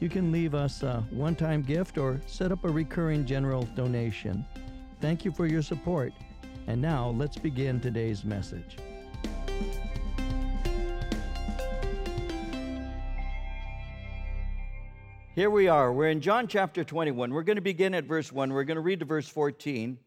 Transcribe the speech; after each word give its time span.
You 0.00 0.08
can 0.08 0.30
leave 0.30 0.54
us 0.54 0.84
a 0.84 1.04
one 1.10 1.34
time 1.34 1.62
gift 1.62 1.98
or 1.98 2.20
set 2.26 2.52
up 2.52 2.64
a 2.64 2.68
recurring 2.68 3.26
general 3.26 3.62
donation. 3.74 4.46
Thank 5.00 5.24
you 5.24 5.32
for 5.32 5.46
your 5.46 5.62
support. 5.62 6.12
And 6.68 6.80
now 6.80 7.08
let's 7.10 7.36
begin 7.36 7.80
today's 7.80 8.24
message. 8.24 8.76
Here 15.34 15.50
we 15.50 15.66
are. 15.66 15.92
We're 15.92 16.10
in 16.10 16.20
John 16.20 16.46
chapter 16.46 16.84
21. 16.84 17.32
We're 17.32 17.42
going 17.42 17.56
to 17.56 17.62
begin 17.62 17.92
at 17.94 18.04
verse 18.04 18.30
1. 18.30 18.52
We're 18.52 18.64
going 18.64 18.76
to 18.76 18.80
read 18.80 19.00
to 19.00 19.04
verse 19.04 19.28
14. 19.28 19.98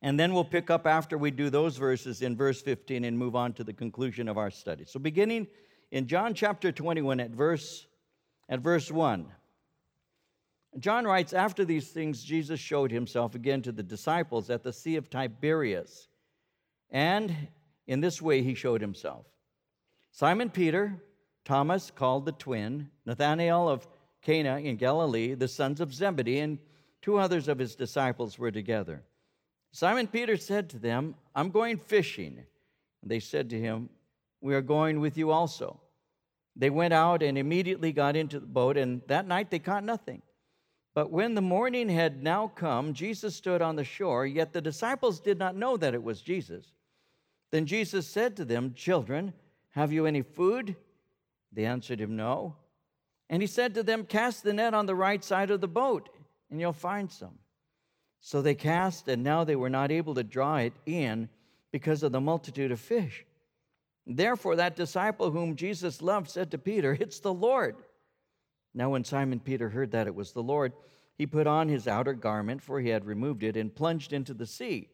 And 0.00 0.20
then 0.20 0.32
we'll 0.32 0.44
pick 0.44 0.70
up 0.70 0.86
after 0.86 1.18
we 1.18 1.30
do 1.30 1.50
those 1.50 1.76
verses 1.76 2.22
in 2.22 2.34
verse 2.34 2.62
15 2.62 3.04
and 3.04 3.18
move 3.18 3.36
on 3.36 3.52
to 3.54 3.64
the 3.64 3.72
conclusion 3.74 4.26
of 4.26 4.38
our 4.38 4.50
study. 4.50 4.84
So, 4.86 4.98
beginning 4.98 5.48
in 5.90 6.06
John 6.06 6.32
chapter 6.32 6.72
21 6.72 7.20
at 7.20 7.30
verse, 7.30 7.86
at 8.48 8.60
verse 8.60 8.90
1. 8.90 9.26
John 10.78 11.04
writes, 11.06 11.32
After 11.32 11.64
these 11.64 11.88
things, 11.88 12.22
Jesus 12.22 12.58
showed 12.60 12.90
himself 12.90 13.34
again 13.34 13.62
to 13.62 13.72
the 13.72 13.82
disciples 13.82 14.50
at 14.50 14.62
the 14.62 14.72
Sea 14.72 14.96
of 14.96 15.08
Tiberias. 15.08 16.08
And 16.90 17.34
in 17.86 18.00
this 18.00 18.20
way 18.20 18.42
he 18.42 18.54
showed 18.54 18.80
himself 18.80 19.26
Simon 20.10 20.50
Peter, 20.50 21.02
Thomas, 21.44 21.90
called 21.90 22.24
the 22.24 22.32
twin, 22.32 22.88
Nathanael 23.04 23.68
of 23.68 23.86
Cana 24.22 24.58
in 24.58 24.76
Galilee, 24.76 25.34
the 25.34 25.48
sons 25.48 25.80
of 25.80 25.92
Zebedee, 25.92 26.40
and 26.40 26.58
two 27.02 27.18
others 27.18 27.48
of 27.48 27.58
his 27.58 27.74
disciples 27.74 28.38
were 28.38 28.50
together. 28.50 29.02
Simon 29.72 30.06
Peter 30.06 30.36
said 30.36 30.70
to 30.70 30.78
them, 30.78 31.14
I'm 31.34 31.50
going 31.50 31.76
fishing. 31.78 32.44
And 33.02 33.10
they 33.10 33.20
said 33.20 33.50
to 33.50 33.60
him, 33.60 33.90
We 34.40 34.54
are 34.54 34.62
going 34.62 35.00
with 35.00 35.18
you 35.18 35.30
also. 35.30 35.80
They 36.56 36.70
went 36.70 36.94
out 36.94 37.22
and 37.22 37.36
immediately 37.36 37.92
got 37.92 38.16
into 38.16 38.38
the 38.38 38.46
boat, 38.46 38.76
and 38.76 39.02
that 39.08 39.26
night 39.26 39.50
they 39.50 39.58
caught 39.58 39.84
nothing. 39.84 40.22
But 40.94 41.10
when 41.10 41.34
the 41.34 41.42
morning 41.42 41.88
had 41.88 42.22
now 42.22 42.46
come, 42.46 42.94
Jesus 42.94 43.34
stood 43.34 43.60
on 43.60 43.74
the 43.74 43.84
shore, 43.84 44.24
yet 44.24 44.52
the 44.52 44.60
disciples 44.60 45.18
did 45.18 45.38
not 45.38 45.56
know 45.56 45.76
that 45.76 45.94
it 45.94 46.02
was 46.02 46.22
Jesus. 46.22 46.72
Then 47.50 47.66
Jesus 47.66 48.06
said 48.06 48.36
to 48.36 48.44
them, 48.44 48.74
Children, 48.74 49.32
have 49.70 49.92
you 49.92 50.06
any 50.06 50.22
food? 50.22 50.76
They 51.52 51.64
answered 51.64 52.00
him, 52.00 52.14
No. 52.14 52.56
And 53.28 53.42
he 53.42 53.48
said 53.48 53.74
to 53.74 53.82
them, 53.82 54.04
Cast 54.04 54.44
the 54.44 54.52
net 54.52 54.74
on 54.74 54.86
the 54.86 54.94
right 54.94 55.24
side 55.24 55.50
of 55.50 55.60
the 55.60 55.68
boat, 55.68 56.08
and 56.50 56.60
you'll 56.60 56.72
find 56.72 57.10
some. 57.10 57.38
So 58.20 58.40
they 58.40 58.54
cast, 58.54 59.08
and 59.08 59.24
now 59.24 59.42
they 59.42 59.56
were 59.56 59.70
not 59.70 59.90
able 59.90 60.14
to 60.14 60.22
draw 60.22 60.56
it 60.56 60.72
in 60.86 61.28
because 61.72 62.04
of 62.04 62.12
the 62.12 62.20
multitude 62.20 62.70
of 62.70 62.78
fish. 62.78 63.24
Therefore, 64.06 64.56
that 64.56 64.76
disciple 64.76 65.30
whom 65.30 65.56
Jesus 65.56 66.02
loved 66.02 66.28
said 66.28 66.50
to 66.50 66.58
Peter, 66.58 66.96
It's 67.00 67.20
the 67.20 67.32
Lord. 67.32 67.76
Now, 68.74 68.90
when 68.90 69.04
Simon 69.04 69.40
Peter 69.40 69.68
heard 69.68 69.92
that 69.92 70.06
it 70.06 70.14
was 70.14 70.32
the 70.32 70.42
Lord, 70.42 70.72
he 71.16 71.26
put 71.26 71.46
on 71.46 71.68
his 71.68 71.86
outer 71.86 72.12
garment, 72.12 72.60
for 72.60 72.80
he 72.80 72.88
had 72.88 73.04
removed 73.04 73.42
it, 73.42 73.56
and 73.56 73.74
plunged 73.74 74.12
into 74.12 74.34
the 74.34 74.46
sea. 74.46 74.90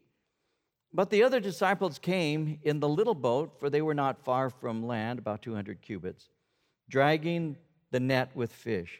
But 0.93 1.09
the 1.09 1.23
other 1.23 1.39
disciples 1.39 1.97
came 1.97 2.59
in 2.63 2.79
the 2.79 2.89
little 2.89 3.15
boat, 3.15 3.59
for 3.59 3.69
they 3.69 3.81
were 3.81 3.93
not 3.93 4.23
far 4.23 4.49
from 4.49 4.85
land, 4.85 5.19
about 5.19 5.41
200 5.41 5.81
cubits 5.81 6.29
dragging 6.89 7.55
the 7.91 7.99
net 7.99 8.29
with 8.35 8.51
fish. 8.51 8.99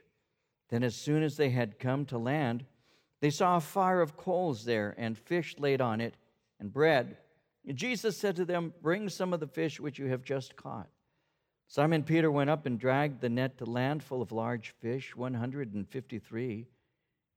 Then, 0.70 0.82
as 0.82 0.96
soon 0.96 1.22
as 1.22 1.36
they 1.36 1.50
had 1.50 1.78
come 1.78 2.06
to 2.06 2.18
land, 2.18 2.66
they 3.20 3.30
saw 3.30 3.58
a 3.58 3.62
fire 3.62 4.02
of 4.02 4.18
coals 4.18 4.64
there, 4.64 4.96
and 4.98 5.18
fish 5.18 5.56
laid 5.60 5.82
on 5.82 6.00
it, 6.00 6.16
and 6.60 6.72
bread. 6.72 7.18
Jesus 7.74 8.18
said 8.18 8.36
to 8.38 8.46
them, 8.46 8.74
Bring 8.82 9.10
some 9.10 9.34
of 9.34 9.40
the 9.40 9.48
fish 9.48 9.80
which 9.80 10.00
you 10.00 10.08
have 10.08 10.24
just 10.24 10.56
caught. 10.56 10.90
Simon 11.68 12.04
Peter 12.04 12.30
went 12.30 12.50
up 12.50 12.66
and 12.66 12.80
dragged 12.80 13.22
the 13.22 13.30
net 13.30 13.58
to 13.58 13.66
land 13.66 14.04
full 14.04 14.22
of 14.22 14.32
large 14.32 14.74
fish, 14.82 15.16
153. 15.16 16.68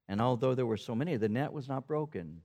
And 0.08 0.20
although 0.20 0.54
there 0.54 0.66
were 0.66 0.76
so 0.76 0.94
many, 0.94 1.16
the 1.16 1.28
net 1.28 1.52
was 1.52 1.68
not 1.68 1.86
broken. 1.86 2.40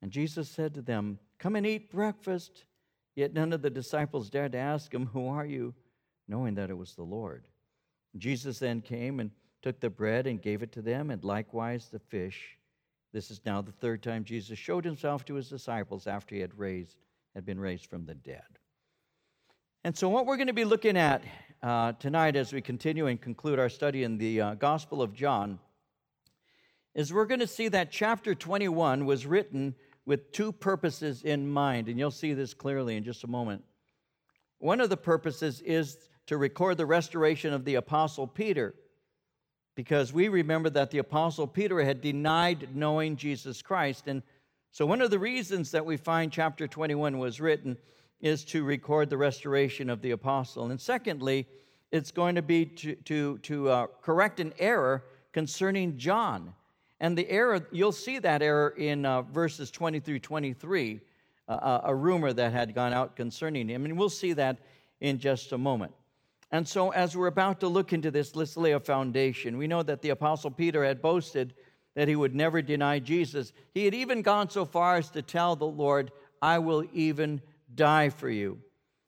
And 0.00 0.10
Jesus 0.10 0.48
said 0.48 0.74
to 0.74 0.82
them, 0.82 1.18
Come 1.38 1.56
and 1.56 1.66
eat 1.66 1.90
breakfast. 1.90 2.64
Yet 3.16 3.34
none 3.34 3.52
of 3.52 3.60
the 3.60 3.70
disciples 3.70 4.30
dared 4.30 4.52
to 4.52 4.58
ask 4.58 4.94
him, 4.94 5.06
Who 5.06 5.28
are 5.28 5.46
you? 5.46 5.74
knowing 6.30 6.54
that 6.54 6.70
it 6.70 6.78
was 6.78 6.94
the 6.94 7.02
Lord. 7.02 7.48
Jesus 8.16 8.60
then 8.60 8.80
came 8.80 9.18
and 9.20 9.32
took 9.62 9.80
the 9.80 9.90
bread 9.90 10.26
and 10.26 10.40
gave 10.40 10.62
it 10.62 10.72
to 10.72 10.80
them, 10.80 11.10
and 11.10 11.22
likewise 11.24 11.88
the 11.88 11.98
fish. 11.98 12.56
This 13.12 13.30
is 13.30 13.40
now 13.44 13.60
the 13.60 13.72
third 13.72 14.02
time 14.02 14.24
Jesus 14.24 14.58
showed 14.58 14.84
himself 14.84 15.24
to 15.26 15.34
his 15.34 15.48
disciples 15.48 16.06
after 16.06 16.34
he 16.34 16.40
had 16.40 16.56
raised 16.58 16.96
had 17.34 17.44
been 17.44 17.60
raised 17.60 17.86
from 17.86 18.06
the 18.06 18.14
dead. 18.14 18.42
And 19.84 19.96
so, 19.96 20.08
what 20.08 20.26
we're 20.26 20.36
going 20.36 20.48
to 20.48 20.52
be 20.52 20.64
looking 20.64 20.96
at 20.96 21.22
uh, 21.62 21.92
tonight 21.92 22.36
as 22.36 22.52
we 22.52 22.60
continue 22.60 23.06
and 23.06 23.20
conclude 23.20 23.58
our 23.58 23.68
study 23.68 24.02
in 24.02 24.18
the 24.18 24.40
uh, 24.40 24.54
Gospel 24.54 25.02
of 25.02 25.14
John 25.14 25.58
is 26.94 27.12
we're 27.12 27.26
going 27.26 27.40
to 27.40 27.46
see 27.46 27.68
that 27.68 27.90
chapter 27.90 28.34
21 28.34 29.06
was 29.06 29.26
written 29.26 29.74
with 30.06 30.32
two 30.32 30.52
purposes 30.52 31.22
in 31.22 31.48
mind, 31.48 31.88
and 31.88 31.98
you'll 31.98 32.10
see 32.10 32.34
this 32.34 32.52
clearly 32.52 32.96
in 32.96 33.04
just 33.04 33.24
a 33.24 33.28
moment. 33.28 33.62
One 34.58 34.80
of 34.80 34.90
the 34.90 34.96
purposes 34.96 35.60
is 35.62 35.96
to 36.26 36.36
record 36.36 36.76
the 36.76 36.86
restoration 36.86 37.52
of 37.52 37.64
the 37.64 37.76
Apostle 37.76 38.26
Peter 38.26 38.74
because 39.74 40.12
we 40.12 40.28
remember 40.28 40.70
that 40.70 40.90
the 40.90 40.98
Apostle 40.98 41.46
Peter 41.46 41.82
had 41.82 42.00
denied 42.00 42.74
knowing 42.74 43.16
Jesus 43.16 43.62
Christ. 43.62 44.08
And 44.08 44.22
so, 44.72 44.86
one 44.86 45.00
of 45.00 45.10
the 45.10 45.18
reasons 45.18 45.70
that 45.70 45.84
we 45.84 45.96
find 45.96 46.30
chapter 46.32 46.66
21 46.66 47.18
was 47.18 47.40
written 47.40 47.76
is 48.20 48.44
to 48.44 48.62
record 48.64 49.10
the 49.10 49.16
restoration 49.16 49.88
of 49.88 50.02
the 50.02 50.10
Apostle. 50.10 50.70
And 50.70 50.80
secondly, 50.80 51.46
it's 51.90 52.10
going 52.10 52.34
to 52.34 52.42
be 52.42 52.66
to, 52.66 52.94
to, 52.94 53.38
to 53.38 53.68
uh, 53.68 53.86
correct 54.02 54.40
an 54.40 54.52
error 54.58 55.04
concerning 55.32 55.96
John. 55.96 56.54
And 57.00 57.16
the 57.16 57.28
error, 57.30 57.66
you'll 57.72 57.92
see 57.92 58.18
that 58.18 58.42
error 58.42 58.74
in 58.76 59.06
uh, 59.06 59.22
verses 59.22 59.70
20 59.70 60.00
through 60.00 60.18
23, 60.18 61.00
uh, 61.48 61.52
uh, 61.52 61.80
a 61.84 61.94
rumor 61.94 62.32
that 62.32 62.52
had 62.52 62.74
gone 62.74 62.92
out 62.92 63.16
concerning 63.16 63.68
him. 63.68 63.86
And 63.86 63.98
we'll 63.98 64.10
see 64.10 64.34
that 64.34 64.58
in 65.00 65.18
just 65.18 65.52
a 65.52 65.58
moment. 65.58 65.92
And 66.52 66.66
so, 66.66 66.90
as 66.90 67.16
we're 67.16 67.28
about 67.28 67.60
to 67.60 67.68
look 67.68 67.92
into 67.92 68.10
this, 68.10 68.34
let's 68.34 68.56
lay 68.56 68.72
a 68.72 68.80
foundation. 68.80 69.56
We 69.56 69.68
know 69.68 69.82
that 69.84 70.02
the 70.02 70.10
Apostle 70.10 70.50
Peter 70.50 70.84
had 70.84 71.00
boasted 71.00 71.54
that 71.94 72.08
he 72.08 72.16
would 72.16 72.34
never 72.34 72.62
deny 72.62 72.98
Jesus. 72.98 73.52
He 73.74 73.84
had 73.84 73.94
even 73.94 74.22
gone 74.22 74.50
so 74.50 74.64
far 74.64 74.96
as 74.96 75.10
to 75.10 75.22
tell 75.22 75.56
the 75.56 75.66
Lord, 75.66 76.12
I 76.40 76.58
will 76.58 76.84
even 76.92 77.40
die 77.74 78.08
for 78.08 78.30
you. 78.30 78.58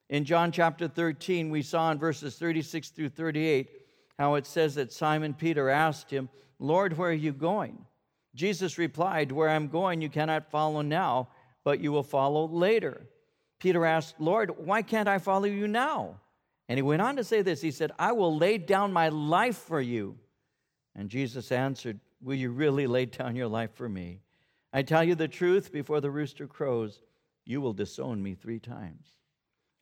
In 0.09 0.25
John 0.25 0.53
chapter 0.53 0.89
13, 0.89 1.51
we 1.51 1.63
saw 1.63 1.91
in 1.91 1.99
verses 1.99 2.37
36 2.37 2.91
through 2.91 3.09
38 3.09 3.71
how 4.19 4.35
it 4.35 4.47
says 4.47 4.75
that 4.75 4.93
Simon 4.93 5.33
Peter 5.33 5.69
asked 5.71 6.11
him, 6.11 6.29
Lord, 6.59 6.97
where 6.97 7.11
are 7.11 7.15
you 7.15 7.33
going? 7.33 7.87
Jesus 8.35 8.79
replied, 8.79 9.33
Where 9.33 9.49
I'm 9.49 9.69
going, 9.69 10.01
you 10.01 10.09
cannot 10.09 10.51
follow 10.51 10.83
now, 10.83 11.29
but 11.65 11.81
you 11.81 11.93
will 11.93 12.03
follow 12.03 12.47
later. 12.47 13.07
Peter 13.59 13.85
asked, 13.85 14.17
Lord, 14.19 14.53
why 14.59 14.83
can't 14.83 15.09
I 15.09 15.19
follow 15.19 15.47
you 15.47 15.67
now? 15.67 16.21
And 16.69 16.79
he 16.79 16.83
went 16.83 17.03
on 17.03 17.17
to 17.17 17.25
say 17.25 17.43
this 17.43 17.61
He 17.61 17.71
said, 17.71 17.93
I 17.99 18.13
will 18.13 18.37
lay 18.37 18.59
down 18.59 18.93
my 18.93 19.09
life 19.09 19.57
for 19.57 19.81
you. 19.81 20.19
And 20.95 21.09
Jesus 21.09 21.53
answered, 21.53 22.01
Will 22.21 22.37
you 22.37 22.51
really 22.51 22.87
lay 22.87 23.07
down 23.07 23.37
your 23.37 23.49
life 23.49 23.75
for 23.75 23.89
me? 23.89 24.21
I 24.73 24.83
tell 24.83 25.05
you 25.05 25.15
the 25.15 25.29
truth, 25.29 25.73
before 25.73 26.01
the 26.01 26.11
rooster 26.11 26.47
crows, 26.47 27.03
you 27.45 27.61
will 27.61 27.73
disown 27.73 28.23
me 28.23 28.35
three 28.35 28.61
times. 28.61 29.07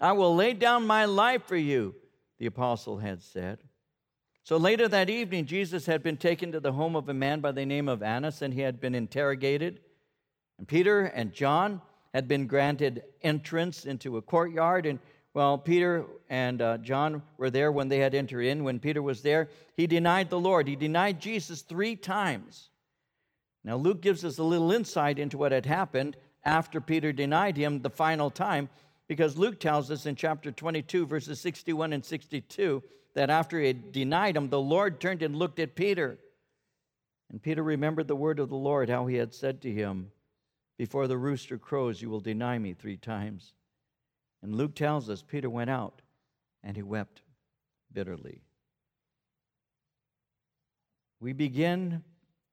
I 0.00 0.12
will 0.12 0.34
lay 0.34 0.54
down 0.54 0.86
my 0.86 1.04
life 1.04 1.44
for 1.44 1.56
you, 1.56 1.94
the 2.38 2.46
apostle 2.46 2.98
had 2.98 3.22
said. 3.22 3.58
So 4.42 4.56
later 4.56 4.88
that 4.88 5.10
evening, 5.10 5.44
Jesus 5.44 5.86
had 5.86 6.02
been 6.02 6.16
taken 6.16 6.50
to 6.52 6.60
the 6.60 6.72
home 6.72 6.96
of 6.96 7.08
a 7.08 7.14
man 7.14 7.40
by 7.40 7.52
the 7.52 7.66
name 7.66 7.88
of 7.88 8.02
Annas, 8.02 8.42
and 8.42 8.54
he 8.54 8.62
had 8.62 8.80
been 8.80 8.94
interrogated. 8.94 9.80
And 10.58 10.66
Peter 10.66 11.02
and 11.02 11.32
John 11.32 11.82
had 12.14 12.26
been 12.26 12.46
granted 12.46 13.02
entrance 13.22 13.84
into 13.84 14.16
a 14.16 14.22
courtyard, 14.22 14.86
and 14.86 14.98
well, 15.32 15.58
Peter 15.58 16.04
and 16.28 16.60
uh, 16.60 16.78
John 16.78 17.22
were 17.36 17.50
there 17.50 17.70
when 17.70 17.88
they 17.88 17.98
had 17.98 18.14
entered 18.14 18.42
in. 18.42 18.64
When 18.64 18.80
Peter 18.80 19.00
was 19.00 19.22
there, 19.22 19.48
he 19.76 19.86
denied 19.86 20.28
the 20.28 20.40
Lord. 20.40 20.66
He 20.66 20.76
denied 20.76 21.20
Jesus 21.20 21.62
three 21.62 21.94
times. 21.94 22.70
Now, 23.62 23.76
Luke 23.76 24.00
gives 24.00 24.24
us 24.24 24.38
a 24.38 24.42
little 24.42 24.72
insight 24.72 25.18
into 25.18 25.38
what 25.38 25.52
had 25.52 25.66
happened 25.66 26.16
after 26.44 26.80
Peter 26.80 27.12
denied 27.12 27.56
him 27.56 27.80
the 27.80 27.90
final 27.90 28.30
time, 28.30 28.68
because 29.06 29.36
Luke 29.36 29.60
tells 29.60 29.90
us 29.90 30.06
in 30.06 30.16
chapter 30.16 30.50
22, 30.50 31.06
verses 31.06 31.40
61 31.40 31.92
and 31.92 32.04
62, 32.04 32.82
that 33.14 33.30
after 33.30 33.60
he 33.60 33.66
had 33.66 33.92
denied 33.92 34.36
him, 34.36 34.48
the 34.48 34.60
Lord 34.60 35.00
turned 35.00 35.22
and 35.22 35.36
looked 35.36 35.58
at 35.58 35.74
Peter. 35.74 36.18
And 37.30 37.42
Peter 37.42 37.62
remembered 37.62 38.08
the 38.08 38.16
word 38.16 38.40
of 38.40 38.48
the 38.48 38.56
Lord, 38.56 38.88
how 38.88 39.06
he 39.06 39.16
had 39.16 39.34
said 39.34 39.60
to 39.62 39.70
him, 39.70 40.10
Before 40.78 41.06
the 41.06 41.18
rooster 41.18 41.58
crows, 41.58 42.00
you 42.00 42.08
will 42.08 42.20
deny 42.20 42.58
me 42.58 42.72
three 42.72 42.96
times. 42.96 43.52
And 44.42 44.54
Luke 44.54 44.74
tells 44.74 45.10
us 45.10 45.22
Peter 45.22 45.50
went 45.50 45.70
out 45.70 46.02
and 46.62 46.76
he 46.76 46.82
wept 46.82 47.22
bitterly. 47.92 48.42
We 51.20 51.32
begin 51.32 52.02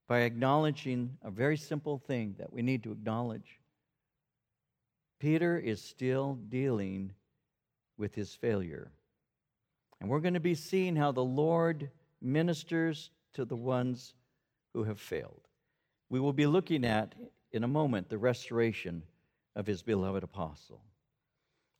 by 0.08 0.20
acknowledging 0.20 1.18
a 1.24 1.32
very 1.32 1.58
simple 1.58 1.98
thing 1.98 2.36
that 2.40 2.52
we 2.52 2.62
need 2.62 2.84
to 2.84 2.92
acknowledge. 2.92 3.60
Peter 5.20 5.58
is 5.58 5.82
still 5.82 6.38
dealing 6.50 7.14
with 7.98 8.14
his 8.14 8.34
failure. 8.34 8.92
And 10.00 10.10
we're 10.10 10.20
going 10.20 10.34
to 10.36 10.40
be 10.40 10.56
seeing 10.56 10.96
how 10.96 11.12
the 11.12 11.24
Lord 11.24 11.90
ministers 12.22 13.10
to 13.34 13.46
the 13.46 13.56
ones 13.56 14.14
who 14.74 14.84
have 14.84 15.00
failed. 15.00 15.42
We 16.10 16.20
will 16.20 16.34
be 16.34 16.46
looking 16.46 16.86
at, 16.86 17.16
in 17.52 17.64
a 17.64 17.68
moment, 17.68 18.10
the 18.10 18.18
restoration 18.18 19.04
of 19.56 19.66
his 19.66 19.82
beloved 19.82 20.24
apostle. 20.24 20.82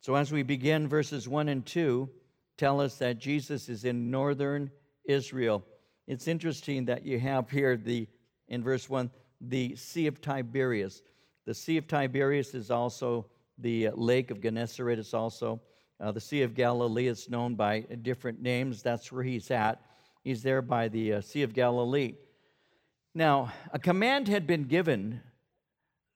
So, 0.00 0.14
as 0.14 0.30
we 0.30 0.42
begin, 0.42 0.88
verses 0.88 1.28
1 1.28 1.48
and 1.48 1.66
2 1.66 2.08
tell 2.56 2.80
us 2.80 2.96
that 2.98 3.18
Jesus 3.18 3.68
is 3.68 3.84
in 3.84 4.10
northern 4.10 4.70
Israel. 5.04 5.64
It's 6.06 6.28
interesting 6.28 6.84
that 6.86 7.04
you 7.04 7.18
have 7.18 7.50
here 7.50 7.76
the 7.76 8.06
in 8.48 8.62
verse 8.62 8.88
1 8.88 9.10
the 9.40 9.76
Sea 9.76 10.06
of 10.06 10.20
Tiberias. 10.20 11.02
The 11.46 11.54
Sea 11.54 11.76
of 11.76 11.86
Tiberias 11.86 12.54
is 12.54 12.70
also 12.70 13.26
the 13.58 13.90
Lake 13.94 14.30
of 14.30 14.40
Gennesaret. 14.40 14.98
It's 14.98 15.14
also 15.14 15.60
uh, 16.00 16.12
the 16.12 16.20
Sea 16.20 16.42
of 16.42 16.54
Galilee. 16.54 17.08
It's 17.08 17.28
known 17.28 17.54
by 17.54 17.80
different 18.02 18.40
names. 18.40 18.82
That's 18.82 19.12
where 19.12 19.22
he's 19.22 19.50
at. 19.50 19.80
He's 20.22 20.42
there 20.42 20.62
by 20.62 20.88
the 20.88 21.14
uh, 21.14 21.20
Sea 21.20 21.42
of 21.42 21.54
Galilee. 21.54 22.14
Now, 23.14 23.52
a 23.72 23.78
command 23.78 24.28
had 24.28 24.46
been 24.46 24.64
given 24.64 25.22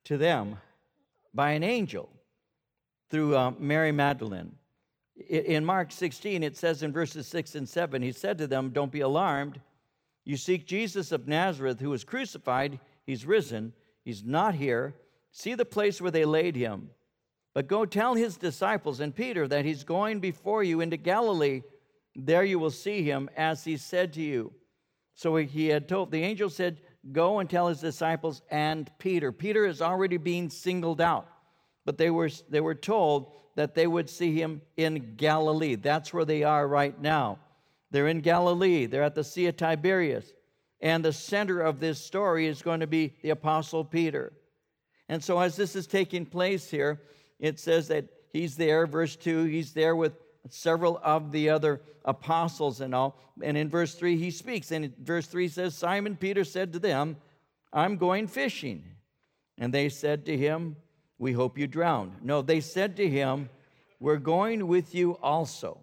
to 0.05 0.17
them 0.17 0.57
by 1.33 1.51
an 1.51 1.63
angel 1.63 2.09
through 3.13 3.37
uh, 3.37 3.51
Mary 3.59 3.91
Magdalene. 3.91 4.55
In 5.29 5.63
Mark 5.63 5.91
16, 5.91 6.41
it 6.41 6.57
says 6.57 6.81
in 6.81 6.91
verses 6.91 7.27
6 7.27 7.53
and 7.53 7.69
7, 7.69 8.01
he 8.01 8.11
said 8.11 8.39
to 8.39 8.47
them, 8.47 8.71
Don't 8.71 8.91
be 8.91 9.01
alarmed. 9.01 9.61
You 10.25 10.35
seek 10.35 10.65
Jesus 10.65 11.11
of 11.11 11.27
Nazareth, 11.27 11.79
who 11.79 11.91
was 11.91 12.03
crucified. 12.03 12.79
He's 13.05 13.27
risen. 13.27 13.73
He's 14.03 14.23
not 14.23 14.55
here. 14.55 14.95
See 15.31 15.53
the 15.53 15.63
place 15.63 16.01
where 16.01 16.09
they 16.09 16.25
laid 16.25 16.55
him. 16.55 16.89
But 17.53 17.67
go 17.67 17.85
tell 17.85 18.15
his 18.15 18.35
disciples 18.35 18.99
and 18.99 19.15
Peter 19.15 19.47
that 19.47 19.63
he's 19.63 19.83
going 19.83 20.19
before 20.19 20.63
you 20.63 20.81
into 20.81 20.97
Galilee. 20.97 21.61
There 22.15 22.43
you 22.43 22.57
will 22.57 22.71
see 22.71 23.03
him 23.03 23.29
as 23.37 23.63
he 23.63 23.77
said 23.77 24.13
to 24.13 24.23
you. 24.23 24.53
So 25.13 25.35
he 25.35 25.67
had 25.67 25.87
told, 25.87 26.09
the 26.09 26.23
angel 26.23 26.49
said, 26.49 26.81
Go 27.11 27.37
and 27.37 27.47
tell 27.47 27.67
his 27.67 27.79
disciples 27.79 28.41
and 28.49 28.89
Peter. 28.97 29.31
Peter 29.31 29.67
is 29.67 29.83
already 29.83 30.17
being 30.17 30.49
singled 30.49 30.99
out, 30.99 31.27
but 31.85 31.97
they 31.97 32.09
were, 32.09 32.29
they 32.49 32.61
were 32.61 32.75
told 32.75 33.31
that 33.55 33.75
they 33.75 33.87
would 33.87 34.09
see 34.09 34.39
him 34.39 34.61
in 34.77 35.15
Galilee. 35.15 35.75
That's 35.75 36.13
where 36.13 36.25
they 36.25 36.43
are 36.43 36.67
right 36.67 36.99
now. 36.99 37.39
They're 37.91 38.07
in 38.07 38.21
Galilee, 38.21 38.87
they're 38.87 39.03
at 39.03 39.15
the 39.15 39.23
Sea 39.23 39.47
of 39.47 39.57
Tiberias. 39.57 40.33
And 40.81 41.05
the 41.05 41.13
center 41.13 41.61
of 41.61 41.79
this 41.79 42.03
story 42.03 42.47
is 42.47 42.61
going 42.61 42.81
to 42.81 42.87
be 42.87 43.13
the 43.21 43.29
Apostle 43.29 43.85
Peter. 43.85 44.33
And 45.07 45.23
so, 45.23 45.39
as 45.39 45.55
this 45.55 45.75
is 45.75 45.87
taking 45.87 46.25
place 46.25 46.69
here, 46.69 47.01
it 47.39 47.59
says 47.59 47.87
that 47.89 48.05
he's 48.33 48.57
there, 48.57 48.87
verse 48.87 49.15
2, 49.15 49.43
he's 49.45 49.73
there 49.73 49.95
with 49.95 50.13
several 50.49 50.99
of 51.03 51.31
the 51.31 51.49
other 51.49 51.81
apostles 52.05 52.81
and 52.81 52.93
all. 52.93 53.17
And 53.41 53.55
in 53.55 53.69
verse 53.69 53.95
3, 53.95 54.17
he 54.17 54.31
speaks. 54.31 54.71
And 54.71 54.93
verse 54.97 55.27
3 55.27 55.47
says, 55.47 55.75
Simon 55.75 56.15
Peter 56.15 56.43
said 56.43 56.73
to 56.73 56.79
them, 56.79 57.17
I'm 57.71 57.97
going 57.97 58.27
fishing. 58.27 58.83
And 59.57 59.73
they 59.73 59.89
said 59.89 60.25
to 60.25 60.37
him, 60.37 60.75
We 61.23 61.31
hope 61.31 61.57
you 61.57 61.67
drowned. 61.67 62.17
No, 62.21 62.41
they 62.41 62.59
said 62.59 62.97
to 62.97 63.07
him, 63.07 63.49
We're 64.01 64.17
going 64.17 64.67
with 64.67 64.93
you 64.93 65.17
also. 65.23 65.79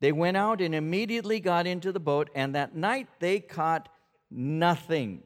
They 0.00 0.12
went 0.12 0.36
out 0.36 0.60
and 0.60 0.76
immediately 0.76 1.40
got 1.40 1.66
into 1.66 1.90
the 1.90 1.98
boat, 1.98 2.30
and 2.36 2.54
that 2.54 2.76
night 2.76 3.08
they 3.18 3.40
caught 3.40 3.88
nothing. 4.30 5.24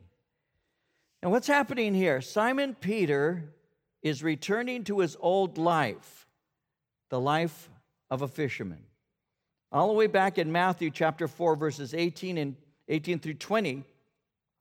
And 1.20 1.30
what's 1.30 1.46
happening 1.46 1.92
here? 1.92 2.22
Simon 2.22 2.74
Peter 2.74 3.52
is 4.00 4.22
returning 4.22 4.82
to 4.84 5.00
his 5.00 5.14
old 5.20 5.58
life, 5.58 6.26
the 7.10 7.20
life 7.20 7.68
of 8.08 8.22
a 8.22 8.28
fisherman. 8.28 8.82
All 9.70 9.88
the 9.88 9.92
way 9.92 10.06
back 10.06 10.38
in 10.38 10.50
Matthew 10.50 10.90
chapter 10.90 11.28
4, 11.28 11.54
verses 11.54 11.92
18 11.92 12.38
and 12.38 12.56
18 12.88 13.18
through 13.18 13.34
20, 13.34 13.84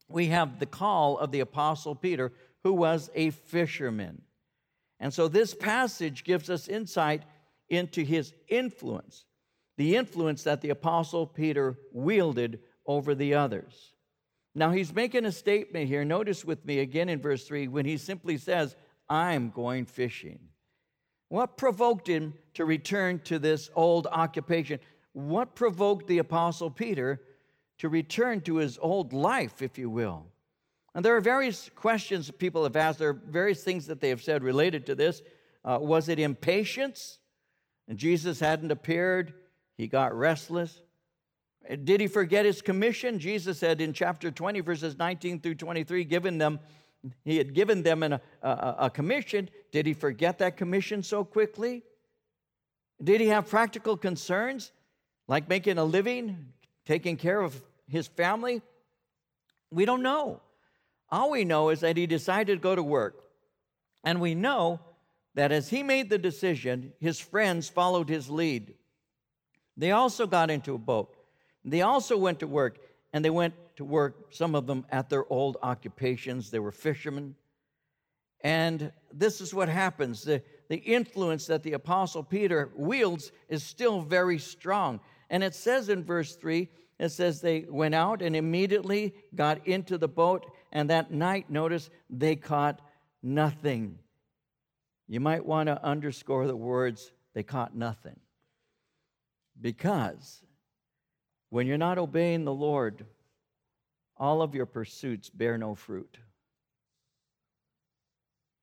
we 0.08 0.26
have 0.26 0.58
the 0.58 0.66
call 0.66 1.16
of 1.16 1.32
the 1.32 1.40
apostle 1.40 1.94
Peter, 1.94 2.34
who 2.64 2.74
was 2.74 3.08
a 3.14 3.30
fisherman. 3.30 4.20
And 5.00 5.12
so 5.14 5.28
this 5.28 5.54
passage 5.54 6.24
gives 6.24 6.50
us 6.50 6.68
insight 6.68 7.22
into 7.68 8.02
his 8.02 8.34
influence, 8.48 9.24
the 9.76 9.96
influence 9.96 10.42
that 10.44 10.60
the 10.60 10.70
apostle 10.70 11.26
Peter 11.26 11.78
wielded 11.92 12.60
over 12.86 13.14
the 13.14 13.34
others. 13.34 13.92
Now 14.54 14.72
he's 14.72 14.92
making 14.94 15.24
a 15.24 15.32
statement 15.32 15.86
here. 15.86 16.04
Notice 16.04 16.44
with 16.44 16.64
me 16.64 16.80
again 16.80 17.08
in 17.08 17.20
verse 17.20 17.46
3 17.46 17.68
when 17.68 17.84
he 17.84 17.96
simply 17.96 18.38
says, 18.38 18.74
I'm 19.08 19.50
going 19.50 19.86
fishing. 19.86 20.40
What 21.28 21.56
provoked 21.56 22.08
him 22.08 22.34
to 22.54 22.64
return 22.64 23.20
to 23.20 23.38
this 23.38 23.70
old 23.74 24.06
occupation? 24.10 24.80
What 25.12 25.54
provoked 25.54 26.06
the 26.06 26.18
Apostle 26.18 26.70
Peter 26.70 27.20
to 27.78 27.88
return 27.88 28.40
to 28.42 28.56
his 28.56 28.78
old 28.80 29.12
life, 29.12 29.62
if 29.62 29.78
you 29.78 29.90
will? 29.90 30.26
And 30.94 31.04
there 31.04 31.16
are 31.16 31.20
various 31.20 31.70
questions 31.74 32.30
people 32.30 32.64
have 32.64 32.76
asked. 32.76 32.98
There 32.98 33.10
are 33.10 33.20
various 33.28 33.62
things 33.62 33.86
that 33.86 34.00
they 34.00 34.08
have 34.08 34.22
said 34.22 34.42
related 34.42 34.86
to 34.86 34.94
this. 34.94 35.22
Uh, 35.64 35.78
was 35.80 36.08
it 36.08 36.18
impatience? 36.18 37.18
And 37.88 37.98
Jesus 37.98 38.40
hadn't 38.40 38.70
appeared, 38.70 39.32
he 39.76 39.86
got 39.86 40.14
restless. 40.14 40.82
Did 41.84 42.00
he 42.00 42.06
forget 42.06 42.44
his 42.44 42.62
commission? 42.62 43.18
Jesus 43.18 43.58
said 43.58 43.80
in 43.80 43.92
chapter 43.92 44.30
20, 44.30 44.60
verses 44.60 44.96
19 44.98 45.40
through 45.40 45.56
23, 45.56 46.04
given 46.04 46.38
them 46.38 46.60
he 47.24 47.36
had 47.36 47.54
given 47.54 47.82
them 47.82 48.02
an, 48.02 48.14
a, 48.14 48.20
a 48.78 48.90
commission. 48.90 49.48
Did 49.70 49.86
he 49.86 49.94
forget 49.94 50.38
that 50.38 50.56
commission 50.56 51.02
so 51.02 51.24
quickly? 51.24 51.84
Did 53.02 53.20
he 53.20 53.28
have 53.28 53.48
practical 53.48 53.96
concerns 53.96 54.72
like 55.28 55.48
making 55.48 55.78
a 55.78 55.84
living, 55.84 56.52
taking 56.86 57.16
care 57.16 57.40
of 57.40 57.62
his 57.86 58.08
family? 58.08 58.62
We 59.70 59.84
don't 59.84 60.02
know. 60.02 60.40
All 61.10 61.30
we 61.30 61.44
know 61.44 61.70
is 61.70 61.80
that 61.80 61.96
he 61.96 62.06
decided 62.06 62.56
to 62.56 62.62
go 62.62 62.74
to 62.74 62.82
work. 62.82 63.24
And 64.04 64.20
we 64.20 64.34
know 64.34 64.80
that 65.34 65.52
as 65.52 65.68
he 65.68 65.82
made 65.82 66.10
the 66.10 66.18
decision, 66.18 66.92
his 67.00 67.20
friends 67.20 67.68
followed 67.68 68.08
his 68.08 68.28
lead. 68.28 68.74
They 69.76 69.92
also 69.92 70.26
got 70.26 70.50
into 70.50 70.74
a 70.74 70.78
boat. 70.78 71.16
They 71.64 71.82
also 71.82 72.16
went 72.16 72.40
to 72.40 72.46
work 72.46 72.78
and 73.12 73.24
they 73.24 73.30
went 73.30 73.54
to 73.76 73.84
work, 73.84 74.32
some 74.34 74.54
of 74.54 74.66
them 74.66 74.84
at 74.90 75.08
their 75.08 75.30
old 75.32 75.56
occupations. 75.62 76.50
They 76.50 76.58
were 76.58 76.72
fishermen. 76.72 77.36
And 78.42 78.92
this 79.12 79.40
is 79.40 79.54
what 79.54 79.68
happens 79.68 80.22
the, 80.22 80.42
the 80.68 80.76
influence 80.76 81.46
that 81.46 81.62
the 81.62 81.72
Apostle 81.72 82.22
Peter 82.22 82.70
wields 82.76 83.32
is 83.48 83.62
still 83.62 84.00
very 84.00 84.38
strong. 84.38 85.00
And 85.30 85.42
it 85.42 85.54
says 85.54 85.88
in 85.88 86.04
verse 86.04 86.36
3 86.36 86.68
it 86.98 87.10
says 87.10 87.40
they 87.40 87.64
went 87.68 87.94
out 87.94 88.22
and 88.22 88.34
immediately 88.34 89.14
got 89.34 89.66
into 89.66 89.98
the 89.98 90.08
boat, 90.08 90.46
and 90.72 90.90
that 90.90 91.12
night, 91.12 91.48
notice, 91.48 91.90
they 92.10 92.34
caught 92.34 92.80
nothing. 93.22 93.98
You 95.06 95.20
might 95.20 95.46
want 95.46 95.68
to 95.68 95.82
underscore 95.82 96.46
the 96.46 96.56
words, 96.56 97.12
they 97.34 97.42
caught 97.42 97.74
nothing. 97.74 98.18
Because 99.60 100.42
when 101.50 101.66
you're 101.66 101.78
not 101.78 101.98
obeying 101.98 102.44
the 102.44 102.52
Lord, 102.52 103.06
all 104.16 104.42
of 104.42 104.54
your 104.54 104.66
pursuits 104.66 105.30
bear 105.30 105.56
no 105.56 105.74
fruit. 105.74 106.18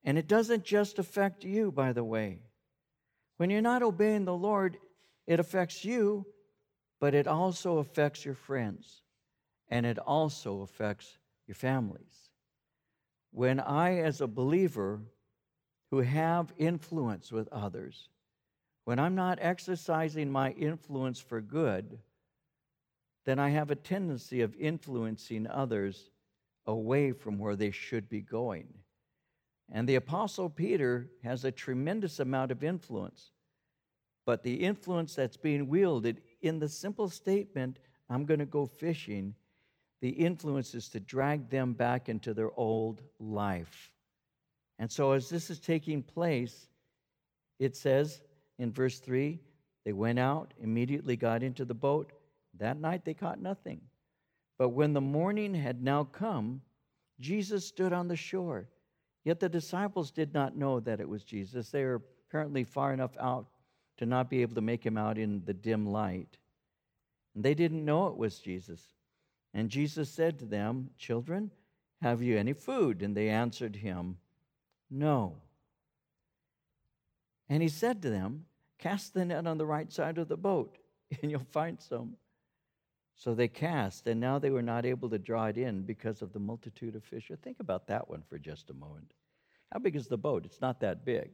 And 0.04 0.18
it 0.18 0.28
doesn't 0.28 0.64
just 0.64 1.00
affect 1.00 1.44
you, 1.44 1.72
by 1.72 1.94
the 1.94 2.04
way. 2.04 2.42
When 3.38 3.50
you're 3.50 3.62
not 3.62 3.82
obeying 3.82 4.26
the 4.26 4.36
Lord, 4.36 4.78
it 5.26 5.40
affects 5.40 5.84
you, 5.84 6.26
but 7.00 7.14
it 7.14 7.28
also 7.28 7.78
affects 7.80 8.26
your 8.26 8.36
friends, 8.36 9.04
and 9.70 9.86
it 9.86 10.00
also 10.00 10.62
affects 10.62 11.18
your 11.48 11.56
families. 11.56 12.30
When 13.32 13.60
I, 13.60 13.98
as 14.00 14.22
a 14.22 14.28
believer 14.28 15.02
who 15.92 16.02
have 16.02 16.54
influence 16.58 17.32
with 17.32 17.48
others, 17.50 18.10
when 18.86 19.00
I'm 19.00 19.16
not 19.16 19.40
exercising 19.42 20.32
my 20.32 20.52
influence 20.52 21.20
for 21.20 21.42
good, 21.42 22.00
then 23.26 23.40
I 23.40 23.50
have 23.50 23.72
a 23.72 23.76
tendency 23.76 24.42
of 24.42 24.56
influencing 24.56 25.48
others 25.48 26.12
away 26.66 27.12
from 27.12 27.40
where 27.40 27.56
they 27.56 27.72
should 27.72 28.10
be 28.10 28.22
going. 28.22 28.68
And 29.72 29.90
the 29.90 29.96
Apostle 29.96 30.50
Peter 30.50 31.10
has 31.24 31.44
a 31.44 31.52
tremendous 31.52 32.20
amount 32.20 32.52
of 32.52 32.64
influence. 32.64 33.32
but 34.26 34.44
the 34.44 34.56
influence 34.56 35.16
that's 35.16 35.38
being 35.38 35.68
wielded 35.68 36.22
in 36.46 36.60
the 36.60 36.70
simple 36.70 37.10
statement, 37.10 37.80
I'm 38.10 38.26
going 38.26 38.40
to 38.40 38.46
go 38.46 38.66
fishing, 38.66 39.36
the 40.02 40.10
influence 40.10 40.76
is 40.76 40.90
to 40.90 41.00
drag 41.00 41.50
them 41.50 41.74
back 41.74 42.10
into 42.10 42.34
their 42.34 42.52
old 42.58 43.02
life. 43.20 43.92
And 44.78 44.92
so, 44.92 45.14
as 45.14 45.30
this 45.30 45.50
is 45.50 45.60
taking 45.60 46.04
place, 46.04 46.68
it 47.60 47.76
says 47.76 48.22
in 48.60 48.72
verse 48.72 49.00
3 49.00 49.40
they 49.86 49.94
went 49.94 50.20
out, 50.20 50.54
immediately 50.62 51.16
got 51.16 51.44
into 51.44 51.64
the 51.64 51.74
boat. 51.74 52.12
That 52.58 52.80
night 52.80 53.06
they 53.06 53.14
caught 53.14 53.40
nothing. 53.40 53.82
But 54.58 54.70
when 54.70 54.94
the 54.94 55.02
morning 55.02 55.54
had 55.54 55.84
now 55.84 56.06
come, 56.06 56.62
Jesus 57.20 57.66
stood 57.66 57.94
on 57.94 58.08
the 58.08 58.16
shore. 58.16 58.68
Yet 59.24 59.40
the 59.40 59.50
disciples 59.50 60.12
did 60.12 60.34
not 60.34 60.56
know 60.56 60.80
that 60.82 61.00
it 61.00 61.08
was 61.08 61.24
Jesus. 61.24 61.70
They 61.70 61.84
were 61.84 62.02
apparently 62.28 62.64
far 62.64 62.94
enough 62.94 63.16
out 63.20 63.48
to 63.98 64.06
not 64.06 64.30
be 64.30 64.42
able 64.42 64.56
to 64.56 64.62
make 64.62 64.86
him 64.86 64.98
out 64.98 65.18
in 65.18 65.44
the 65.46 65.54
dim 65.54 65.86
light. 65.86 66.38
And 67.34 67.44
they 67.44 67.54
didn't 67.54 67.86
know 67.86 68.08
it 68.08 68.18
was 68.18 68.40
Jesus. 68.40 68.82
And 69.54 69.70
Jesus 69.70 70.10
said 70.10 70.40
to 70.40 70.46
them, 70.46 70.90
Children, 70.98 71.52
have 72.02 72.22
you 72.22 72.38
any 72.38 72.54
food? 72.54 73.02
And 73.02 73.16
they 73.16 73.30
answered 73.30 73.76
him, 73.76 74.18
No. 74.90 75.38
And 77.50 77.62
he 77.62 77.70
said 77.70 78.02
to 78.02 78.10
them, 78.10 78.46
Cast 78.78 79.14
the 79.14 79.26
net 79.26 79.48
on 79.48 79.58
the 79.58 79.66
right 79.66 79.92
side 79.92 80.18
of 80.18 80.28
the 80.28 80.38
boat, 80.38 80.78
and 81.22 81.32
you'll 81.32 81.48
find 81.52 81.80
some. 81.80 82.18
So 83.16 83.34
they 83.34 83.48
cast, 83.48 84.08
and 84.08 84.20
now 84.20 84.40
they 84.40 84.50
were 84.50 84.62
not 84.62 84.86
able 84.86 85.10
to 85.10 85.18
draw 85.18 85.46
it 85.46 85.58
in 85.58 85.84
because 85.84 86.22
of 86.22 86.34
the 86.34 86.40
multitude 86.40 86.96
of 86.96 87.04
fish. 87.04 87.32
Think 87.42 87.62
about 87.62 87.88
that 87.88 88.10
one 88.10 88.24
for 88.28 88.38
just 88.38 88.70
a 88.70 88.74
moment. 88.74 89.14
How 89.72 89.80
big 89.80 89.96
is 89.96 90.08
the 90.08 90.18
boat? 90.18 90.46
It's 90.46 90.60
not 90.60 90.82
that 90.82 91.06
big. 91.06 91.32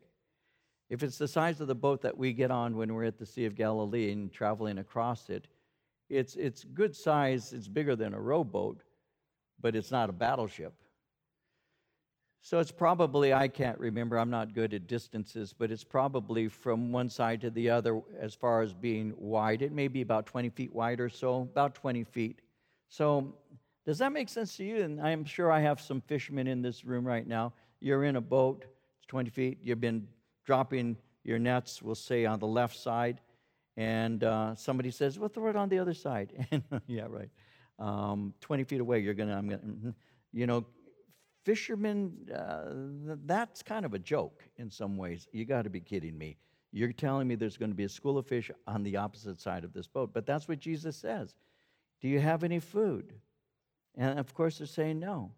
If 0.91 1.03
it's 1.03 1.17
the 1.17 1.27
size 1.27 1.61
of 1.61 1.67
the 1.67 1.73
boat 1.73 2.01
that 2.01 2.17
we 2.17 2.33
get 2.33 2.51
on 2.51 2.75
when 2.75 2.93
we're 2.93 3.05
at 3.05 3.17
the 3.17 3.25
Sea 3.25 3.45
of 3.45 3.55
Galilee 3.55 4.11
and 4.11 4.29
traveling 4.29 4.77
across 4.77 5.29
it, 5.29 5.47
it's, 6.09 6.35
it's 6.35 6.65
good 6.65 6.93
size. 6.93 7.53
It's 7.53 7.69
bigger 7.69 7.95
than 7.95 8.13
a 8.13 8.19
rowboat, 8.19 8.83
but 9.61 9.73
it's 9.73 9.89
not 9.89 10.09
a 10.09 10.11
battleship. 10.11 10.73
So 12.41 12.59
it's 12.59 12.73
probably, 12.73 13.33
I 13.33 13.47
can't 13.47 13.79
remember, 13.79 14.19
I'm 14.19 14.29
not 14.29 14.53
good 14.53 14.73
at 14.73 14.87
distances, 14.87 15.55
but 15.57 15.71
it's 15.71 15.85
probably 15.85 16.49
from 16.49 16.91
one 16.91 17.07
side 17.07 17.39
to 17.41 17.49
the 17.49 17.69
other 17.69 18.01
as 18.19 18.35
far 18.35 18.61
as 18.61 18.73
being 18.73 19.13
wide. 19.15 19.61
It 19.61 19.71
may 19.71 19.87
be 19.87 20.01
about 20.01 20.25
20 20.25 20.49
feet 20.49 20.75
wide 20.75 20.99
or 20.99 21.07
so, 21.07 21.43
about 21.43 21.73
20 21.73 22.03
feet. 22.03 22.41
So 22.89 23.33
does 23.85 23.99
that 23.99 24.11
make 24.11 24.27
sense 24.27 24.57
to 24.57 24.65
you? 24.65 24.83
And 24.83 24.99
I'm 24.99 25.23
sure 25.23 25.53
I 25.53 25.61
have 25.61 25.79
some 25.79 26.01
fishermen 26.01 26.47
in 26.47 26.61
this 26.61 26.83
room 26.83 27.07
right 27.07 27.25
now. 27.25 27.53
You're 27.79 28.03
in 28.03 28.17
a 28.17 28.21
boat, 28.21 28.65
it's 28.97 29.07
20 29.07 29.29
feet, 29.29 29.59
you've 29.63 29.79
been 29.79 30.05
dropping 30.45 30.97
your 31.23 31.39
nets, 31.39 31.81
we'll 31.81 31.95
say, 31.95 32.25
on 32.25 32.39
the 32.39 32.47
left 32.47 32.77
side, 32.77 33.21
and 33.77 34.23
uh, 34.23 34.55
somebody 34.55 34.91
says, 34.91 35.17
well, 35.17 35.29
throw 35.29 35.49
it 35.49 35.55
on 35.55 35.69
the 35.69 35.79
other 35.79 35.93
side. 35.93 36.47
yeah, 36.87 37.07
right. 37.07 37.29
Um, 37.79 38.33
20 38.41 38.63
feet 38.65 38.81
away, 38.81 38.99
you're 38.99 39.13
going 39.13 39.29
to, 39.29 39.35
I'm 39.35 39.49
to, 39.49 39.57
mm-hmm. 39.57 39.89
you 40.33 40.45
know, 40.45 40.65
fishermen, 41.43 42.29
uh, 42.33 43.15
that's 43.25 43.63
kind 43.63 43.85
of 43.85 43.93
a 43.93 43.99
joke 43.99 44.43
in 44.57 44.69
some 44.69 44.97
ways. 44.97 45.27
You 45.31 45.45
got 45.45 45.63
to 45.63 45.69
be 45.69 45.79
kidding 45.79 46.17
me. 46.17 46.37
You're 46.71 46.93
telling 46.93 47.27
me 47.27 47.35
there's 47.35 47.57
going 47.57 47.71
to 47.71 47.75
be 47.75 47.83
a 47.83 47.89
school 47.89 48.17
of 48.17 48.27
fish 48.27 48.51
on 48.67 48.83
the 48.83 48.97
opposite 48.97 49.39
side 49.39 49.63
of 49.63 49.73
this 49.73 49.87
boat. 49.87 50.11
But 50.13 50.25
that's 50.25 50.47
what 50.47 50.59
Jesus 50.59 50.95
says. 50.95 51.35
Do 52.01 52.07
you 52.07 52.19
have 52.19 52.43
any 52.43 52.59
food? 52.59 53.13
And 53.95 54.19
of 54.19 54.33
course, 54.33 54.57
they're 54.57 54.67
saying 54.67 54.99
no. 54.99 55.31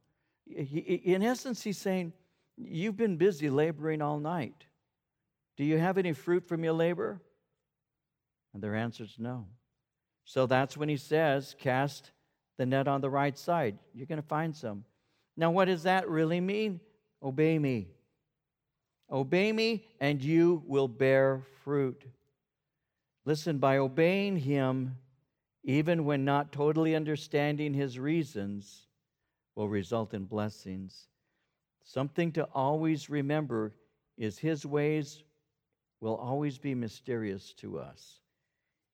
in 0.48 1.24
essence, 1.24 1.64
he's 1.64 1.78
saying, 1.78 2.14
You've 2.56 2.98
been 2.98 3.18
busy 3.18 3.50
laboring 3.50 4.02
all 4.02 4.20
night. 4.20 4.66
Do 5.58 5.64
you 5.64 5.78
have 5.78 5.98
any 5.98 6.14
fruit 6.14 6.48
from 6.48 6.64
your 6.64 6.74
labor? 6.74 7.22
And 8.54 8.62
their 8.62 8.76
answer 8.76 9.04
is 9.04 9.16
no. 9.18 9.48
So 10.26 10.46
that's 10.46 10.78
when 10.78 10.90
he 10.90 10.98
says, 10.98 11.56
Cast 11.60 12.12
the 12.58 12.66
net 12.66 12.88
on 12.88 13.02
the 13.02 13.10
right 13.10 13.38
side. 13.38 13.78
You're 13.94 14.08
going 14.08 14.22
to 14.22 14.28
find 14.28 14.56
some. 14.56 14.86
Now, 15.36 15.52
what 15.52 15.66
does 15.66 15.84
that 15.84 16.08
really 16.08 16.40
mean? 16.40 16.80
Obey 17.22 17.58
me. 17.58 17.88
Obey 19.12 19.52
me, 19.52 19.86
and 20.00 20.24
you 20.24 20.64
will 20.66 20.88
bear 20.88 21.42
fruit. 21.64 22.04
Listen, 23.26 23.58
by 23.58 23.78
obeying 23.78 24.38
him, 24.38 24.98
even 25.64 26.06
when 26.06 26.26
not 26.26 26.52
totally 26.52 26.96
understanding 26.96 27.74
his 27.74 27.98
reasons, 27.98 28.88
will 29.56 29.70
result 29.70 30.14
in 30.14 30.26
blessings. 30.26 31.08
Something 31.84 32.32
to 32.34 32.44
always 32.54 33.10
remember 33.10 33.74
is 34.18 34.38
his 34.38 34.66
ways 34.66 35.24
will 36.04 36.16
always 36.16 36.58
be 36.58 36.76
mysterious 36.76 37.54
to 37.54 37.80
us. 37.80 38.20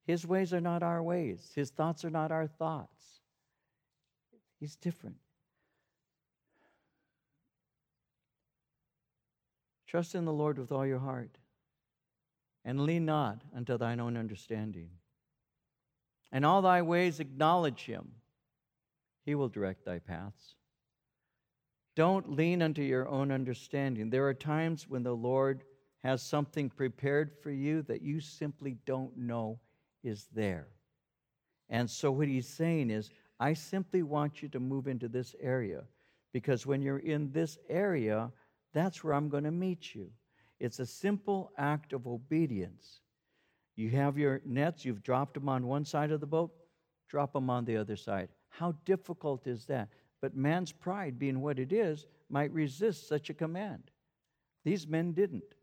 His 0.06 0.24
ways 0.24 0.54
are 0.54 0.60
not 0.60 0.84
our 0.84 1.02
ways, 1.02 1.50
his 1.56 1.70
thoughts 1.70 2.04
are 2.04 2.10
not 2.10 2.30
our 2.30 2.46
thoughts. 2.46 3.20
He's 4.60 4.76
different. 4.76 5.16
Trust 9.88 10.14
in 10.14 10.24
the 10.24 10.32
Lord 10.32 10.56
with 10.56 10.70
all 10.70 10.86
your 10.86 11.00
heart, 11.00 11.36
and 12.64 12.82
lean 12.82 13.06
not 13.06 13.42
unto 13.56 13.76
thine 13.76 13.98
own 13.98 14.16
understanding. 14.16 14.90
And 16.30 16.46
all 16.46 16.62
thy 16.62 16.80
ways 16.82 17.18
acknowledge 17.18 17.86
him, 17.86 18.12
he 19.24 19.34
will 19.34 19.48
direct 19.48 19.84
thy 19.84 19.98
paths. 19.98 20.54
Don't 21.96 22.30
lean 22.30 22.62
unto 22.62 22.82
your 22.82 23.08
own 23.08 23.32
understanding. 23.32 24.10
There 24.10 24.28
are 24.28 24.34
times 24.34 24.88
when 24.88 25.02
the 25.02 25.16
Lord 25.16 25.64
has 26.02 26.22
something 26.22 26.70
prepared 26.70 27.30
for 27.42 27.50
you 27.50 27.82
that 27.82 28.02
you 28.02 28.20
simply 28.20 28.76
don't 28.86 29.16
know 29.16 29.58
is 30.02 30.26
there. 30.34 30.68
And 31.68 31.88
so, 31.88 32.10
what 32.10 32.28
he's 32.28 32.48
saying 32.48 32.90
is, 32.90 33.10
I 33.38 33.54
simply 33.54 34.02
want 34.02 34.42
you 34.42 34.48
to 34.50 34.60
move 34.60 34.86
into 34.88 35.08
this 35.08 35.34
area 35.40 35.84
because 36.32 36.66
when 36.66 36.82
you're 36.82 36.98
in 36.98 37.32
this 37.32 37.58
area, 37.68 38.30
that's 38.72 39.02
where 39.02 39.14
I'm 39.14 39.28
going 39.28 39.44
to 39.44 39.50
meet 39.50 39.94
you. 39.94 40.10
It's 40.58 40.78
a 40.78 40.86
simple 40.86 41.52
act 41.56 41.92
of 41.92 42.06
obedience. 42.06 43.00
You 43.76 43.90
have 43.90 44.18
your 44.18 44.42
nets, 44.44 44.84
you've 44.84 45.02
dropped 45.02 45.34
them 45.34 45.48
on 45.48 45.66
one 45.66 45.84
side 45.84 46.10
of 46.10 46.20
the 46.20 46.26
boat, 46.26 46.52
drop 47.08 47.32
them 47.32 47.48
on 47.48 47.64
the 47.64 47.76
other 47.76 47.96
side. 47.96 48.28
How 48.48 48.74
difficult 48.84 49.46
is 49.46 49.64
that? 49.66 49.88
But 50.20 50.36
man's 50.36 50.70
pride, 50.70 51.18
being 51.18 51.40
what 51.40 51.58
it 51.58 51.72
is, 51.72 52.06
might 52.28 52.52
resist 52.52 53.08
such 53.08 53.30
a 53.30 53.34
command. 53.34 53.90
These 54.64 54.86
men 54.86 55.12
didn't. 55.12 55.54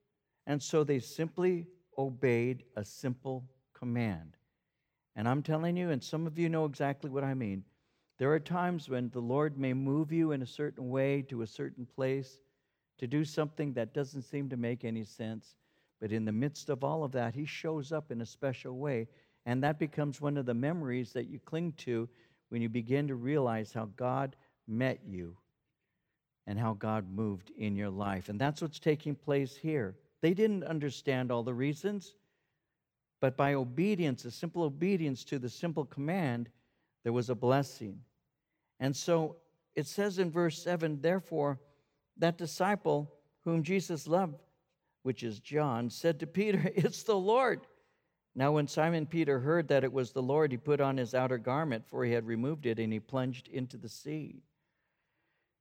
And 0.48 0.64
so 0.64 0.84
they 0.84 1.00
simply 1.00 1.68
obeyed 1.98 2.64
a 2.76 2.84
simple 2.84 3.44
command. 3.74 4.38
And 5.16 5.28
I'm 5.28 5.44
telling 5.44 5.76
you, 5.78 5.92
and 5.92 6.02
some 6.04 6.26
of 6.26 6.40
you 6.40 6.48
know 6.48 6.66
exactly 6.66 7.10
what 7.10 7.24
I 7.24 7.34
mean, 7.34 7.64
there 8.18 8.32
are 8.32 8.40
times 8.40 8.90
when 8.90 9.10
the 9.10 9.20
Lord 9.20 9.60
may 9.60 9.74
move 9.74 10.12
you 10.12 10.32
in 10.32 10.42
a 10.42 10.48
certain 10.48 10.90
way 10.90 11.22
to 11.24 11.42
a 11.42 11.48
certain 11.48 11.86
place 11.86 12.40
to 12.98 13.08
do 13.08 13.24
something 13.24 13.74
that 13.74 13.94
doesn't 13.94 14.24
seem 14.24 14.50
to 14.50 14.58
make 14.58 14.86
any 14.86 15.04
sense. 15.04 15.56
But 16.00 16.12
in 16.12 16.26
the 16.26 16.32
midst 16.32 16.70
of 16.70 16.84
all 16.84 17.04
of 17.04 17.12
that, 17.12 17.36
he 17.36 17.46
shows 17.46 17.92
up 17.92 18.12
in 18.12 18.22
a 18.22 18.26
special 18.26 18.78
way. 18.78 19.08
And 19.46 19.62
that 19.64 19.80
becomes 19.80 20.22
one 20.22 20.38
of 20.38 20.46
the 20.46 20.54
memories 20.54 21.14
that 21.14 21.30
you 21.30 21.40
cling 21.40 21.74
to 21.80 22.08
when 22.50 22.62
you 22.62 22.70
begin 22.70 23.08
to 23.10 23.16
realize 23.16 23.74
how 23.74 23.90
God 23.98 24.36
met 24.68 25.00
you 25.06 25.36
and 26.46 26.58
how 26.58 26.74
God 26.74 27.12
moved 27.12 27.52
in 27.58 27.76
your 27.76 27.90
life. 27.90 28.30
And 28.30 28.40
that's 28.40 28.62
what's 28.62 28.80
taking 28.80 29.16
place 29.16 29.56
here. 29.56 29.96
They 30.22 30.34
didn't 30.34 30.64
understand 30.64 31.32
all 31.32 31.44
the 31.44 31.54
reasons, 31.54 32.16
but 33.22 33.38
by 33.38 33.54
obedience, 33.54 34.26
a 34.26 34.32
simple 34.32 34.64
obedience 34.64 35.24
to 35.26 35.40
the 35.40 35.50
simple 35.50 35.86
command, 35.86 36.50
there 37.04 37.14
was 37.14 37.30
a 37.30 37.36
blessing. 37.36 38.00
And 38.80 38.96
so 38.96 39.38
it 39.76 39.88
says 39.88 40.20
in 40.20 40.32
verse 40.32 40.62
7 40.62 41.02
therefore, 41.02 41.60
that 42.18 42.38
disciple 42.38 43.14
whom 43.44 43.64
Jesus 43.64 44.08
loved, 44.08 44.42
which 45.04 45.24
is 45.24 45.40
John, 45.40 45.90
said 45.90 46.20
to 46.20 46.28
Peter, 46.28 46.72
It's 46.76 47.04
the 47.04 47.16
Lord. 47.16 47.62
Now, 48.36 48.52
when 48.52 48.68
Simon 48.68 49.08
Peter 49.08 49.40
heard 49.40 49.68
that 49.70 49.84
it 49.84 49.92
was 49.92 50.12
the 50.12 50.22
Lord, 50.22 50.52
he 50.52 50.58
put 50.58 50.80
on 50.80 50.98
his 50.98 51.16
outer 51.16 51.40
garment, 51.40 51.86
for 51.88 52.06
he 52.06 52.12
had 52.12 52.28
removed 52.28 52.68
it, 52.68 52.78
and 52.78 52.94
he 52.94 53.00
plunged 53.00 53.48
into 53.48 53.78
the 53.78 53.90
sea. 53.90 54.44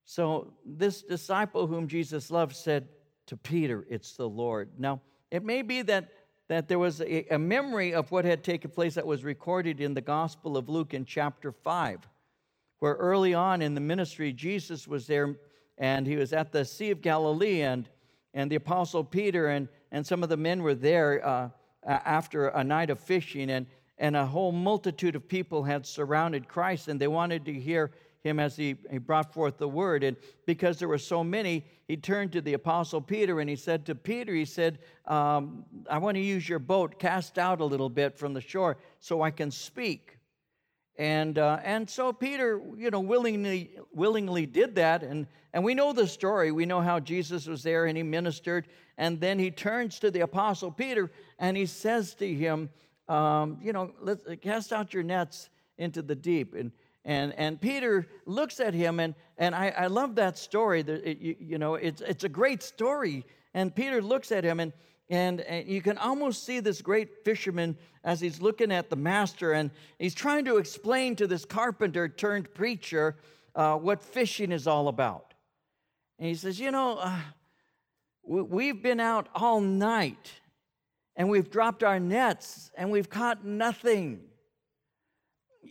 So, 0.04 0.52
this 0.64 1.02
disciple 1.02 1.66
whom 1.66 1.88
Jesus 1.88 2.30
loved 2.30 2.54
said 2.54 2.88
to 3.26 3.37
Peter, 3.37 3.87
It's 3.90 4.12
the 4.16 4.28
Lord. 4.28 4.71
Now, 4.78 5.00
it 5.30 5.45
may 5.45 5.62
be 5.62 5.83
that, 5.83 6.09
that 6.49 6.68
there 6.68 6.78
was 6.78 7.00
a, 7.00 7.26
a 7.35 7.38
memory 7.38 7.92
of 7.92 8.11
what 8.11 8.25
had 8.25 8.45
taken 8.45 8.71
place 8.71 8.95
that 8.95 9.06
was 9.06 9.25
recorded 9.25 9.80
in 9.80 9.95
the 9.95 10.00
Gospel 10.00 10.56
of 10.56 10.68
Luke 10.68 10.95
in 10.95 11.04
chapter 11.04 11.52
5, 11.52 12.09
where 12.78 12.95
early 12.95 13.35
on 13.35 13.62
in 13.62 13.75
the 13.75 13.80
ministry, 13.80 14.33
Jesus 14.33 14.87
was 14.87 15.06
there 15.06 15.37
and 15.78 16.06
he 16.06 16.16
was 16.16 16.33
at 16.33 16.52
the 16.52 16.64
Sea 16.64 16.90
of 16.90 17.02
Galilee, 17.02 17.62
and, 17.62 17.88
and 18.33 18.50
the 18.50 18.56
Apostle 18.56 19.04
Peter 19.04 19.49
and, 19.49 19.68
and 19.92 20.06
some 20.06 20.23
of 20.23 20.28
the 20.28 20.37
men 20.37 20.62
were 20.62 20.75
there 20.75 21.26
uh, 21.26 21.49
after 21.87 22.49
a 22.49 22.64
night 22.64 22.90
of 22.90 22.99
fishing, 22.99 23.50
and, 23.50 23.66
and 23.99 24.16
a 24.16 24.26
whole 24.26 24.52
multitude 24.52 25.14
of 25.14 25.28
people 25.28 25.64
had 25.64 25.87
surrounded 25.87 26.49
Christ, 26.49 26.88
and 26.88 27.00
they 27.00 27.09
wanted 27.09 27.45
to 27.45 27.52
hear 27.52 27.92
him 28.26 28.40
as 28.40 28.56
he, 28.56 28.76
he 28.90 28.99
brought 28.99 29.33
forth 29.33 29.59
the 29.59 29.68
word. 29.68 30.02
And 30.02 30.16
because 30.45 30.78
there 30.78 30.88
were 30.88 30.99
so 30.99 31.23
many, 31.23 31.64
he 31.87 31.97
turned 31.97 32.33
to 32.33 32.40
the 32.40 32.54
apostle 32.54 33.00
Peter 33.00 33.40
and 33.40 33.49
he 33.49 33.56
said 33.56 33.87
to 33.87 33.95
Peter, 33.95 34.35
he 34.35 34.45
said, 34.45 34.80
um, 35.06 35.64
I 35.88 35.99
want 35.99 36.16
to 36.16 36.21
use 36.21 36.49
your 36.49 36.59
boat, 36.59 36.99
cast 36.99 37.38
out 37.38 37.61
a 37.61 37.64
little 37.64 37.88
bit 37.88 38.18
from 38.18 38.35
the 38.35 38.40
shore 38.40 38.76
so 38.99 39.23
I 39.23 39.30
can 39.30 39.50
speak. 39.50 40.18
And, 40.99 41.38
uh, 41.38 41.61
and 41.62 41.88
so 41.88 42.12
Peter, 42.12 42.61
you 42.76 42.90
know, 42.90 43.00
willingly, 43.00 43.71
willingly 43.92 44.47
did 44.47 44.75
that. 44.76 45.02
And, 45.02 45.26
and 45.52 45.62
we 45.62 45.75
know 45.75 45.92
the 45.92 46.06
story. 46.06 46.50
We 46.52 46.66
know 46.66 46.80
how 46.80 47.00
Jesus 47.00 47.47
was 47.47 47.62
there 47.62 47.87
and 47.87 47.97
he 47.97 48.02
ministered. 48.02 48.66
And 48.99 49.21
then 49.21 49.38
he 49.38 49.50
turns 49.50 49.99
to 50.00 50.11
the 50.11 50.21
apostle 50.21 50.73
Peter 50.73 51.11
and 51.38 51.56
he 51.56 51.66
says 51.66 52.14
to 52.14 52.26
him, 52.26 52.71
um, 53.09 53.59
you 53.62 53.73
know, 53.73 53.92
let's 54.00 54.26
cast 54.40 54.73
out 54.73 54.92
your 54.92 55.02
nets 55.02 55.50
into 55.78 56.02
the 56.02 56.16
deep. 56.16 56.54
And, 56.54 56.73
and, 57.06 57.32
and 57.38 57.60
Peter 57.60 58.08
looks 58.26 58.58
at 58.58 58.75
him, 58.75 58.98
and, 58.98 59.14
and 59.38 59.54
I, 59.54 59.68
I 59.68 59.86
love 59.86 60.16
that 60.16 60.36
story. 60.36 60.82
That 60.82 61.06
you, 61.06 61.36
you, 61.38 61.56
know, 61.56 61.76
it's, 61.76 62.00
it's 62.00 62.25
a 62.25 62.28
great 62.28 62.64
story. 62.64 63.25
And 63.54 63.72
Peter 63.72 64.02
looks 64.02 64.32
at 64.32 64.42
him, 64.42 64.58
and, 64.58 64.72
and, 65.08 65.40
and 65.42 65.68
you 65.68 65.80
can 65.80 65.98
almost 65.98 66.44
see 66.44 66.58
this 66.58 66.82
great 66.82 67.25
fisherman 67.25 67.78
as 68.02 68.20
he's 68.20 68.42
looking 68.42 68.72
at 68.72 68.90
the 68.90 68.96
master, 68.96 69.52
and 69.52 69.70
he's 70.00 70.16
trying 70.16 70.44
to 70.46 70.56
explain 70.56 71.14
to 71.16 71.28
this 71.28 71.44
carpenter 71.44 72.08
turned 72.08 72.52
preacher 72.54 73.16
uh, 73.54 73.76
what 73.76 74.02
fishing 74.02 74.50
is 74.50 74.66
all 74.66 74.88
about. 74.88 75.32
And 76.18 76.26
he 76.28 76.34
says, 76.34 76.58
You 76.58 76.72
know, 76.72 76.98
uh, 76.98 77.20
we've 78.25 78.82
been 78.82 78.98
out 78.98 79.28
all 79.32 79.60
night, 79.60 80.32
and 81.14 81.30
we've 81.30 81.50
dropped 81.50 81.84
our 81.84 82.00
nets, 82.00 82.72
and 82.76 82.90
we've 82.90 83.08
caught 83.08 83.44
nothing 83.44 84.22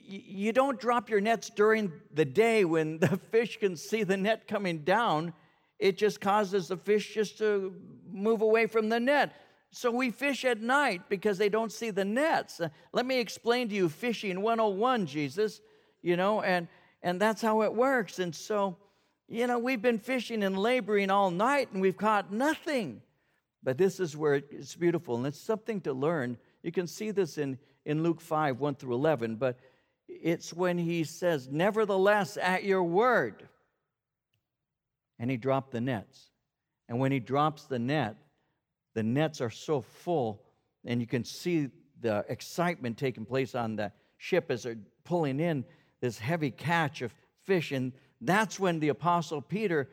you 0.04 0.52
don't 0.54 0.80
drop 0.80 1.10
your 1.10 1.22
nets 1.22 1.50
during 1.50 1.92
the 2.14 2.25
day 2.25 2.66
when 2.66 2.98
the 3.00 3.18
fish 3.18 3.58
can 3.60 3.75
see 3.75 4.04
the 4.04 4.18
net 4.18 4.48
coming 4.48 4.80
down. 4.80 5.34
It 5.80 5.98
just 5.98 6.22
causes 6.22 6.70
the 6.70 6.78
fish 6.78 7.14
just 7.14 7.38
to 7.40 7.74
move 8.10 8.42
away 8.42 8.68
from 8.68 8.90
the 8.90 9.00
net. 9.00 9.34
So 9.72 9.92
we 9.92 10.10
fish 10.10 10.46
at 10.46 10.62
night 10.62 11.02
because 11.10 11.38
they 11.38 11.50
don't 11.50 11.72
see 11.72 11.92
the 11.92 12.06
nets. 12.06 12.62
Let 12.94 13.06
me 13.06 13.20
explain 13.20 13.68
to 13.70 13.75
you 13.75 13.90
fishing 13.90 14.42
101, 14.42 15.06
Jesus, 15.06 15.60
you 16.02 16.16
know, 16.16 16.42
and 16.42 16.68
and 17.06 17.22
that's 17.22 17.42
how 17.42 17.62
it 17.62 17.74
works. 17.74 18.18
And 18.18 18.36
so, 18.36 18.78
you 19.30 19.46
know, 19.46 19.60
we've 19.60 19.82
been 19.82 20.00
fishing 20.00 20.42
and 20.44 20.58
laboring 20.58 21.12
all 21.12 21.30
night 21.30 21.72
and 21.72 21.80
we've 21.80 21.96
caught 21.96 22.34
nothing. 22.34 23.00
But 23.62 23.78
this 23.78 24.00
is 24.00 24.18
where 24.18 24.36
it's 24.36 24.75
beautiful 24.75 25.16
and 25.16 25.28
it's 25.28 25.40
something 25.40 25.82
to 25.82 25.94
learn. 25.94 26.38
You 26.64 26.72
can 26.72 26.88
see 26.88 27.12
this 27.12 27.38
in, 27.38 27.60
in 27.86 28.02
Luke 28.02 28.20
5, 28.20 28.60
1 28.60 28.75
through 28.75 28.96
11. 28.96 29.36
But 29.36 29.60
it's 30.08 30.54
when 30.54 30.78
he 30.78 31.04
says, 31.04 31.48
Nevertheless, 31.50 32.38
at 32.38 32.64
your 32.64 32.84
word. 32.84 33.48
And 35.20 35.32
he 35.32 35.38
dropped 35.38 35.72
the 35.72 35.82
nets. 35.82 36.30
And 36.88 37.00
when 37.00 37.12
he 37.12 37.20
drops 37.20 37.64
the 37.64 37.80
net, 37.80 38.16
the 38.94 39.04
nets 39.04 39.42
are 39.42 39.50
so 39.50 39.82
full, 39.82 40.42
and 40.86 41.02
you 41.02 41.08
can 41.08 41.24
see 41.24 41.70
the 42.02 42.26
excitement 42.30 42.98
taking 42.98 43.26
place 43.26 43.56
on 43.56 43.76
the 43.76 43.92
ship 44.18 44.50
as 44.50 44.64
they're 44.64 44.78
pulling 45.04 45.40
in 45.40 45.66
this 46.02 46.18
heavy 46.20 46.52
catch 46.52 47.02
of 47.02 47.14
fish. 47.44 47.72
And 47.72 47.94
that's 48.22 48.60
when 48.60 48.80
the 48.80 48.90
Apostle 48.90 49.42
Peter 49.42 49.90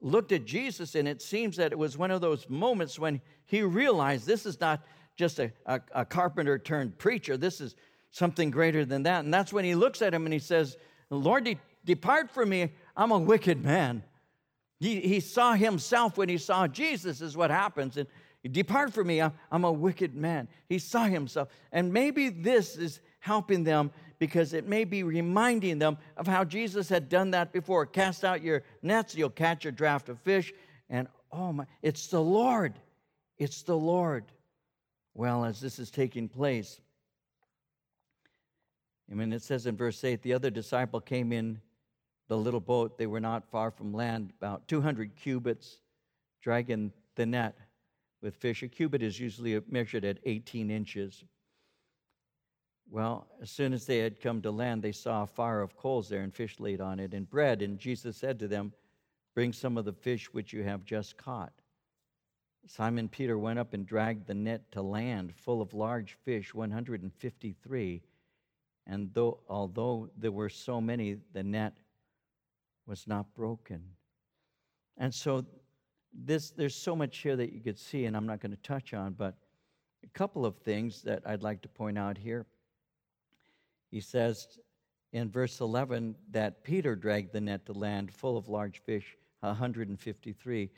looked 0.00 0.32
at 0.32 0.44
Jesus, 0.44 0.94
and 0.94 1.06
it 1.06 1.20
seems 1.20 1.56
that 1.56 1.72
it 1.72 1.78
was 1.78 1.98
one 1.98 2.10
of 2.10 2.20
those 2.20 2.48
moments 2.48 2.98
when 2.98 3.20
he 3.46 3.62
realized 3.62 4.26
this 4.26 4.46
is 4.46 4.60
not 4.60 4.82
just 5.16 5.38
a, 5.38 5.52
a, 5.66 5.80
a 5.94 6.04
carpenter 6.04 6.58
turned 6.58 6.96
preacher. 6.98 7.36
This 7.36 7.60
is 7.60 7.76
something 8.10 8.50
greater 8.50 8.84
than 8.84 9.04
that. 9.04 9.24
And 9.24 9.32
that's 9.32 9.52
when 9.52 9.64
he 9.64 9.74
looks 9.74 10.02
at 10.02 10.14
him 10.14 10.24
and 10.24 10.32
he 10.32 10.38
says, 10.38 10.76
Lord, 11.10 11.44
de- 11.44 11.58
depart 11.84 12.30
from 12.30 12.48
me. 12.48 12.72
I'm 12.96 13.12
a 13.12 13.18
wicked 13.18 13.62
man. 13.62 14.02
He, 14.78 15.00
he 15.00 15.20
saw 15.20 15.54
himself 15.54 16.16
when 16.16 16.28
he 16.28 16.38
saw 16.38 16.66
Jesus, 16.66 17.20
is 17.20 17.36
what 17.36 17.50
happens. 17.50 17.96
And 17.96 18.06
depart 18.50 18.92
from 18.92 19.08
me. 19.08 19.20
I'm, 19.20 19.32
I'm 19.52 19.64
a 19.64 19.72
wicked 19.72 20.14
man. 20.14 20.48
He 20.68 20.78
saw 20.78 21.04
himself. 21.04 21.48
And 21.70 21.92
maybe 21.92 22.30
this 22.30 22.76
is 22.76 23.00
helping 23.20 23.64
them 23.64 23.90
because 24.18 24.52
it 24.52 24.66
may 24.66 24.84
be 24.84 25.02
reminding 25.02 25.78
them 25.78 25.98
of 26.16 26.26
how 26.26 26.44
Jesus 26.44 26.88
had 26.88 27.08
done 27.08 27.32
that 27.32 27.52
before. 27.52 27.86
Cast 27.86 28.24
out 28.24 28.42
your 28.42 28.62
nets, 28.82 29.14
you'll 29.14 29.30
catch 29.30 29.66
a 29.66 29.72
draft 29.72 30.08
of 30.08 30.18
fish. 30.20 30.52
And 30.88 31.08
oh 31.32 31.52
my, 31.52 31.66
it's 31.82 32.06
the 32.08 32.20
Lord. 32.20 32.74
It's 33.38 33.62
the 33.62 33.76
Lord. 33.76 34.24
Well, 35.14 35.44
as 35.44 35.60
this 35.60 35.78
is 35.78 35.90
taking 35.90 36.28
place, 36.28 36.80
I 39.10 39.14
mean, 39.14 39.32
it 39.32 39.42
says 39.42 39.66
in 39.66 39.76
verse 39.76 40.04
8 40.04 40.22
the 40.22 40.32
other 40.32 40.50
disciple 40.50 41.00
came 41.00 41.32
in 41.32 41.60
the 42.28 42.36
little 42.38 42.60
boat. 42.60 42.96
They 42.96 43.06
were 43.06 43.20
not 43.20 43.50
far 43.50 43.70
from 43.70 43.92
land, 43.92 44.32
about 44.38 44.68
200 44.68 45.16
cubits, 45.16 45.80
dragging 46.42 46.92
the 47.16 47.26
net 47.26 47.56
with 48.22 48.36
fish. 48.36 48.62
A 48.62 48.68
cubit 48.68 49.02
is 49.02 49.18
usually 49.18 49.60
measured 49.68 50.04
at 50.04 50.18
18 50.24 50.70
inches. 50.70 51.24
Well, 52.88 53.26
as 53.40 53.50
soon 53.50 53.72
as 53.72 53.86
they 53.86 53.98
had 53.98 54.20
come 54.20 54.42
to 54.42 54.50
land, 54.50 54.82
they 54.82 54.92
saw 54.92 55.22
a 55.22 55.26
fire 55.26 55.60
of 55.60 55.76
coals 55.76 56.08
there 56.08 56.22
and 56.22 56.34
fish 56.34 56.58
laid 56.58 56.80
on 56.80 56.98
it 56.98 57.14
and 57.14 57.28
bread. 57.28 57.62
And 57.62 57.78
Jesus 57.78 58.16
said 58.16 58.38
to 58.40 58.48
them, 58.48 58.72
Bring 59.34 59.52
some 59.52 59.78
of 59.78 59.84
the 59.84 59.92
fish 59.92 60.32
which 60.32 60.52
you 60.52 60.64
have 60.64 60.84
just 60.84 61.16
caught. 61.16 61.52
Simon 62.66 63.08
Peter 63.08 63.38
went 63.38 63.58
up 63.58 63.74
and 63.74 63.86
dragged 63.86 64.26
the 64.26 64.34
net 64.34 64.70
to 64.72 64.82
land 64.82 65.34
full 65.34 65.62
of 65.62 65.72
large 65.72 66.14
fish, 66.24 66.52
153. 66.52 68.02
And 68.90 69.08
though, 69.14 69.38
although 69.48 70.10
there 70.18 70.32
were 70.32 70.48
so 70.48 70.80
many, 70.80 71.16
the 71.32 71.44
net 71.44 71.74
was 72.86 73.06
not 73.06 73.32
broken. 73.36 73.80
And 74.98 75.14
so 75.14 75.46
this, 76.12 76.50
there's 76.50 76.74
so 76.74 76.96
much 76.96 77.18
here 77.18 77.36
that 77.36 77.52
you 77.52 77.60
could 77.60 77.78
see, 77.78 78.06
and 78.06 78.16
I'm 78.16 78.26
not 78.26 78.40
going 78.40 78.50
to 78.50 78.62
touch 78.62 78.92
on, 78.92 79.12
but 79.12 79.36
a 80.02 80.08
couple 80.08 80.44
of 80.44 80.56
things 80.56 81.02
that 81.02 81.22
I'd 81.24 81.44
like 81.44 81.62
to 81.62 81.68
point 81.68 81.98
out 81.98 82.18
here. 82.18 82.46
He 83.92 84.00
says 84.00 84.58
in 85.12 85.30
verse 85.30 85.60
11 85.60 86.16
that 86.32 86.64
Peter 86.64 86.96
dragged 86.96 87.32
the 87.32 87.40
net 87.40 87.66
to 87.66 87.72
land 87.72 88.12
full 88.12 88.36
of 88.36 88.48
large 88.48 88.82
fish, 88.82 89.16
153. 89.38 90.68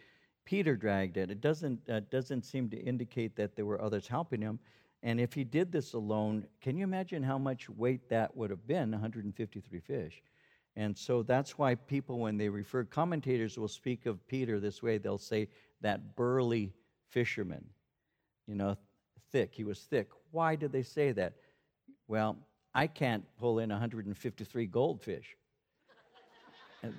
Peter 0.44 0.77
dragged 0.77 1.16
it. 1.16 1.31
It 1.31 1.40
doesn't, 1.40 1.88
uh, 1.88 2.01
doesn't 2.11 2.44
seem 2.44 2.68
to 2.70 2.77
indicate 2.77 3.37
that 3.37 3.57
there 3.57 3.64
were 3.64 3.81
others 3.81 4.07
helping 4.07 4.42
him. 4.42 4.59
And 5.03 5.21
if 5.21 5.33
he 5.33 5.43
did 5.43 5.73
this 5.73 5.95
alone, 5.95 6.47
can 6.61 6.77
you 6.77 6.85
imagine 6.85 7.23
how 7.23 7.38
much 7.38 7.69
weight 7.69 8.09
that 8.11 8.37
would 8.37 8.51
have 8.51 8.67
been 8.67 8.93
153 8.93 9.81
fish? 9.81 10.23
And 10.77 10.97
so 10.97 11.23
that's 11.23 11.59
why 11.59 11.75
people, 11.75 12.19
when 12.19 12.38
they 12.38 12.49
refer, 12.49 12.85
commentators 12.85 13.59
will 13.59 13.69
speak 13.69 14.07
of 14.07 14.27
Peter 14.27 14.61
this 14.61 14.83
way. 14.83 14.99
They'll 14.99 15.19
say 15.19 15.49
that 15.81 16.17
burly 16.17 16.73
fisherman, 17.09 17.65
you 18.47 18.55
know, 18.55 18.77
thick. 19.33 19.53
He 19.55 19.65
was 19.65 19.81
thick. 19.81 20.09
Why 20.31 20.55
did 20.57 20.73
they 20.73 20.83
say 20.83 21.12
that? 21.12 21.35
Well, 22.07 22.38
I 22.75 22.87
can't 22.87 23.25
pull 23.38 23.59
in 23.59 23.71
153 23.71 24.67
goldfish. 24.67 25.37
and 26.83 26.95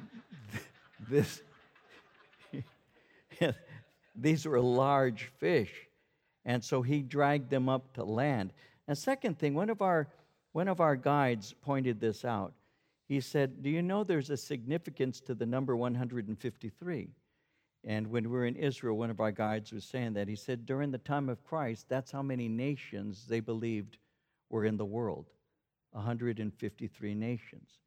this, 1.10 1.42
these 4.16 4.46
were 4.46 4.60
large 4.60 5.32
fish. 5.40 5.72
And 6.46 6.64
so 6.64 6.82
he 6.82 7.02
dragged 7.02 7.50
them 7.50 7.70
up 7.70 7.94
to 7.94 8.04
land. 8.04 8.54
And 8.88 8.98
second 8.98 9.40
thing, 9.40 9.54
one 9.54 9.70
of 9.70 9.82
our 9.82 10.08
one 10.54 10.68
of 10.68 10.80
our 10.80 10.96
guides 10.96 11.54
pointed 11.62 12.00
this 12.00 12.24
out. 12.24 12.54
He 13.08 13.20
said, 13.20 13.62
Do 13.64 13.70
you 13.70 13.82
know 13.82 14.04
there's 14.04 14.30
a 14.30 14.38
significance 14.38 15.20
to 15.22 15.36
the 15.36 15.46
number 15.46 15.76
153? 15.76 17.10
And 17.86 18.08
when 18.08 18.24
we 18.24 18.30
were 18.30 18.46
in 18.46 18.56
Israel, 18.56 18.96
one 18.96 19.10
of 19.10 19.20
our 19.20 19.32
guides 19.32 19.74
was 19.74 19.84
saying 19.84 20.14
that. 20.14 20.28
He 20.28 20.36
said, 20.36 20.66
During 20.66 20.92
the 20.92 21.00
time 21.00 21.28
of 21.28 21.44
Christ, 21.44 21.90
that's 21.90 22.12
how 22.12 22.22
many 22.22 22.48
nations 22.48 23.26
they 23.28 23.40
believed 23.40 23.98
were 24.50 24.64
in 24.64 24.78
the 24.78 24.86
world 24.86 25.32
153 25.92 27.16
nations. 27.16 27.80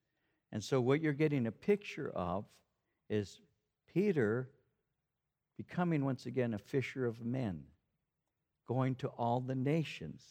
And 0.52 0.62
so, 0.62 0.80
what 0.80 1.00
you're 1.00 1.12
getting 1.12 1.46
a 1.46 1.52
picture 1.52 2.10
of 2.14 2.44
is 3.08 3.40
Peter 3.92 4.50
becoming 5.56 6.04
once 6.04 6.26
again 6.26 6.52
a 6.54 6.58
fisher 6.58 7.06
of 7.06 7.24
men 7.24 7.62
going 8.66 8.94
to 8.96 9.08
all 9.08 9.40
the 9.40 9.54
nations 9.54 10.22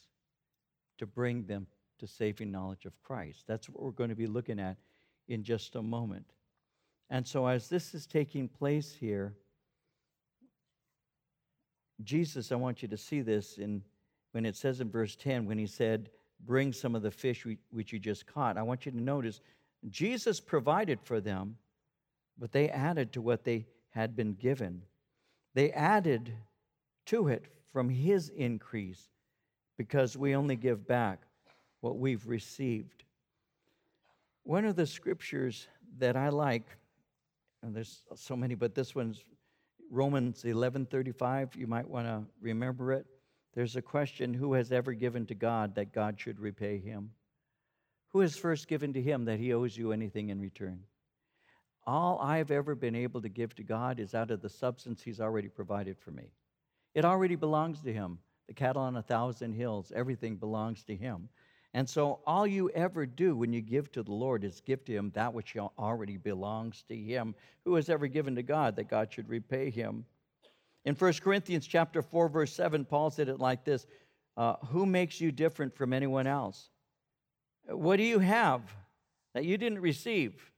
to 0.98 1.06
bring 1.06 1.46
them 1.46 1.68
to 2.00 2.08
saving 2.08 2.52
knowledge 2.52 2.86
of 2.86 3.02
Christ. 3.02 3.44
That's 3.48 3.70
what 3.70 3.82
we're 3.82 3.92
going 3.92 4.10
to 4.10 4.16
be 4.16 4.28
looking 4.28 4.60
at 4.60 4.78
in 5.28 5.44
just 5.44 5.76
a 5.76 5.82
moment. 5.82 6.26
And 7.10 7.26
so, 7.26 7.46
as 7.48 7.70
this 7.70 7.94
is 7.94 8.06
taking 8.08 8.48
place 8.48 8.94
here, 8.94 9.36
Jesus, 12.04 12.52
I 12.52 12.56
want 12.56 12.82
you 12.82 12.88
to 12.90 12.98
see 12.98 13.22
this 13.22 13.58
in 13.58 13.82
when 14.32 14.46
it 14.46 14.58
says 14.58 14.82
in 14.82 14.90
verse 14.90 15.16
10, 15.16 15.46
when 15.46 15.58
he 15.58 15.68
said, 15.68 16.10
Bring 16.46 16.74
some 16.74 16.94
of 16.94 17.02
the 17.02 17.12
fish 17.12 17.48
which 17.70 17.94
you 17.94 18.00
just 18.00 18.28
caught. 18.28 18.58
I 18.58 18.64
want 18.64 18.86
you 18.86 18.92
to 18.92 19.02
notice 19.02 19.40
Jesus 19.90 20.42
provided 20.42 21.00
for 21.02 21.22
them, 21.22 21.56
but 22.38 22.52
they 22.52 22.70
added 22.70 23.14
to 23.14 23.22
what 23.22 23.46
they 23.46 23.66
had 23.92 24.16
been 24.16 24.34
given. 24.34 24.82
They 25.54 25.72
added 25.72 26.34
to 27.06 27.30
it 27.30 27.46
from 27.76 27.90
His 27.90 28.30
increase 28.30 29.10
because 29.78 30.16
we 30.16 30.34
only 30.34 30.56
give 30.56 30.88
back 30.88 31.24
what 31.82 31.98
we've 31.98 32.26
received. 32.26 33.04
One 34.44 34.64
of 34.64 34.78
the 34.78 34.88
scriptures 34.88 35.68
that 35.98 36.16
I 36.16 36.30
like, 36.30 36.70
and 37.62 37.76
there's 37.76 38.04
so 38.16 38.38
many, 38.38 38.56
but 38.56 38.76
this 38.76 38.96
one's 38.96 39.26
Romans 39.92 40.46
11:35. 40.46 41.58
You 41.58 41.68
might 41.68 41.86
want 41.86 42.08
to 42.08 42.24
remember 42.40 42.94
it. 42.94 43.08
There's 43.54 43.76
a 43.76 43.82
question: 43.82 44.34
Who 44.34 44.54
has 44.54 44.72
ever 44.72 44.94
given 44.94 45.26
to 45.26 45.36
God 45.36 45.76
that 45.76 45.92
God 45.92 46.18
should 46.18 46.40
repay 46.40 46.80
him? 46.80 47.12
Who 48.14 48.22
has 48.22 48.38
first 48.38 48.70
given 48.70 48.94
to 48.94 49.02
him 49.02 49.26
that 49.26 49.42
he 49.42 49.52
owes 49.52 49.76
you 49.76 49.92
anything 49.92 50.30
in 50.30 50.40
return? 50.40 50.80
All 51.86 52.20
I've 52.20 52.52
ever 52.52 52.74
been 52.74 52.96
able 52.96 53.22
to 53.22 53.28
give 53.28 53.54
to 53.56 53.64
God 53.64 54.00
is 54.00 54.16
out 54.16 54.32
of 54.32 54.42
the 54.42 54.48
substance 54.48 55.04
he's 55.04 55.20
already 55.20 55.50
provided 55.50 56.00
for 56.00 56.12
me. 56.12 56.32
It 56.96 57.06
already 57.06 57.36
belongs 57.36 57.82
to 57.82 57.94
him. 57.94 58.18
The 58.48 58.54
cattle 58.54 58.82
on 58.82 58.96
a 58.96 59.02
thousand 59.02 59.54
hills, 59.54 59.92
everything 59.94 60.38
belongs 60.38 60.84
to 60.86 60.96
him. 60.96 61.30
And 61.74 61.90
so 61.90 62.22
all 62.26 62.48
you 62.48 62.70
ever 62.70 63.06
do 63.06 63.36
when 63.36 63.52
you 63.52 63.60
give 63.60 63.92
to 63.92 64.02
the 64.04 64.14
Lord 64.14 64.46
is 64.46 64.62
give 64.62 64.86
to 64.86 64.94
him 64.94 65.12
that 65.14 65.34
which 65.34 65.58
already 65.78 66.16
belongs 66.16 66.86
to 66.88 66.96
him. 66.96 67.36
Who 67.66 67.76
has 67.76 67.90
ever 67.90 68.08
given 68.08 68.34
to 68.36 68.44
God 68.44 68.78
that 68.78 68.88
God 68.88 69.12
should 69.12 69.28
repay 69.28 69.70
him? 69.70 70.06
In 70.86 70.96
1 70.96 71.14
Corinthians 71.16 71.68
chapter 71.68 72.02
4 72.02 72.30
verse 72.30 72.54
7 72.54 72.86
Paul 72.86 73.10
said 73.10 73.28
it 73.28 73.40
like 73.40 73.66
this, 73.66 73.88
uh, 74.38 74.56
who 74.68 74.86
makes 74.86 75.20
you 75.20 75.34
different 75.34 75.76
from 75.76 75.92
anyone 75.92 76.28
else? 76.28 76.70
What 77.68 77.98
do 77.98 78.04
you 78.04 78.20
have 78.20 78.62
that 79.34 79.44
you 79.44 79.58
didn't 79.58 79.80
receive? 79.80 80.52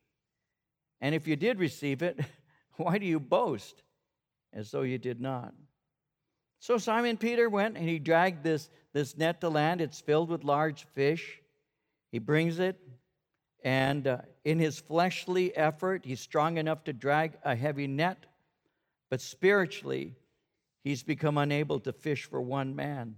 And 1.01 1.15
if 1.15 1.27
you 1.27 1.35
did 1.35 1.57
receive 1.57 2.03
it, 2.03 2.19
why 2.75 2.99
do 2.99 3.07
you 3.07 3.19
boast 3.19 3.81
as 4.53 4.69
though 4.69 4.81
you 4.81 4.99
did 4.99 5.19
not? 5.19 5.53
So 6.59 6.77
Simon 6.77 7.17
Peter 7.17 7.49
went 7.49 7.77
and 7.77 7.87
he 7.87 7.99
dragged 7.99 8.43
this, 8.43 8.69
this 8.93 9.17
net 9.17 9.41
to 9.41 9.49
land. 9.49 9.81
It's 9.81 10.01
filled 10.01 10.29
with 10.29 10.43
large 10.43 10.85
fish. 10.93 11.39
He 12.11 12.19
brings 12.19 12.59
it, 12.59 12.79
and 13.63 14.07
uh, 14.07 14.19
in 14.45 14.59
his 14.59 14.79
fleshly 14.79 15.55
effort, 15.55 16.05
he's 16.05 16.21
strong 16.21 16.57
enough 16.57 16.85
to 16.85 16.93
drag 16.93 17.33
a 17.43 17.53
heavy 17.53 17.85
net, 17.85 18.25
but 19.09 19.19
spiritually, 19.19 20.15
he's 20.83 21.03
become 21.03 21.37
unable 21.37 21.79
to 21.81 21.91
fish 21.91 22.23
for 22.23 22.41
one 22.41 22.75
man. 22.75 23.15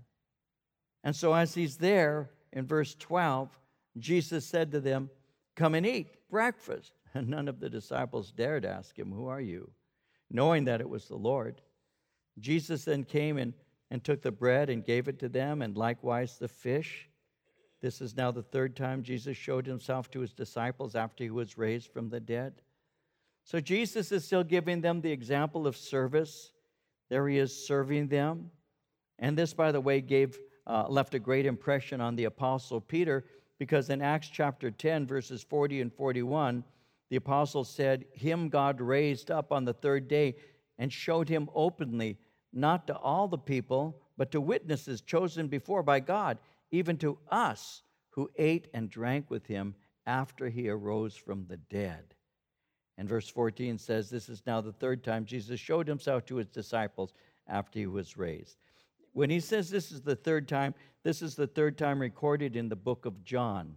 And 1.04 1.16
so, 1.16 1.34
as 1.34 1.54
he's 1.54 1.78
there 1.78 2.32
in 2.52 2.66
verse 2.66 2.96
12, 2.96 3.58
Jesus 4.00 4.44
said 4.44 4.72
to 4.72 4.80
them, 4.80 5.12
Come 5.56 5.76
and 5.76 5.86
eat 5.86 6.08
breakfast. 6.30 6.94
And 7.16 7.28
none 7.28 7.48
of 7.48 7.60
the 7.60 7.72
disciples 7.72 8.32
dared 8.32 8.66
ask 8.66 8.98
him, 8.98 9.12
Who 9.12 9.28
are 9.28 9.42
you? 9.42 9.72
knowing 10.32 10.66
that 10.66 10.82
it 10.82 10.90
was 10.90 11.08
the 11.08 11.16
Lord. 11.16 11.62
Jesus 12.40 12.86
then 12.86 13.04
came 13.04 13.38
and, 13.38 13.54
and 13.92 14.04
took 14.04 14.22
the 14.22 14.32
bread 14.32 14.70
and 14.70 14.86
gave 14.86 15.08
it 15.08 15.20
to 15.20 15.30
them, 15.30 15.62
and 15.62 15.78
likewise 15.78 16.38
the 16.38 16.48
fish. 16.48 17.10
This 17.82 18.02
is 18.02 18.16
now 18.16 18.32
the 18.32 18.44
third 18.44 18.76
time 18.76 19.04
Jesus 19.04 19.38
showed 19.38 19.66
himself 19.66 20.12
to 20.12 20.20
his 20.20 20.34
disciples 20.34 20.96
after 20.96 21.24
he 21.24 21.30
was 21.30 21.58
raised 21.58 21.92
from 21.92 22.10
the 22.10 22.20
dead. 22.20 22.62
So 23.44 23.60
Jesus 23.60 24.12
is 24.12 24.26
still 24.26 24.44
giving 24.44 24.82
them 24.82 25.02
the 25.02 25.12
example 25.12 25.66
of 25.66 25.78
service. 25.78 26.52
There 27.10 27.28
he 27.28 27.38
is 27.38 27.68
serving 27.68 28.08
them. 28.08 28.52
And 29.18 29.38
this, 29.38 29.54
by 29.54 29.72
the 29.72 29.82
way, 29.82 30.02
gave 30.02 30.38
uh, 30.68 30.86
left 30.88 31.16
a 31.16 31.20
great 31.20 31.46
impression 31.46 32.00
on 32.00 32.16
the 32.16 32.26
apostle 32.26 32.80
Peter 32.80 33.26
because 33.58 33.90
in 33.90 34.02
Acts 34.02 34.30
chapter 34.30 34.72
10, 34.72 35.08
verses 35.08 35.42
40 35.42 35.82
and 35.82 35.94
41, 35.94 36.64
the 37.10 37.16
apostle 37.16 37.64
said, 37.64 38.06
Him 38.14 38.50
God 38.50 38.80
raised 38.80 39.32
up 39.32 39.52
on 39.52 39.66
the 39.66 39.74
third 39.74 40.08
day 40.08 40.36
and 40.78 40.92
showed 40.92 41.28
him 41.28 41.50
openly 41.54 42.18
not 42.54 42.88
to 42.88 42.98
all 42.98 43.28
the 43.28 43.38
people, 43.38 44.02
but 44.18 44.32
to 44.32 44.42
witnesses 44.42 45.02
chosen 45.02 45.48
before 45.48 45.84
by 45.84 46.00
God, 46.00 46.38
even 46.72 46.98
to 46.98 47.18
us 47.30 47.84
who 48.12 48.30
ate 48.38 48.68
and 48.74 48.90
drank 48.90 49.30
with 49.30 49.46
him 49.46 49.76
after 50.06 50.50
he 50.50 50.70
arose 50.70 51.16
from 51.16 51.46
the 51.48 51.58
dead. 51.58 52.16
And 52.98 53.08
verse 53.08 53.30
14 53.30 53.78
says, 53.78 54.10
This 54.10 54.28
is 54.28 54.44
now 54.46 54.60
the 54.60 54.74
third 54.74 55.04
time 55.04 55.26
Jesus 55.26 55.60
showed 55.60 55.88
himself 55.88 56.26
to 56.26 56.36
his 56.36 56.48
disciples 56.48 57.14
after 57.48 57.80
he 57.80 57.88
was 57.88 58.18
raised. 58.18 58.58
When 59.14 59.30
he 59.30 59.40
says 59.40 59.70
this 59.70 59.92
is 59.92 60.02
the 60.02 60.16
third 60.16 60.48
time, 60.48 60.76
this 61.04 61.22
is 61.22 61.36
the 61.36 61.48
third 61.48 61.78
time 61.78 62.00
recorded 62.00 62.56
in 62.56 62.70
the 62.70 62.76
book 62.76 63.06
of 63.06 63.24
John. 63.24 63.76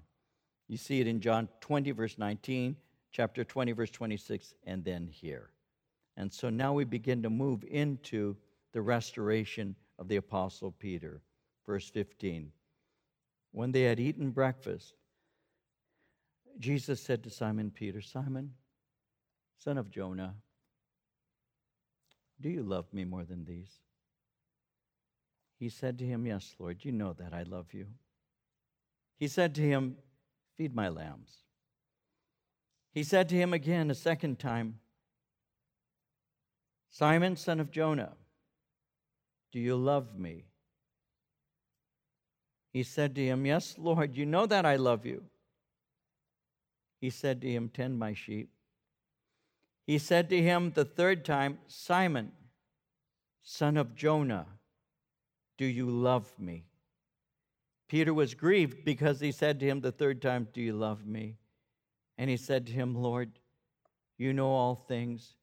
You 0.68 0.76
see 0.76 1.00
it 1.00 1.06
in 1.06 1.20
John 1.20 1.48
20, 1.60 1.90
verse 1.92 2.18
19, 2.18 2.76
chapter 3.12 3.44
20, 3.44 3.72
verse 3.72 3.90
26, 3.90 4.54
and 4.66 4.84
then 4.84 5.06
here. 5.06 5.50
And 6.16 6.32
so 6.32 6.50
now 6.50 6.72
we 6.72 6.84
begin 6.84 7.22
to 7.22 7.30
move 7.30 7.64
into 7.64 8.36
the 8.72 8.82
restoration 8.82 9.76
of 9.98 10.08
the 10.08 10.16
Apostle 10.16 10.72
Peter. 10.72 11.20
Verse 11.66 11.88
15. 11.90 12.50
When 13.52 13.72
they 13.72 13.82
had 13.82 14.00
eaten 14.00 14.30
breakfast, 14.30 14.94
Jesus 16.58 17.00
said 17.00 17.22
to 17.22 17.30
Simon 17.30 17.70
Peter, 17.70 18.00
Simon, 18.00 18.52
son 19.58 19.78
of 19.78 19.90
Jonah, 19.90 20.34
do 22.40 22.48
you 22.48 22.62
love 22.62 22.92
me 22.92 23.04
more 23.04 23.24
than 23.24 23.44
these? 23.44 23.70
He 25.58 25.68
said 25.68 25.98
to 25.98 26.04
him, 26.04 26.26
Yes, 26.26 26.56
Lord, 26.58 26.84
you 26.84 26.90
know 26.90 27.12
that 27.12 27.32
I 27.32 27.44
love 27.44 27.72
you. 27.72 27.86
He 29.16 29.28
said 29.28 29.54
to 29.54 29.62
him, 29.62 29.96
Feed 30.56 30.74
my 30.74 30.88
lambs. 30.88 31.44
He 32.92 33.04
said 33.04 33.28
to 33.28 33.36
him 33.36 33.52
again 33.52 33.90
a 33.90 33.94
second 33.94 34.40
time, 34.40 34.80
Simon, 36.90 37.36
son 37.36 37.60
of 37.60 37.70
Jonah, 37.70 38.14
do 39.52 39.60
you 39.60 39.76
love 39.76 40.18
me? 40.18 40.46
He 42.72 42.82
said 42.82 43.14
to 43.16 43.24
him, 43.24 43.44
Yes, 43.44 43.76
Lord, 43.78 44.16
you 44.16 44.24
know 44.24 44.46
that 44.46 44.64
I 44.64 44.76
love 44.76 45.04
you. 45.04 45.24
He 47.00 47.10
said 47.10 47.42
to 47.42 47.50
him, 47.50 47.68
Tend 47.68 47.98
my 47.98 48.14
sheep. 48.14 48.48
He 49.86 49.98
said 49.98 50.30
to 50.30 50.40
him 50.40 50.72
the 50.74 50.84
third 50.84 51.24
time, 51.24 51.58
Simon, 51.66 52.32
son 53.42 53.76
of 53.76 53.94
Jonah, 53.94 54.46
do 55.58 55.66
you 55.66 55.86
love 55.86 56.32
me? 56.38 56.64
Peter 57.88 58.14
was 58.14 58.34
grieved 58.34 58.84
because 58.86 59.20
he 59.20 59.32
said 59.32 59.60
to 59.60 59.66
him 59.66 59.80
the 59.80 59.92
third 59.92 60.22
time, 60.22 60.48
Do 60.54 60.62
you 60.62 60.72
love 60.72 61.04
me? 61.04 61.36
And 62.16 62.30
he 62.30 62.38
said 62.38 62.66
to 62.66 62.72
him, 62.72 62.94
Lord, 62.94 63.38
you 64.16 64.32
know 64.32 64.50
all 64.50 64.76
things. 64.88 65.34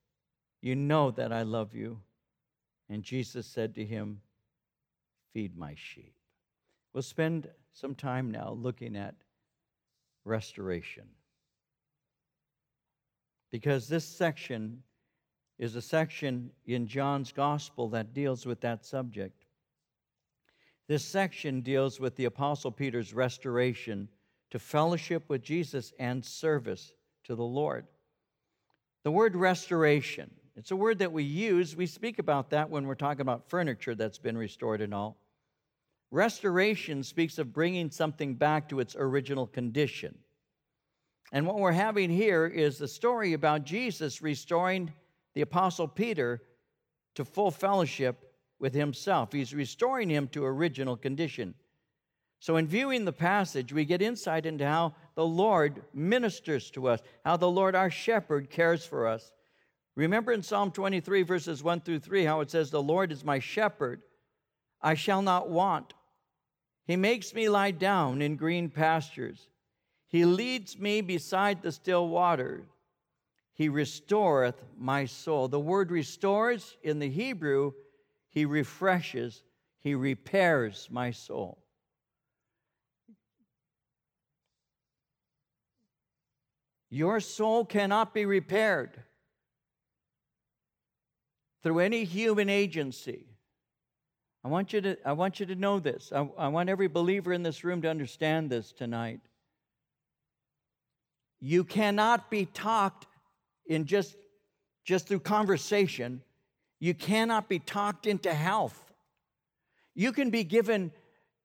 You 0.62 0.76
know 0.76 1.12
that 1.12 1.32
I 1.32 1.44
love 1.44 1.76
you. 1.76 2.00
And 2.90 3.04
Jesus 3.04 3.46
said 3.46 3.76
to 3.76 3.86
him, 3.86 4.22
Feed 5.34 5.58
my 5.58 5.76
sheep. 5.76 6.14
We'll 6.94 7.04
spend 7.04 7.48
some 7.72 7.94
time 7.94 8.32
now 8.32 8.58
looking 8.60 8.96
at 8.96 9.16
restoration. 10.26 11.04
Because 13.52 13.88
this 13.88 14.06
section 14.06 14.82
is 15.60 15.76
a 15.76 15.82
section 15.82 16.50
in 16.66 16.88
John's 16.88 17.32
gospel 17.32 17.90
that 17.90 18.14
deals 18.14 18.46
with 18.46 18.62
that 18.62 18.86
subject. 18.86 19.46
This 20.88 21.06
section 21.06 21.62
deals 21.62 22.00
with 22.00 22.16
the 22.16 22.26
Apostle 22.26 22.72
Peter's 22.72 23.14
restoration 23.14 24.08
to 24.50 24.58
fellowship 24.58 25.30
with 25.30 25.44
Jesus 25.44 25.94
and 26.00 26.26
service 26.26 26.94
to 27.26 27.36
the 27.36 27.44
Lord. 27.44 27.86
The 29.04 29.12
word 29.12 29.36
restoration 29.36 30.32
it's 30.60 30.72
a 30.72 30.76
word 30.76 31.00
that 31.00 31.14
we 31.14 31.24
use. 31.24 31.74
We 31.74 31.86
speak 31.86 32.20
about 32.20 32.50
that 32.50 32.70
when 32.70 32.86
we're 32.86 32.96
talking 32.96 33.22
about 33.22 33.50
furniture 33.50 33.96
that's 33.96 34.18
been 34.18 34.38
restored 34.38 34.82
and 34.82 34.94
all. 34.94 35.16
Restoration 36.12 37.02
speaks 37.02 37.38
of 37.38 37.54
bringing 37.54 37.90
something 37.90 38.36
back 38.36 38.68
to 38.68 38.82
its 38.82 38.94
original 39.00 39.48
condition. 39.48 40.18
And 41.32 41.48
what 41.48 41.60
we're 41.60 41.72
having 41.72 42.10
here 42.10 42.46
is 42.46 42.78
the 42.78 42.90
story 42.90 43.32
about 43.32 43.64
Jesus 43.64 44.22
restoring 44.22 44.92
the 45.34 45.42
Apostle 45.42 45.88
Peter 45.88 46.42
to 47.16 47.24
full 47.24 47.52
fellowship 47.52 48.36
with 48.60 48.74
himself. 48.74 49.32
He's 49.32 49.54
restoring 49.54 50.10
him 50.10 50.28
to 50.30 50.44
original 50.44 50.98
condition. 50.98 51.54
So, 52.42 52.58
in 52.58 52.68
viewing 52.68 53.06
the 53.06 53.14
passage, 53.14 53.72
we 53.72 53.86
get 53.86 54.02
insight 54.02 54.46
into 54.46 54.66
how 54.66 54.94
the 55.16 55.26
Lord 55.26 55.84
ministers 55.94 56.70
to 56.72 56.90
us, 56.90 57.00
how 57.24 57.38
the 57.38 57.50
Lord, 57.50 57.76
our 57.76 57.90
shepherd, 57.90 58.50
cares 58.50 58.86
for 58.86 59.08
us. 59.08 59.32
Remember 60.00 60.32
in 60.32 60.42
Psalm 60.42 60.72
23, 60.72 61.24
verses 61.24 61.62
1 61.62 61.82
through 61.82 62.00
3, 62.00 62.24
how 62.24 62.40
it 62.40 62.50
says, 62.50 62.72
The 62.72 62.82
Lord 62.82 63.12
is 63.12 63.26
my 63.26 63.40
shepherd, 63.40 64.02
I 64.82 64.94
shall 64.94 65.22
not 65.22 65.50
want. 65.50 65.94
He 66.86 66.96
makes 66.96 67.34
me 67.34 67.50
lie 67.50 67.72
down 67.72 68.22
in 68.22 68.38
green 68.38 68.70
pastures. 68.70 69.50
He 70.08 70.24
leads 70.24 70.80
me 70.80 71.02
beside 71.02 71.62
the 71.62 71.74
still 71.74 72.08
water. 72.08 72.64
He 73.52 73.68
restoreth 73.68 74.64
my 74.78 75.04
soul. 75.04 75.50
The 75.50 75.60
word 75.60 75.92
restores 75.92 76.78
in 76.82 77.00
the 77.00 77.10
Hebrew, 77.10 77.74
he 78.30 78.46
refreshes, 78.46 79.44
he 79.82 79.96
repairs 79.96 80.88
my 80.90 81.12
soul. 81.12 81.62
Your 86.90 87.20
soul 87.20 87.66
cannot 87.66 88.14
be 88.14 88.26
repaired 88.26 89.04
through 91.64 91.80
any 91.80 92.04
human 92.04 92.50
agency. 92.50 93.26
I 94.44 94.48
want 94.48 94.72
you 94.72 94.82
to, 94.82 94.98
I 95.06 95.14
want 95.14 95.40
you 95.40 95.46
to 95.48 95.56
know 95.56 95.80
this. 95.80 96.12
I, 96.16 96.28
I 96.38 96.48
want 96.48 96.70
every 96.70 96.88
believer 96.88 97.34
in 97.34 97.44
this 97.44 97.64
room 97.64 97.82
to 97.82 97.90
understand 97.90 98.50
this 98.50 98.72
tonight. 98.72 99.20
You 101.42 101.64
cannot 101.64 102.30
be 102.30 102.46
talked 102.46 103.08
in 103.66 103.86
just, 103.86 104.16
just 104.84 105.08
through 105.08 105.20
conversation. 105.20 106.22
You 106.80 106.94
cannot 106.94 107.50
be 107.50 107.60
talked 107.60 108.08
into 108.08 108.34
health. 108.34 108.82
You 109.96 110.14
can 110.14 110.30
be 110.30 110.46
given, 110.46 110.92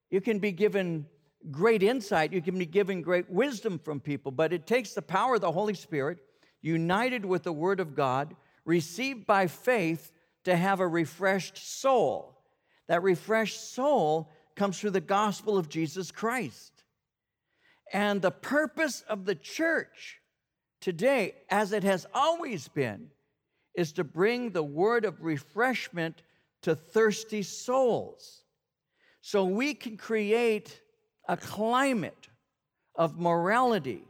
you 0.09 0.21
can 0.21 0.39
be 0.39 0.53
given 0.53 1.05
great 1.51 1.83
insight, 1.83 2.31
you 2.31 2.41
can 2.41 2.57
be 2.57 2.65
given 2.65 3.01
great 3.01 3.29
wisdom 3.29 3.77
from 3.77 3.99
people, 3.99 4.31
but 4.31 4.53
it 4.53 4.65
takes 4.65 4.93
the 4.93 5.01
power 5.01 5.35
of 5.35 5.41
the 5.41 5.51
Holy 5.51 5.73
Spirit, 5.73 6.19
united 6.61 7.25
with 7.25 7.43
the 7.43 7.53
Word 7.53 7.79
of 7.79 7.95
God, 7.95 8.35
received 8.65 9.25
by 9.25 9.47
faith 9.47 10.11
to 10.43 10.55
have 10.55 10.79
a 10.79 10.87
refreshed 10.87 11.57
soul. 11.57 12.37
That 12.87 13.03
refreshed 13.03 13.73
soul 13.73 14.29
comes 14.55 14.79
through 14.79 14.91
the 14.91 15.01
gospel 15.01 15.57
of 15.57 15.69
Jesus 15.69 16.11
Christ. 16.11 16.83
And 17.93 18.21
the 18.21 18.31
purpose 18.31 19.01
of 19.07 19.25
the 19.25 19.35
church 19.35 20.19
today, 20.81 21.35
as 21.49 21.71
it 21.71 21.83
has 21.83 22.05
always 22.13 22.67
been, 22.67 23.09
is 23.75 23.93
to 23.93 24.03
bring 24.03 24.51
the 24.51 24.63
word 24.63 25.05
of 25.05 25.21
refreshment 25.21 26.21
to 26.61 26.75
thirsty 26.75 27.43
souls. 27.43 28.43
So 29.21 29.45
we 29.45 29.73
can 29.73 29.97
create 29.97 30.81
a 31.27 31.37
climate 31.37 32.29
of 32.95 33.19
morality. 33.19 34.07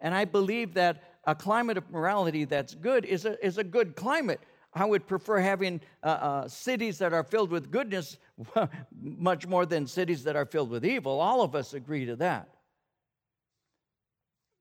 And 0.00 0.14
I 0.14 0.24
believe 0.24 0.74
that 0.74 1.02
a 1.28 1.34
climate 1.34 1.76
of 1.76 1.90
morality 1.90 2.46
that's 2.46 2.74
good 2.74 3.04
is 3.04 3.26
a, 3.26 3.44
is 3.44 3.58
a 3.58 3.64
good 3.64 3.94
climate. 3.94 4.40
I 4.72 4.86
would 4.86 5.06
prefer 5.06 5.40
having 5.40 5.82
uh, 6.02 6.06
uh, 6.06 6.48
cities 6.48 6.96
that 6.98 7.12
are 7.12 7.22
filled 7.22 7.50
with 7.50 7.70
goodness 7.70 8.16
much 8.98 9.46
more 9.46 9.66
than 9.66 9.86
cities 9.86 10.24
that 10.24 10.36
are 10.36 10.46
filled 10.46 10.70
with 10.70 10.86
evil. 10.86 11.20
All 11.20 11.42
of 11.42 11.54
us 11.54 11.74
agree 11.74 12.06
to 12.06 12.16
that. 12.16 12.48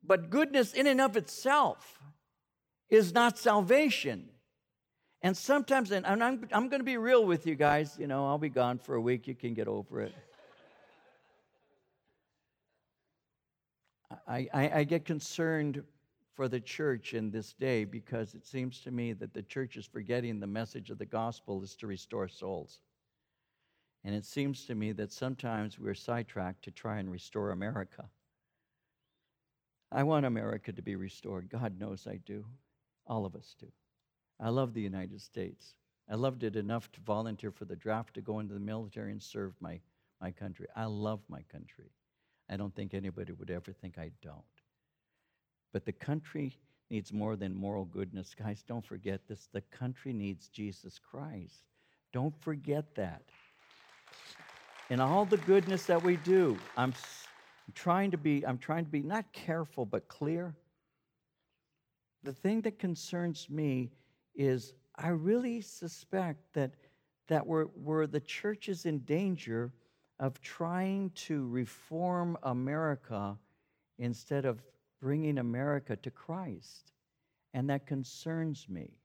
But 0.03 0.29
goodness, 0.29 0.73
in 0.73 0.87
and 0.87 0.99
of 0.99 1.15
itself, 1.15 2.01
is 2.89 3.13
not 3.13 3.37
salvation. 3.37 4.27
And 5.21 5.37
sometimes, 5.37 5.91
and 5.91 6.05
I'm, 6.05 6.49
I'm 6.51 6.67
going 6.67 6.81
to 6.81 6.85
be 6.85 6.97
real 6.97 7.25
with 7.25 7.47
you 7.47 7.55
guys, 7.55 7.95
you 7.97 8.07
know, 8.07 8.27
I'll 8.27 8.37
be 8.37 8.49
gone 8.49 8.77
for 8.77 8.95
a 8.95 9.01
week, 9.01 9.25
you 9.25 9.35
can 9.35 9.53
get 9.53 9.69
over 9.69 10.01
it. 10.01 10.13
I, 14.27 14.47
I, 14.53 14.71
I 14.79 14.83
get 14.83 15.05
concerned 15.05 15.83
for 16.37 16.47
the 16.47 16.59
church 16.59 17.15
in 17.15 17.31
this 17.31 17.53
day 17.53 17.83
because 17.83 18.35
it 18.35 18.45
seems 18.45 18.79
to 18.81 18.91
me 18.91 19.11
that 19.11 19.33
the 19.33 19.41
church 19.41 19.75
is 19.75 19.87
forgetting 19.87 20.39
the 20.39 20.45
message 20.45 20.91
of 20.91 20.99
the 20.99 21.05
gospel 21.05 21.63
is 21.63 21.75
to 21.75 21.87
restore 21.87 22.27
souls. 22.27 22.81
And 24.03 24.13
it 24.13 24.23
seems 24.23 24.65
to 24.65 24.75
me 24.75 24.91
that 24.91 25.11
sometimes 25.11 25.79
we're 25.79 25.95
sidetracked 25.95 26.63
to 26.65 26.71
try 26.71 26.99
and 26.99 27.11
restore 27.11 27.49
America. 27.49 28.07
I 29.91 30.03
want 30.03 30.27
America 30.27 30.71
to 30.71 30.81
be 30.83 30.95
restored. 30.95 31.49
God 31.49 31.79
knows 31.79 32.05
I 32.05 32.17
do. 32.17 32.45
All 33.07 33.25
of 33.25 33.35
us 33.35 33.55
do. 33.59 33.67
I 34.39 34.49
love 34.49 34.75
the 34.75 34.81
United 34.81 35.19
States. 35.19 35.73
I 36.07 36.13
loved 36.13 36.43
it 36.43 36.55
enough 36.55 36.91
to 36.91 37.01
volunteer 37.01 37.49
for 37.49 37.65
the 37.65 37.75
draft 37.75 38.13
to 38.13 38.21
go 38.21 38.39
into 38.39 38.53
the 38.53 38.59
military 38.59 39.11
and 39.11 39.23
serve 39.23 39.53
my, 39.59 39.79
my 40.21 40.29
country. 40.29 40.67
I 40.75 40.85
love 40.85 41.21
my 41.29 41.41
country. 41.51 41.89
I 42.47 42.57
don't 42.57 42.75
think 42.75 42.93
anybody 42.93 43.33
would 43.33 43.49
ever 43.49 43.73
think 43.73 43.97
I 43.97 44.11
don't. 44.21 44.43
But 45.73 45.85
the 45.85 45.91
country 45.91 46.57
needs 46.89 47.11
more 47.11 47.35
than 47.35 47.53
moral 47.53 47.85
goodness. 47.85 48.33
Guys, 48.37 48.63
don't 48.67 48.85
forget 48.85 49.21
this. 49.27 49.49
The 49.51 49.61
country 49.61 50.13
needs 50.13 50.47
Jesus 50.47 50.99
Christ. 50.99 51.63
Don't 52.13 52.35
forget 52.41 52.95
that. 52.95 53.23
In 54.89 54.99
all 54.99 55.25
the 55.25 55.37
goodness 55.37 55.85
that 55.85 56.01
we 56.01 56.15
do, 56.17 56.57
I'm 56.77 56.93
trying 57.75 58.11
to 58.11 58.17
be, 58.17 58.45
I'm 58.45 58.57
trying 58.57 58.85
to 58.85 58.91
be 58.91 59.01
not 59.01 59.31
careful, 59.33 59.85
but 59.85 60.07
clear. 60.07 60.55
The 62.23 62.31
thing 62.33 62.61
that 62.61 62.79
concerns 62.79 63.49
me 63.49 63.91
is 64.35 64.73
I 64.95 65.09
really 65.09 65.61
suspect 65.61 66.53
that, 66.53 66.71
that 67.27 67.45
we're, 67.45 67.67
we're 67.75 68.07
the 68.07 68.21
church 68.21 68.69
is 68.69 68.85
in 68.85 68.99
danger 68.99 69.73
of 70.19 70.41
trying 70.41 71.11
to 71.11 71.47
reform 71.47 72.37
America 72.43 73.37
instead 73.99 74.45
of 74.45 74.61
bringing 75.01 75.37
America 75.37 75.95
to 75.95 76.11
Christ. 76.11 76.91
And 77.53 77.69
that 77.69 77.87
concerns 77.87 78.67
me 78.69 78.97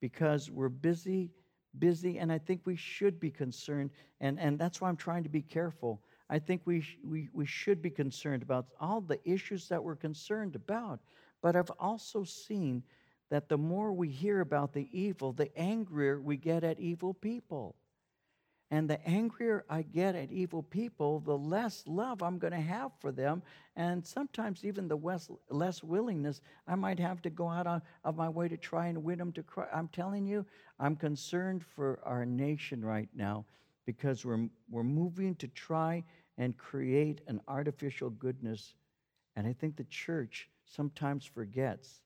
because 0.00 0.50
we're 0.50 0.68
busy, 0.68 1.30
busy, 1.78 2.18
and 2.18 2.30
I 2.30 2.38
think 2.38 2.62
we 2.64 2.76
should 2.76 3.18
be 3.20 3.30
concerned. 3.30 3.90
And, 4.20 4.38
and 4.38 4.58
that's 4.58 4.80
why 4.80 4.88
I'm 4.88 4.96
trying 4.96 5.22
to 5.24 5.28
be 5.28 5.42
careful. 5.42 6.00
I 6.30 6.38
think 6.38 6.62
we, 6.64 6.80
sh- 6.80 6.98
we, 7.04 7.28
we 7.32 7.46
should 7.46 7.80
be 7.80 7.90
concerned 7.90 8.42
about 8.42 8.66
all 8.80 9.00
the 9.00 9.20
issues 9.24 9.68
that 9.68 9.82
we're 9.82 9.96
concerned 9.96 10.54
about. 10.54 11.00
But 11.42 11.56
I've 11.56 11.70
also 11.78 12.24
seen 12.24 12.82
that 13.30 13.48
the 13.48 13.58
more 13.58 13.92
we 13.92 14.08
hear 14.08 14.40
about 14.40 14.72
the 14.72 14.88
evil, 14.92 15.32
the 15.32 15.56
angrier 15.58 16.20
we 16.20 16.36
get 16.36 16.64
at 16.64 16.80
evil 16.80 17.14
people. 17.14 17.76
And 18.70 18.88
the 18.88 19.04
angrier 19.08 19.64
I 19.70 19.80
get 19.80 20.14
at 20.14 20.30
evil 20.30 20.62
people, 20.62 21.20
the 21.20 21.36
less 21.36 21.84
love 21.86 22.22
I'm 22.22 22.38
going 22.38 22.52
to 22.52 22.60
have 22.60 22.92
for 23.00 23.10
them. 23.10 23.42
And 23.76 24.06
sometimes 24.06 24.64
even 24.64 24.88
the 24.88 24.96
less, 24.96 25.30
less 25.48 25.82
willingness 25.82 26.42
I 26.66 26.74
might 26.74 26.98
have 26.98 27.22
to 27.22 27.30
go 27.30 27.48
out 27.48 27.66
of, 27.66 27.80
of 28.04 28.16
my 28.16 28.28
way 28.28 28.46
to 28.48 28.58
try 28.58 28.88
and 28.88 29.02
win 29.02 29.18
them 29.18 29.32
to 29.32 29.42
Christ. 29.42 29.70
I'm 29.72 29.88
telling 29.88 30.26
you, 30.26 30.44
I'm 30.78 30.96
concerned 30.96 31.64
for 31.64 31.98
our 32.04 32.26
nation 32.26 32.84
right 32.84 33.08
now 33.14 33.46
because 33.86 34.26
we're, 34.26 34.48
we're 34.70 34.82
moving 34.82 35.34
to 35.36 35.48
try 35.48 36.04
and 36.36 36.56
create 36.58 37.22
an 37.26 37.40
artificial 37.48 38.10
goodness. 38.10 38.74
And 39.34 39.46
I 39.46 39.54
think 39.54 39.76
the 39.76 39.84
church 39.84 40.50
sometimes 40.66 41.24
forgets 41.24 42.02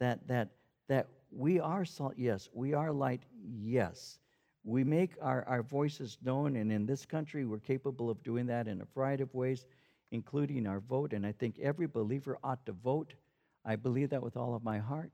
that, 0.00 0.26
that, 0.26 0.48
that 0.88 1.06
we 1.30 1.60
are 1.60 1.84
salt, 1.84 2.14
yes. 2.16 2.48
We 2.52 2.74
are 2.74 2.92
light, 2.92 3.22
yes. 3.40 4.18
We 4.66 4.82
make 4.82 5.12
our, 5.22 5.44
our 5.46 5.62
voices 5.62 6.18
known, 6.24 6.56
and 6.56 6.72
in 6.72 6.86
this 6.86 7.06
country, 7.06 7.44
we're 7.44 7.60
capable 7.60 8.10
of 8.10 8.20
doing 8.24 8.46
that 8.46 8.66
in 8.66 8.80
a 8.80 8.84
variety 8.96 9.22
of 9.22 9.32
ways, 9.32 9.64
including 10.10 10.66
our 10.66 10.80
vote. 10.80 11.12
And 11.12 11.24
I 11.24 11.30
think 11.30 11.60
every 11.60 11.86
believer 11.86 12.36
ought 12.42 12.66
to 12.66 12.72
vote. 12.72 13.14
I 13.64 13.76
believe 13.76 14.10
that 14.10 14.24
with 14.24 14.36
all 14.36 14.56
of 14.56 14.64
my 14.64 14.78
heart. 14.78 15.12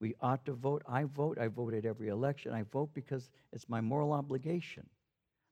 We 0.00 0.14
ought 0.22 0.46
to 0.46 0.54
vote. 0.54 0.82
I 0.88 1.04
vote. 1.04 1.36
I 1.38 1.48
vote 1.48 1.74
at 1.74 1.84
every 1.84 2.08
election. 2.08 2.54
I 2.54 2.62
vote 2.62 2.88
because 2.94 3.28
it's 3.52 3.68
my 3.68 3.82
moral 3.82 4.14
obligation. 4.14 4.86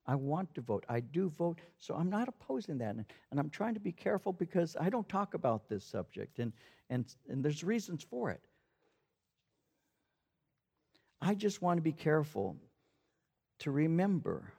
I 0.07 0.14
want 0.14 0.55
to 0.55 0.62
vote. 0.62 0.87
I 0.88 1.01
do 1.01 1.29
vote, 1.29 1.61
so 1.79 1.94
I'm 1.94 2.09
not 2.09 2.29
opposing 2.29 2.79
that. 2.79 2.94
And, 2.94 3.05
and, 3.31 3.38
I'm 3.38 3.51
trying 3.51 3.75
to 3.75 3.81
be 3.81 3.92
careful 3.92 4.33
because 4.33 4.79
I 4.81 4.88
don't 4.88 5.09
talk 5.11 5.35
about 5.35 5.68
this 5.68 5.85
subject, 5.85 6.38
and, 6.38 6.53
and, 6.88 7.05
and 7.29 7.44
there's 7.44 7.64
reasons 7.64 8.07
for 8.09 8.31
it. 8.31 8.40
I 11.20 11.35
just 11.35 11.61
want 11.61 11.79
to 11.79 11.83
be 11.83 11.92
careful 11.92 12.57
to 13.61 13.71
remember 13.71 14.53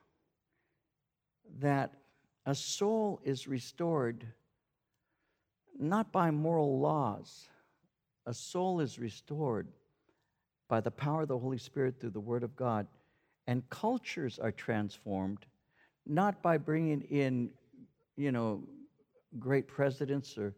that 1.59 1.93
a 2.45 2.55
soul 2.55 3.19
is 3.23 3.47
restored 3.47 4.25
not 5.79 6.11
by 6.11 6.31
moral 6.31 6.79
laws, 6.79 7.47
a 8.25 8.33
soul 8.33 8.79
is 8.79 8.97
restored 8.97 9.67
by 10.67 10.81
the 10.81 10.91
power 10.91 11.21
of 11.21 11.27
the 11.27 11.37
Holy 11.37 11.57
Spirit 11.57 11.99
through 11.99 12.09
the 12.09 12.19
Word 12.19 12.43
of 12.43 12.55
God 12.55 12.87
and 13.47 13.67
cultures 13.69 14.37
are 14.39 14.51
transformed 14.51 15.45
not 16.05 16.41
by 16.41 16.57
bringing 16.57 17.01
in, 17.01 17.49
you 18.15 18.31
know, 18.31 18.63
great 19.39 19.67
presidents 19.67 20.37
or, 20.37 20.53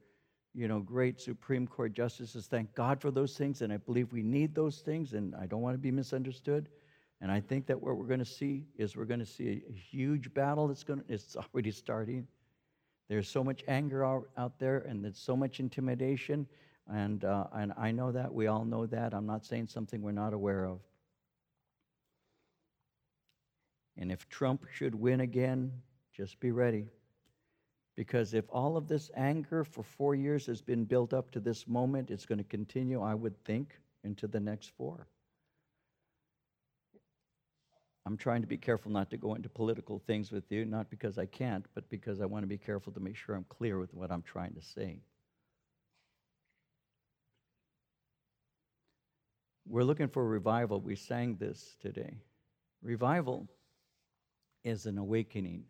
you 0.54 0.68
know, 0.68 0.80
great 0.80 1.20
Supreme 1.20 1.68
Court 1.68 1.94
justices. 1.94 2.48
Thank 2.48 2.74
God 2.76 3.02
for 3.02 3.10
those 3.10 3.36
things, 3.36 3.62
and 3.62 3.72
I 3.74 3.78
believe 3.78 4.12
we 4.12 4.22
need 4.22 4.54
those 4.54 4.80
things, 4.80 5.14
and 5.14 5.36
I 5.36 5.46
don't 5.46 5.62
want 5.62 5.74
to 5.74 5.80
be 5.80 5.92
misunderstood. 5.92 6.70
And 7.22 7.32
I 7.32 7.42
think 7.42 7.68
that 7.68 7.82
what 7.82 7.98
we're 7.98 8.08
going 8.08 8.20
to 8.20 8.26
see 8.26 8.66
is 8.78 8.96
we're 8.96 9.06
going 9.06 9.20
to 9.20 9.26
see 9.26 9.62
a 9.70 9.74
huge 9.74 10.34
battle 10.34 10.68
that's 10.68 10.84
going 10.84 11.02
to, 11.02 11.06
it's 11.14 11.36
already 11.54 11.72
starting. 11.72 12.28
There's 13.10 13.28
so 13.28 13.44
much 13.44 13.64
anger 13.68 14.06
out 14.06 14.60
there, 14.60 14.80
and 14.80 15.04
there's 15.04 15.18
so 15.18 15.36
much 15.36 15.60
intimidation, 15.60 16.48
and, 16.88 17.26
uh, 17.26 17.46
and 17.54 17.74
I 17.76 17.92
know 17.92 18.12
that. 18.12 18.34
We 18.34 18.48
all 18.48 18.64
know 18.64 18.86
that. 18.86 19.14
I'm 19.14 19.26
not 19.26 19.46
saying 19.46 19.68
something 19.68 20.02
we're 20.02 20.12
not 20.12 20.34
aware 20.34 20.66
of. 20.66 20.80
And 23.98 24.12
if 24.12 24.30
Trump 24.30 24.66
should 24.72 24.96
win 24.96 25.22
again, 25.22 25.72
just 26.16 26.40
be 26.40 26.52
ready. 26.52 26.88
Because 27.96 28.34
if 28.34 28.46
all 28.50 28.78
of 28.78 28.88
this 28.88 29.12
anger 29.18 29.66
for 29.66 29.84
four 29.84 30.16
years 30.16 30.46
has 30.46 30.62
been 30.62 30.86
built 30.86 31.14
up 31.14 31.32
to 31.32 31.40
this 31.42 31.68
moment, 31.68 32.12
it's 32.12 32.26
going 32.26 32.38
to 32.38 32.46
continue, 32.46 33.02
I 33.02 33.14
would 33.14 33.44
think, 33.44 33.78
into 34.06 34.26
the 34.26 34.40
next 34.40 34.72
four. 34.78 35.08
I'm 38.10 38.18
trying 38.18 38.42
to 38.42 38.48
be 38.48 38.58
careful 38.58 38.92
not 38.92 39.12
to 39.12 39.18
go 39.18 39.36
into 39.36 39.50
political 39.50 40.00
things 40.00 40.32
with 40.32 40.52
you, 40.52 40.66
not 40.66 40.90
because 40.90 41.20
I 41.20 41.28
can't, 41.28 41.64
but 41.76 41.88
because 41.92 42.22
I 42.22 42.26
want 42.26 42.42
to 42.42 42.48
be 42.48 42.58
careful 42.58 42.92
to 42.94 43.00
make 43.00 43.16
sure 43.16 43.36
I'm 43.36 43.46
clear 43.50 43.78
with 43.78 43.94
what 43.94 44.12
I'm 44.12 44.24
trying 44.24 44.56
to 44.56 44.64
say. 44.64 44.98
We're 49.68 49.84
looking 49.84 50.08
for 50.08 50.28
revival. 50.28 50.82
We 50.82 50.96
sang 50.96 51.36
this 51.36 51.76
today. 51.80 52.16
Revival 52.82 53.48
is 54.64 54.88
an 54.88 54.98
awakening. 54.98 55.66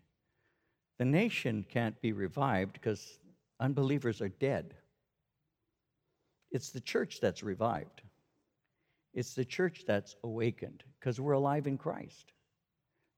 The 0.98 1.04
nation 1.04 1.66
can't 1.70 2.02
be 2.02 2.14
revived 2.14 2.72
because 2.72 3.20
unbelievers 3.60 4.22
are 4.22 4.30
dead. 4.30 4.76
It's 6.52 6.70
the 6.70 6.80
church 6.80 7.20
that's 7.20 7.44
revived. 7.44 8.02
It's 9.14 9.34
the 9.34 9.46
church 9.46 9.84
that's 9.88 10.16
awakened 10.24 10.84
because 11.00 11.20
we're 11.20 11.34
alive 11.34 11.68
in 11.68 11.78
Christ. 11.78 12.34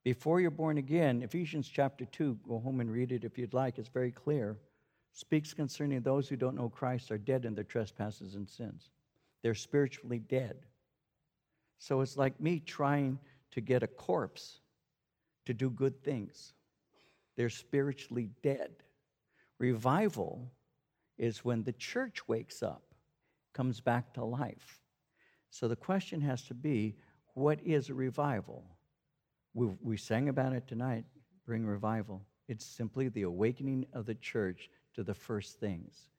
Before 0.04 0.40
you're 0.40 0.50
born 0.50 0.78
again, 0.78 1.22
Ephesians 1.22 1.68
chapter 1.68 2.06
2, 2.06 2.40
go 2.48 2.60
home 2.60 2.80
and 2.80 2.92
read 2.92 3.12
it 3.12 3.24
if 3.24 3.38
you'd 3.38 3.54
like, 3.54 3.78
it's 3.78 3.90
very 3.90 4.12
clear, 4.12 4.58
speaks 5.12 5.54
concerning 5.54 6.02
those 6.02 6.28
who 6.28 6.36
don't 6.36 6.56
know 6.56 6.70
Christ 6.70 7.12
are 7.12 7.18
dead 7.18 7.46
in 7.46 7.54
their 7.54 7.64
trespasses 7.64 8.36
and 8.36 8.50
sins. 8.50 8.90
They're 9.44 9.54
spiritually 9.54 10.20
dead. 10.20 10.58
So 11.78 12.02
it's 12.02 12.18
like 12.18 12.40
me 12.40 12.60
trying 12.60 13.20
to 13.52 13.62
get 13.62 13.84
a 13.84 13.88
corpse 13.88 14.60
to 15.46 15.54
do 15.54 15.70
good 15.70 16.04
things. 16.04 16.54
They're 17.36 17.50
spiritually 17.50 18.30
dead. 18.42 18.72
Revival 19.60 20.52
is 21.18 21.46
when 21.46 21.64
the 21.64 21.74
church 21.74 22.28
wakes 22.28 22.64
up, 22.64 22.84
comes 23.54 23.80
back 23.80 24.14
to 24.14 24.24
life. 24.24 24.81
So 25.52 25.68
the 25.68 25.76
question 25.76 26.22
has 26.22 26.42
to 26.44 26.54
be 26.54 26.96
what 27.36 27.60
is 27.64 27.90
a 27.90 27.94
revival? 27.94 28.66
We, 29.54 29.68
we 29.82 29.98
sang 29.98 30.30
about 30.30 30.54
it 30.54 30.68
tonight 30.68 31.06
bring 31.46 31.66
revival. 31.66 32.22
It's 32.48 32.66
simply 32.66 33.10
the 33.10 33.24
awakening 33.24 33.86
of 33.94 34.06
the 34.06 34.16
church 34.16 34.70
to 34.94 35.04
the 35.04 35.14
first 35.14 35.60
things. 35.60 36.10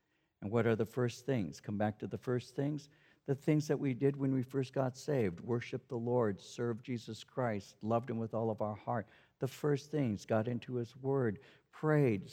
And 0.43 0.51
what 0.51 0.67
are 0.67 0.77
the 0.77 0.85
first 0.85 1.25
things? 1.25 1.61
Come 1.61 1.79
back 1.79 1.99
to 2.01 2.07
the 2.07 2.19
first 2.19 2.55
things. 2.55 2.89
The 3.27 3.35
things 3.35 3.69
that 3.69 3.79
we 3.79 3.95
did 3.95 4.17
when 4.17 4.35
we 4.35 4.43
first 4.43 4.75
got 4.75 4.97
saved 4.97 5.41
worship 5.41 5.89
the 5.89 5.97
Lord, 5.97 6.41
serve 6.41 6.83
Jesus 6.83 7.23
Christ, 7.25 7.77
loved 7.81 8.11
Him 8.11 8.19
with 8.19 8.35
all 8.35 8.51
of 8.51 8.61
our 8.61 8.75
heart. 8.75 9.07
The 9.39 9.49
first 9.49 9.91
things, 9.91 10.27
got 10.27 10.49
into 10.49 10.75
His 10.75 10.97
Word, 10.97 11.39
prayed, 11.71 12.31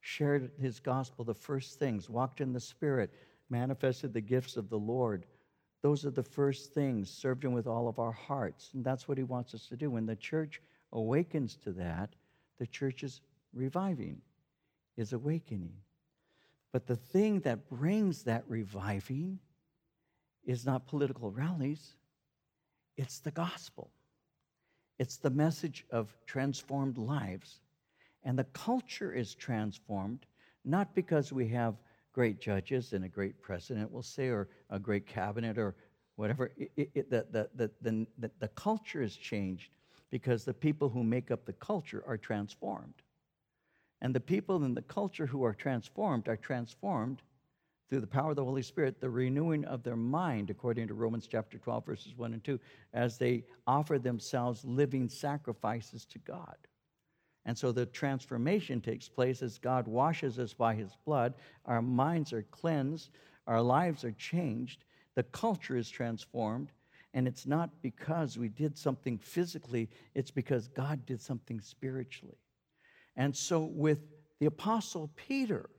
shared 0.00 0.50
His 0.60 0.78
gospel. 0.78 1.24
The 1.24 1.34
first 1.34 1.78
things, 1.78 2.10
walked 2.10 2.40
in 2.40 2.52
the 2.52 2.60
Spirit, 2.60 3.12
manifested 3.48 4.12
the 4.12 4.20
gifts 4.20 4.56
of 4.56 4.68
the 4.68 4.78
Lord. 4.78 5.24
Those 5.86 6.04
are 6.04 6.10
the 6.10 6.20
first 6.24 6.74
things, 6.74 7.08
served 7.08 7.44
Him 7.44 7.52
with 7.52 7.68
all 7.68 7.86
of 7.86 8.00
our 8.00 8.10
hearts. 8.10 8.70
And 8.74 8.84
that's 8.84 9.06
what 9.06 9.18
He 9.18 9.22
wants 9.22 9.54
us 9.54 9.68
to 9.68 9.76
do. 9.76 9.88
When 9.88 10.04
the 10.04 10.16
church 10.16 10.60
awakens 10.92 11.54
to 11.62 11.70
that, 11.74 12.10
the 12.58 12.66
church 12.66 13.04
is 13.04 13.20
reviving, 13.54 14.20
is 14.96 15.12
awakening. 15.12 15.74
But 16.72 16.88
the 16.88 16.96
thing 16.96 17.38
that 17.42 17.68
brings 17.68 18.24
that 18.24 18.42
reviving 18.48 19.38
is 20.44 20.66
not 20.66 20.88
political 20.88 21.30
rallies, 21.30 21.94
it's 22.96 23.20
the 23.20 23.30
gospel. 23.30 23.92
It's 24.98 25.18
the 25.18 25.30
message 25.30 25.86
of 25.92 26.12
transformed 26.26 26.98
lives. 26.98 27.60
And 28.24 28.36
the 28.36 28.50
culture 28.54 29.12
is 29.12 29.36
transformed 29.36 30.26
not 30.64 30.96
because 30.96 31.32
we 31.32 31.46
have 31.50 31.76
great 32.16 32.40
judges 32.40 32.94
and 32.94 33.04
a 33.04 33.08
great 33.08 33.42
president, 33.42 33.92
we'll 33.92 34.02
say, 34.02 34.28
or 34.28 34.48
a 34.70 34.78
great 34.78 35.06
cabinet 35.06 35.58
or 35.58 35.74
whatever. 36.14 36.50
It, 36.56 36.90
it, 36.94 37.10
the, 37.10 37.26
the, 37.30 37.70
the, 37.82 38.06
the, 38.18 38.30
the 38.40 38.48
culture 38.48 39.02
has 39.02 39.14
changed 39.14 39.68
because 40.10 40.42
the 40.42 40.54
people 40.54 40.88
who 40.88 41.04
make 41.04 41.30
up 41.30 41.44
the 41.44 41.52
culture 41.52 42.02
are 42.06 42.16
transformed. 42.16 42.94
And 44.00 44.14
the 44.14 44.20
people 44.20 44.64
in 44.64 44.72
the 44.72 44.80
culture 44.80 45.26
who 45.26 45.44
are 45.44 45.52
transformed 45.52 46.26
are 46.26 46.38
transformed 46.38 47.20
through 47.90 48.00
the 48.00 48.06
power 48.06 48.30
of 48.30 48.36
the 48.36 48.44
Holy 48.44 48.62
Spirit, 48.62 48.98
the 48.98 49.10
renewing 49.10 49.66
of 49.66 49.82
their 49.82 49.94
mind, 49.94 50.48
according 50.48 50.88
to 50.88 50.94
Romans 50.94 51.26
chapter 51.26 51.58
12, 51.58 51.84
verses 51.84 52.16
1 52.16 52.32
and 52.32 52.42
2, 52.42 52.58
as 52.94 53.18
they 53.18 53.44
offer 53.66 53.98
themselves 53.98 54.64
living 54.64 55.10
sacrifices 55.10 56.06
to 56.06 56.18
God. 56.20 56.56
And 57.46 57.56
so 57.56 57.70
the 57.70 57.86
transformation 57.86 58.80
takes 58.80 59.08
place 59.08 59.40
as 59.40 59.56
God 59.56 59.86
washes 59.86 60.38
us 60.40 60.52
by 60.52 60.74
his 60.74 60.90
blood. 61.06 61.34
Our 61.64 61.80
minds 61.80 62.32
are 62.32 62.42
cleansed, 62.42 63.10
our 63.46 63.62
lives 63.62 64.04
are 64.04 64.12
changed, 64.12 64.84
the 65.14 65.22
culture 65.22 65.76
is 65.76 65.88
transformed. 65.88 66.72
And 67.14 67.26
it's 67.26 67.46
not 67.46 67.70
because 67.80 68.36
we 68.36 68.48
did 68.48 68.76
something 68.76 69.16
physically, 69.16 69.88
it's 70.14 70.32
because 70.32 70.68
God 70.68 71.06
did 71.06 71.20
something 71.20 71.60
spiritually. 71.60 72.36
And 73.16 73.34
so 73.34 73.60
with 73.60 74.00
the 74.40 74.46
Apostle 74.46 75.10
Peter, 75.14 75.70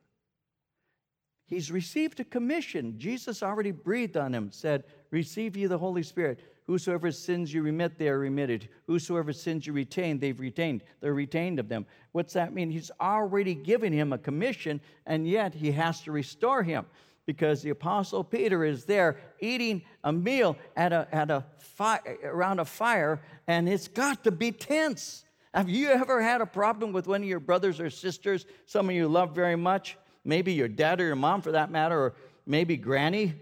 he's 1.46 1.70
received 1.70 2.22
a 2.22 2.24
commission. 2.24 2.98
Jesus 2.98 3.44
already 3.44 3.72
breathed 3.72 4.18
on 4.18 4.34
him, 4.34 4.52
said, 4.52 4.86
Receive 5.12 5.56
ye 5.58 5.68
the 5.68 5.78
Holy 5.78 6.02
Spirit. 6.02 6.40
Whosoever 6.68 7.12
sins 7.14 7.54
you 7.54 7.62
remit, 7.62 7.98
they 7.98 8.10
are 8.10 8.20
remitted. 8.20 8.68
Whosoever 8.88 9.32
sins 9.32 9.66
you 9.66 9.72
retain, 9.72 10.20
they've 10.20 10.40
retained. 10.40 10.84
They're 11.00 11.14
retained 11.14 11.60
of 11.60 11.70
them. 11.70 11.86
What's 12.12 12.34
that 12.34 12.54
mean? 12.54 12.70
He's 12.70 12.92
already 13.00 13.56
given 13.56 13.94
him 13.94 14.12
a 14.12 14.18
commission, 14.18 14.82
and 15.06 15.26
yet 15.26 15.54
he 15.54 15.72
has 15.72 16.02
to 16.02 16.12
restore 16.12 16.64
him 16.64 16.86
because 17.26 17.62
the 17.62 17.70
apostle 17.70 18.22
Peter 18.22 18.66
is 18.66 18.84
there 18.84 19.18
eating 19.40 19.82
a 20.04 20.12
meal 20.12 20.58
at 20.76 20.92
a, 20.92 21.08
at 21.12 21.32
a 21.32 21.46
fi- 21.58 22.02
around 22.24 22.60
a 22.60 22.66
fire, 22.66 23.22
and 23.48 23.70
it's 23.70 23.88
got 23.88 24.26
to 24.26 24.32
be 24.32 24.52
tense. 24.52 25.24
Have 25.54 25.70
you 25.70 25.88
ever 25.90 26.22
had 26.22 26.42
a 26.42 26.46
problem 26.46 26.92
with 26.92 27.08
one 27.08 27.22
of 27.22 27.28
your 27.30 27.40
brothers 27.40 27.80
or 27.80 27.90
sisters, 27.90 28.46
someone 28.66 28.96
you 28.96 29.08
love 29.08 29.34
very 29.34 29.56
much? 29.56 29.98
Maybe 30.26 30.52
your 30.52 30.68
dad 30.68 31.00
or 31.00 31.06
your 31.06 31.16
mom, 31.16 31.42
for 31.42 31.54
that 31.54 31.72
matter, 31.72 31.98
or 31.98 32.16
maybe 32.46 32.76
granny, 32.76 33.36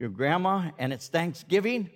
your 0.00 0.08
grandma, 0.08 0.70
and 0.78 0.92
it's 0.92 1.06
Thanksgiving? 1.06 1.90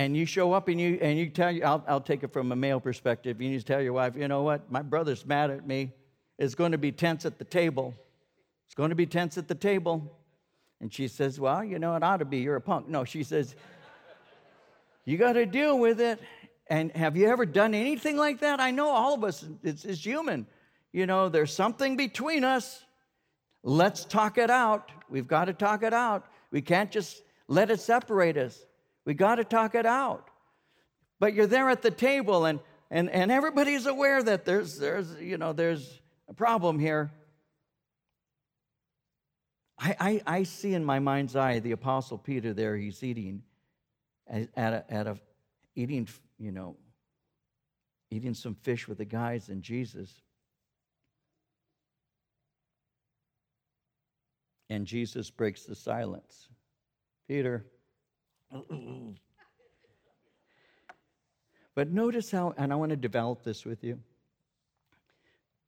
And 0.00 0.16
you 0.16 0.24
show 0.24 0.54
up 0.54 0.68
and 0.68 0.80
you 0.80 0.98
and 1.02 1.18
you 1.18 1.28
tell 1.28 1.50
you 1.50 1.62
I'll, 1.62 1.84
I'll 1.86 2.00
take 2.00 2.22
it 2.22 2.32
from 2.32 2.52
a 2.52 2.56
male 2.56 2.80
perspective. 2.80 3.38
You 3.38 3.50
need 3.50 3.58
to 3.58 3.66
tell 3.66 3.82
your 3.82 3.92
wife 3.92 4.16
you 4.16 4.28
know 4.28 4.42
what? 4.42 4.72
My 4.72 4.80
brother's 4.80 5.26
mad 5.26 5.50
at 5.50 5.66
me. 5.66 5.92
It's 6.38 6.54
going 6.54 6.72
to 6.72 6.78
be 6.78 6.90
tense 6.90 7.26
at 7.26 7.38
the 7.38 7.44
table. 7.44 7.92
It's 8.64 8.74
going 8.74 8.88
to 8.88 8.96
be 8.96 9.04
tense 9.04 9.36
at 9.36 9.46
the 9.46 9.54
table. 9.54 10.18
And 10.80 10.90
she 10.90 11.06
says 11.06 11.38
well 11.38 11.62
you 11.62 11.78
know 11.78 11.94
it 11.96 12.02
ought 12.02 12.16
to 12.16 12.24
be. 12.24 12.38
You're 12.38 12.56
a 12.56 12.62
punk. 12.62 12.88
No 12.88 13.04
she 13.04 13.22
says 13.22 13.54
you 15.04 15.18
got 15.18 15.34
to 15.34 15.44
deal 15.44 15.78
with 15.78 16.00
it. 16.00 16.18
And 16.68 16.90
have 16.92 17.14
you 17.14 17.28
ever 17.28 17.44
done 17.44 17.74
anything 17.74 18.16
like 18.16 18.40
that? 18.40 18.58
I 18.58 18.70
know 18.70 18.88
all 18.88 19.12
of 19.12 19.22
us 19.22 19.44
it's, 19.62 19.84
it's 19.84 20.02
human. 20.02 20.46
You 20.92 21.04
know 21.04 21.28
there's 21.28 21.52
something 21.52 21.98
between 21.98 22.42
us. 22.42 22.82
Let's 23.62 24.06
talk 24.06 24.38
it 24.38 24.48
out. 24.48 24.90
We've 25.10 25.28
got 25.28 25.44
to 25.44 25.52
talk 25.52 25.82
it 25.82 25.92
out. 25.92 26.24
We 26.50 26.62
can't 26.62 26.90
just 26.90 27.20
let 27.48 27.70
it 27.70 27.80
separate 27.80 28.38
us 28.38 28.64
we 29.04 29.14
got 29.14 29.36
to 29.36 29.44
talk 29.44 29.74
it 29.74 29.86
out. 29.86 30.28
But 31.18 31.34
you're 31.34 31.46
there 31.46 31.68
at 31.68 31.82
the 31.82 31.90
table 31.90 32.44
and, 32.44 32.60
and, 32.90 33.10
and 33.10 33.30
everybody's 33.30 33.86
aware 33.86 34.22
that 34.22 34.44
there's, 34.44 34.78
there's, 34.78 35.14
you 35.20 35.38
know, 35.38 35.52
there's 35.52 36.00
a 36.28 36.34
problem 36.34 36.78
here. 36.78 37.12
I, 39.78 39.96
I, 40.00 40.22
I 40.38 40.42
see 40.42 40.74
in 40.74 40.84
my 40.84 40.98
mind's 40.98 41.36
eye 41.36 41.58
the 41.58 41.72
Apostle 41.72 42.18
Peter 42.18 42.52
there, 42.52 42.76
he's 42.76 43.02
eating 43.02 43.42
at 44.28 44.48
a, 44.56 44.84
at 44.88 45.06
a 45.06 45.18
eating, 45.74 46.08
you 46.38 46.52
know, 46.52 46.76
eating 48.10 48.34
some 48.34 48.54
fish 48.54 48.88
with 48.88 48.98
the 48.98 49.04
guys 49.04 49.48
and 49.48 49.62
Jesus. 49.62 50.22
And 54.68 54.86
Jesus 54.86 55.30
breaks 55.30 55.64
the 55.64 55.74
silence. 55.74 56.48
Peter, 57.26 57.64
but 61.74 61.90
notice 61.90 62.30
how, 62.30 62.54
and 62.56 62.72
I 62.72 62.76
want 62.76 62.90
to 62.90 62.96
develop 62.96 63.42
this 63.42 63.64
with 63.64 63.84
you. 63.84 63.98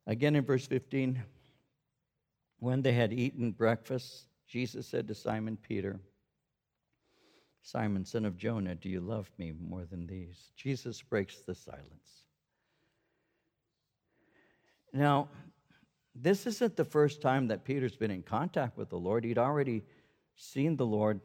Again 0.06 0.34
in 0.34 0.44
verse 0.44 0.66
15, 0.66 1.22
when 2.58 2.82
they 2.82 2.92
had 2.92 3.12
eaten 3.12 3.52
breakfast, 3.52 4.26
Jesus 4.46 4.86
said 4.86 5.08
to 5.08 5.14
Simon 5.14 5.56
Peter, 5.56 6.00
Simon, 7.62 8.04
son 8.04 8.24
of 8.24 8.36
Jonah, 8.36 8.74
do 8.74 8.88
you 8.88 9.00
love 9.00 9.30
me 9.38 9.52
more 9.58 9.84
than 9.84 10.06
these? 10.06 10.50
Jesus 10.56 11.00
breaks 11.00 11.38
the 11.38 11.54
silence. 11.54 12.26
Now, 14.92 15.28
this 16.14 16.46
isn't 16.46 16.76
the 16.76 16.84
first 16.84 17.22
time 17.22 17.48
that 17.48 17.64
Peter's 17.64 17.96
been 17.96 18.10
in 18.10 18.22
contact 18.22 18.76
with 18.76 18.90
the 18.90 18.98
Lord. 18.98 19.24
He'd 19.24 19.38
already 19.38 19.84
seen 20.36 20.76
the 20.76 20.84
Lord 20.84 21.20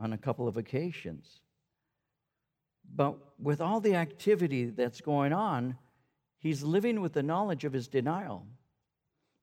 on 0.00 0.12
a 0.12 0.18
couple 0.18 0.46
of 0.46 0.56
occasions. 0.56 1.40
But 2.94 3.16
with 3.38 3.60
all 3.60 3.80
the 3.80 3.94
activity 3.94 4.66
that's 4.66 5.00
going 5.00 5.32
on, 5.32 5.76
he's 6.38 6.62
living 6.62 7.00
with 7.00 7.12
the 7.12 7.22
knowledge 7.22 7.64
of 7.64 7.72
his 7.72 7.88
denial. 7.88 8.46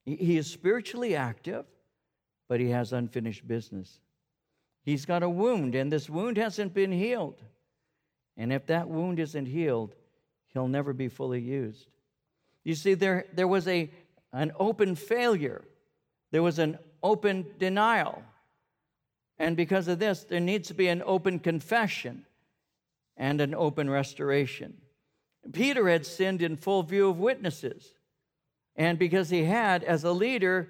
He 0.06 0.38
is 0.38 0.48
spiritually 0.48 1.16
active, 1.16 1.66
but 2.48 2.60
he 2.60 2.70
has 2.70 2.94
unfinished 2.94 3.48
business. 3.48 4.00
He's 4.84 5.06
got 5.06 5.24
a 5.24 5.30
wound, 5.30 5.74
and 5.74 5.92
this 5.92 6.10
wound 6.10 6.38
hasn't 6.38 6.74
been 6.74 6.92
healed. 6.92 7.42
And 8.38 8.54
if 8.54 8.68
that 8.68 8.88
wound 8.88 9.20
isn't 9.20 9.48
healed, 9.48 9.96
he'll 10.54 10.68
never 10.68 10.94
be 10.94 11.08
fully 11.08 11.42
used. 11.42 11.88
You 12.64 12.76
see, 12.76 12.94
there, 12.94 13.26
there 13.34 13.48
was 13.48 13.68
a, 13.68 13.90
an 14.32 14.52
open 14.60 14.96
failure, 14.96 15.64
there 16.32 16.44
was 16.44 16.60
an 16.60 16.78
open 17.02 17.46
denial. 17.58 18.24
And 19.38 19.58
because 19.58 19.88
of 19.88 20.00
this, 20.00 20.24
there 20.24 20.40
needs 20.40 20.70
to 20.70 20.74
be 20.74 20.88
an 20.88 21.04
open 21.06 21.40
confession 21.40 22.26
and 23.18 23.42
an 23.42 23.54
open 23.54 23.90
restoration. 23.90 24.78
Peter 25.52 25.88
had 25.90 26.06
sinned 26.06 26.42
in 26.42 26.58
full 26.58 26.84
view 26.84 27.10
of 27.10 27.20
witnesses. 27.20 27.94
And 28.76 28.98
because 28.98 29.30
he 29.30 29.44
had, 29.44 29.84
as 29.84 30.04
a 30.04 30.12
leader, 30.12 30.70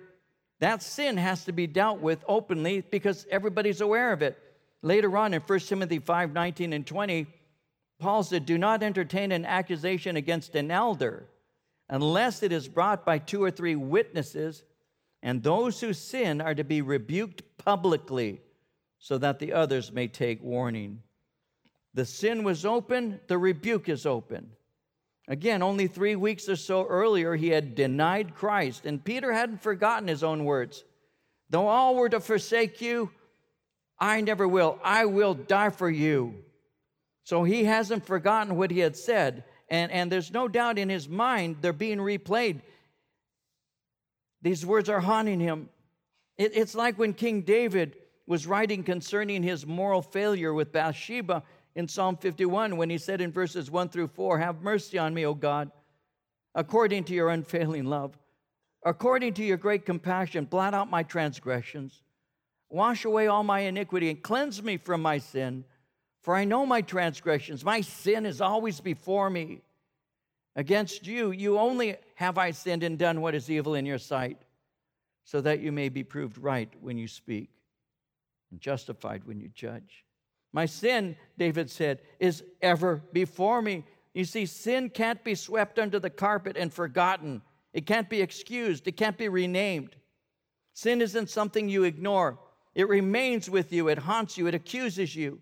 that 0.59 0.83
sin 0.83 1.17
has 1.17 1.45
to 1.45 1.51
be 1.51 1.67
dealt 1.67 1.99
with 1.99 2.23
openly 2.27 2.81
because 2.81 3.25
everybody's 3.29 3.81
aware 3.81 4.11
of 4.11 4.21
it. 4.21 4.37
Later 4.81 5.15
on 5.17 5.33
in 5.33 5.41
1 5.41 5.59
Timothy 5.59 5.99
5 5.99 6.33
19 6.33 6.73
and 6.73 6.85
20, 6.85 7.27
Paul 7.99 8.23
said, 8.23 8.45
Do 8.45 8.57
not 8.57 8.83
entertain 8.83 9.31
an 9.31 9.45
accusation 9.45 10.15
against 10.15 10.55
an 10.55 10.69
elder 10.69 11.27
unless 11.89 12.43
it 12.43 12.51
is 12.51 12.67
brought 12.67 13.05
by 13.05 13.17
two 13.17 13.43
or 13.43 13.51
three 13.51 13.75
witnesses, 13.75 14.63
and 15.21 15.41
those 15.41 15.81
who 15.81 15.93
sin 15.93 16.41
are 16.41 16.55
to 16.55 16.63
be 16.63 16.81
rebuked 16.81 17.43
publicly 17.57 18.41
so 19.05 19.19
that 19.19 19.37
the 19.37 19.53
others 19.53 19.91
may 19.91 20.07
take 20.07 20.41
warning. 20.41 20.99
The 21.93 22.05
sin 22.05 22.43
was 22.43 22.65
open, 22.65 23.19
the 23.27 23.37
rebuke 23.37 23.87
is 23.87 24.03
open. 24.03 24.49
Again, 25.27 25.61
only 25.61 25.85
three 25.85 26.15
weeks 26.15 26.49
or 26.49 26.55
so 26.55 26.87
earlier, 26.87 27.35
he 27.35 27.49
had 27.49 27.75
denied 27.75 28.33
Christ, 28.33 28.87
and 28.87 29.05
Peter 29.05 29.31
hadn't 29.31 29.61
forgotten 29.61 30.07
his 30.07 30.23
own 30.23 30.43
words. 30.43 30.83
Though 31.51 31.67
all 31.67 31.93
were 31.93 32.09
to 32.09 32.19
forsake 32.19 32.81
you, 32.81 33.11
I 33.99 34.21
never 34.21 34.47
will. 34.47 34.79
I 34.83 35.05
will 35.05 35.35
die 35.35 35.69
for 35.69 35.87
you. 35.87 36.43
So 37.25 37.43
he 37.43 37.65
hasn't 37.65 38.07
forgotten 38.07 38.55
what 38.57 38.71
he 38.71 38.79
had 38.79 38.97
said, 38.97 39.43
and, 39.69 39.91
and 39.91 40.11
there's 40.11 40.33
no 40.33 40.47
doubt 40.47 40.79
in 40.79 40.89
his 40.89 41.07
mind 41.07 41.57
they're 41.61 41.73
being 41.73 41.99
replayed. 41.99 42.59
These 44.41 44.65
words 44.65 44.89
are 44.89 44.99
haunting 44.99 45.39
him. 45.39 45.69
It, 46.39 46.57
it's 46.57 46.73
like 46.73 46.97
when 46.97 47.13
King 47.13 47.43
David 47.43 47.97
was 48.27 48.47
writing 48.47 48.83
concerning 48.83 49.43
his 49.43 49.65
moral 49.65 50.01
failure 50.01 50.53
with 50.53 50.71
Bathsheba 50.71 51.43
in 51.75 51.87
Psalm 51.87 52.17
51 52.17 52.77
when 52.77 52.89
he 52.89 52.97
said 52.97 53.21
in 53.21 53.31
verses 53.31 53.69
1 53.69 53.89
through 53.89 54.07
4 54.07 54.39
Have 54.39 54.61
mercy 54.61 54.97
on 54.97 55.13
me, 55.13 55.25
O 55.25 55.33
God, 55.33 55.71
according 56.55 57.03
to 57.05 57.13
your 57.13 57.29
unfailing 57.29 57.85
love. 57.85 58.17
According 58.83 59.33
to 59.35 59.43
your 59.43 59.57
great 59.57 59.85
compassion, 59.85 60.45
blot 60.45 60.75
out 60.75 60.91
my 60.91 61.01
transgressions. 61.01 62.03
Wash 62.69 63.03
away 63.03 63.27
all 63.27 63.43
my 63.43 63.61
iniquity 63.61 64.09
and 64.09 64.21
cleanse 64.21 64.61
me 64.61 64.77
from 64.77 65.01
my 65.01 65.17
sin. 65.17 65.65
For 66.21 66.35
I 66.35 66.45
know 66.45 66.65
my 66.65 66.81
transgressions. 66.81 67.65
My 67.65 67.81
sin 67.81 68.25
is 68.25 68.41
always 68.41 68.79
before 68.79 69.29
me. 69.29 69.61
Against 70.55 71.05
you, 71.05 71.31
you 71.31 71.57
only 71.59 71.97
have 72.15 72.37
I 72.37 72.51
sinned 72.51 72.83
and 72.83 72.97
done 72.97 73.21
what 73.21 73.35
is 73.35 73.49
evil 73.49 73.75
in 73.75 73.85
your 73.85 73.97
sight, 73.97 74.37
so 75.23 75.41
that 75.41 75.59
you 75.59 75.71
may 75.71 75.89
be 75.89 76.03
proved 76.03 76.37
right 76.37 76.71
when 76.79 76.97
you 76.97 77.07
speak 77.07 77.54
and 78.55 78.61
justified 78.61 79.21
when 79.25 79.41
you 79.41 79.49
judge. 79.49 80.05
My 80.53 80.65
sin, 80.65 81.17
David 81.37 81.69
said, 81.69 81.99
is 82.21 82.41
ever 82.61 83.03
before 83.11 83.61
me. 83.61 83.83
You 84.13 84.23
see, 84.23 84.45
sin 84.45 84.89
can't 84.89 85.21
be 85.25 85.35
swept 85.35 85.77
under 85.77 85.99
the 85.99 86.09
carpet 86.09 86.55
and 86.55 86.73
forgotten. 86.73 87.41
It 87.73 87.85
can't 87.85 88.09
be 88.09 88.21
excused. 88.21 88.87
It 88.87 88.95
can't 88.95 89.17
be 89.17 89.27
renamed. 89.27 89.97
Sin 90.73 91.01
isn't 91.01 91.29
something 91.29 91.67
you 91.67 91.83
ignore. 91.83 92.39
It 92.75 92.87
remains 92.87 93.49
with 93.49 93.73
you. 93.73 93.89
It 93.89 93.97
haunts 93.97 94.37
you. 94.37 94.47
It 94.47 94.55
accuses 94.55 95.13
you. 95.13 95.41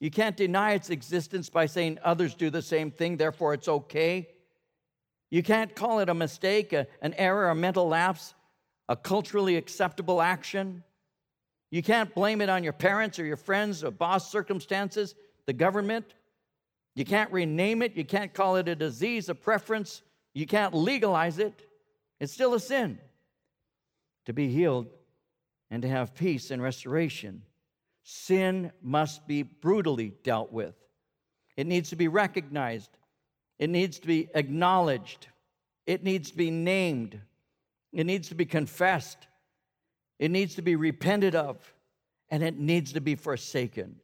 You 0.00 0.10
can't 0.10 0.36
deny 0.36 0.72
its 0.72 0.90
existence 0.90 1.48
by 1.48 1.66
saying 1.66 2.00
others 2.02 2.34
do 2.34 2.50
the 2.50 2.62
same 2.62 2.90
thing, 2.90 3.16
therefore 3.16 3.54
it's 3.54 3.68
okay. 3.68 4.28
You 5.30 5.44
can't 5.44 5.76
call 5.76 6.00
it 6.00 6.08
a 6.08 6.14
mistake, 6.14 6.72
a, 6.72 6.88
an 7.00 7.14
error, 7.14 7.48
a 7.48 7.54
mental 7.54 7.86
lapse, 7.86 8.34
a 8.88 8.96
culturally 8.96 9.56
acceptable 9.56 10.20
action. 10.20 10.82
You 11.74 11.82
can't 11.82 12.14
blame 12.14 12.40
it 12.40 12.48
on 12.48 12.62
your 12.62 12.72
parents 12.72 13.18
or 13.18 13.24
your 13.24 13.36
friends 13.36 13.82
or 13.82 13.90
boss 13.90 14.30
circumstances, 14.30 15.16
the 15.46 15.52
government. 15.52 16.14
You 16.94 17.04
can't 17.04 17.32
rename 17.32 17.82
it. 17.82 17.96
You 17.96 18.04
can't 18.04 18.32
call 18.32 18.54
it 18.54 18.68
a 18.68 18.76
disease, 18.76 19.28
a 19.28 19.34
preference. 19.34 20.00
You 20.34 20.46
can't 20.46 20.72
legalize 20.72 21.40
it. 21.40 21.66
It's 22.20 22.32
still 22.32 22.54
a 22.54 22.60
sin. 22.60 23.00
To 24.26 24.32
be 24.32 24.46
healed 24.50 24.86
and 25.68 25.82
to 25.82 25.88
have 25.88 26.14
peace 26.14 26.52
and 26.52 26.62
restoration, 26.62 27.42
sin 28.04 28.70
must 28.80 29.26
be 29.26 29.42
brutally 29.42 30.12
dealt 30.22 30.52
with. 30.52 30.76
It 31.56 31.66
needs 31.66 31.90
to 31.90 31.96
be 31.96 32.06
recognized, 32.06 32.90
it 33.58 33.68
needs 33.68 33.98
to 33.98 34.06
be 34.06 34.28
acknowledged, 34.36 35.26
it 35.88 36.04
needs 36.04 36.30
to 36.30 36.36
be 36.36 36.52
named, 36.52 37.20
it 37.92 38.06
needs 38.06 38.28
to 38.28 38.36
be 38.36 38.46
confessed. 38.46 39.26
It 40.24 40.30
needs 40.30 40.54
to 40.54 40.62
be 40.62 40.74
repented 40.74 41.34
of, 41.34 41.58
and 42.30 42.42
it 42.42 42.58
needs 42.58 42.94
to 42.94 43.00
be 43.02 43.14
forsaken. 43.14 43.96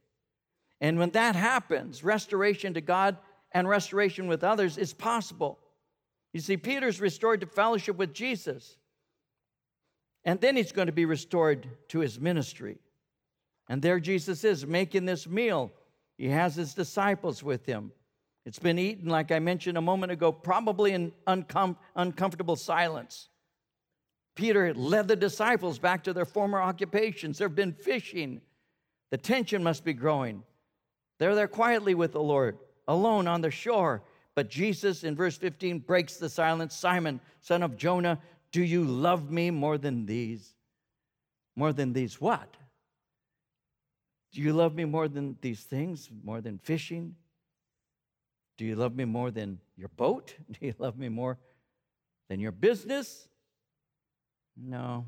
And 0.78 0.98
when 0.98 1.08
that 1.12 1.34
happens, 1.34 2.04
restoration 2.04 2.74
to 2.74 2.82
God 2.82 3.16
and 3.52 3.66
restoration 3.66 4.28
with 4.28 4.44
others 4.44 4.76
is 4.76 4.92
possible. 4.92 5.58
You 6.34 6.40
see, 6.40 6.58
Peter's 6.58 7.00
restored 7.00 7.40
to 7.40 7.46
fellowship 7.46 7.96
with 7.96 8.12
Jesus, 8.12 8.76
and 10.22 10.38
then 10.42 10.56
he's 10.56 10.72
going 10.72 10.88
to 10.88 10.92
be 10.92 11.06
restored 11.06 11.66
to 11.88 12.00
his 12.00 12.20
ministry. 12.20 12.76
And 13.70 13.80
there 13.80 13.98
Jesus 13.98 14.44
is 14.44 14.66
making 14.66 15.06
this 15.06 15.26
meal. 15.26 15.72
He 16.18 16.28
has 16.28 16.54
his 16.54 16.74
disciples 16.74 17.42
with 17.42 17.64
him. 17.64 17.92
It's 18.44 18.58
been 18.58 18.78
eaten, 18.78 19.08
like 19.08 19.32
I 19.32 19.38
mentioned 19.38 19.78
a 19.78 19.80
moment 19.80 20.12
ago, 20.12 20.32
probably 20.32 20.92
in 20.92 21.12
uncom- 21.26 21.78
uncomfortable 21.96 22.56
silence. 22.56 23.29
Peter 24.34 24.72
led 24.74 25.08
the 25.08 25.16
disciples 25.16 25.78
back 25.78 26.04
to 26.04 26.12
their 26.12 26.24
former 26.24 26.60
occupations. 26.60 27.38
They've 27.38 27.54
been 27.54 27.72
fishing. 27.72 28.40
The 29.10 29.18
tension 29.18 29.62
must 29.62 29.84
be 29.84 29.92
growing. 29.92 30.42
They're 31.18 31.34
there 31.34 31.48
quietly 31.48 31.94
with 31.94 32.12
the 32.12 32.22
Lord, 32.22 32.58
alone 32.88 33.28
on 33.28 33.40
the 33.40 33.50
shore. 33.50 34.02
But 34.34 34.48
Jesus, 34.48 35.04
in 35.04 35.16
verse 35.16 35.36
15, 35.36 35.80
breaks 35.80 36.16
the 36.16 36.28
silence 36.28 36.74
Simon, 36.74 37.20
son 37.40 37.62
of 37.62 37.76
Jonah, 37.76 38.18
do 38.52 38.62
you 38.62 38.84
love 38.84 39.30
me 39.30 39.50
more 39.50 39.78
than 39.78 40.06
these? 40.06 40.54
More 41.56 41.72
than 41.72 41.92
these 41.92 42.20
what? 42.20 42.56
Do 44.32 44.40
you 44.40 44.52
love 44.52 44.74
me 44.74 44.84
more 44.84 45.08
than 45.08 45.36
these 45.40 45.62
things? 45.62 46.08
More 46.22 46.40
than 46.40 46.58
fishing? 46.58 47.16
Do 48.56 48.64
you 48.64 48.76
love 48.76 48.94
me 48.94 49.04
more 49.04 49.30
than 49.30 49.58
your 49.76 49.88
boat? 49.88 50.34
Do 50.52 50.66
you 50.66 50.74
love 50.78 50.98
me 50.98 51.08
more 51.08 51.38
than 52.28 52.40
your 52.40 52.52
business? 52.52 53.28
No. 54.62 55.06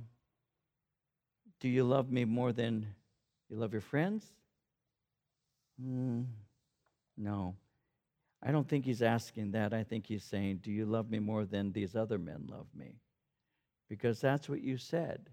Do 1.61 1.69
you 1.69 1.85
love 1.85 2.11
me 2.11 2.25
more 2.25 2.53
than 2.53 2.87
you 3.49 3.57
love 3.57 3.73
your 3.73 3.83
friends? 3.83 4.33
Mm, 5.81 6.27
no. 7.17 7.55
I 8.43 8.51
don't 8.51 8.69
think 8.69 8.85
he's 8.85 9.03
asking 9.03 9.53
that. 9.53 9.73
I 9.73 9.85
think 9.85 10.07
he's 10.07 10.25
saying, 10.25 10.61
Do 10.63 10.73
you 10.73 10.87
love 10.87 11.11
me 11.11 11.19
more 11.19 11.45
than 11.45 11.73
these 11.73 11.95
other 11.95 12.19
men 12.19 12.49
love 12.49 12.67
me? 12.75 12.97
Because 13.89 14.21
that's 14.21 14.49
what 14.49 14.63
you 14.63 14.77
said. 14.77 15.29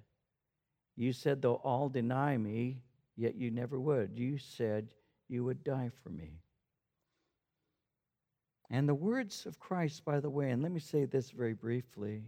You 0.95 1.13
said, 1.13 1.41
They'll 1.41 1.61
all 1.63 1.89
deny 1.89 2.37
me, 2.37 2.81
yet 3.15 3.35
you 3.35 3.49
never 3.51 3.79
would. 3.79 4.11
You 4.13 4.37
said 4.37 4.93
you 5.27 5.43
would 5.45 5.63
die 5.63 5.89
for 6.03 6.09
me. 6.09 6.41
And 8.69 8.87
the 8.87 8.93
words 8.93 9.47
of 9.47 9.59
Christ, 9.59 10.05
by 10.05 10.19
the 10.19 10.29
way, 10.29 10.51
and 10.51 10.61
let 10.61 10.71
me 10.71 10.79
say 10.79 11.05
this 11.05 11.31
very 11.31 11.53
briefly 11.53 12.25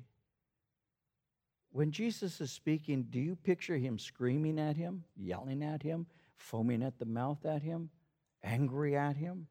when 1.71 1.91
Jesus 1.91 2.41
is 2.41 2.51
speaking, 2.51 3.03
do 3.09 3.19
you 3.19 3.35
picture 3.35 3.77
him 3.77 3.97
screaming 3.97 4.59
at 4.59 4.75
him, 4.75 5.03
yelling 5.15 5.63
at 5.63 5.81
him, 5.81 6.05
foaming 6.35 6.83
at 6.83 6.99
the 6.99 7.05
mouth 7.05 7.45
at 7.45 7.61
him, 7.61 7.89
angry 8.43 8.95
at 8.95 9.15
him? 9.15 9.47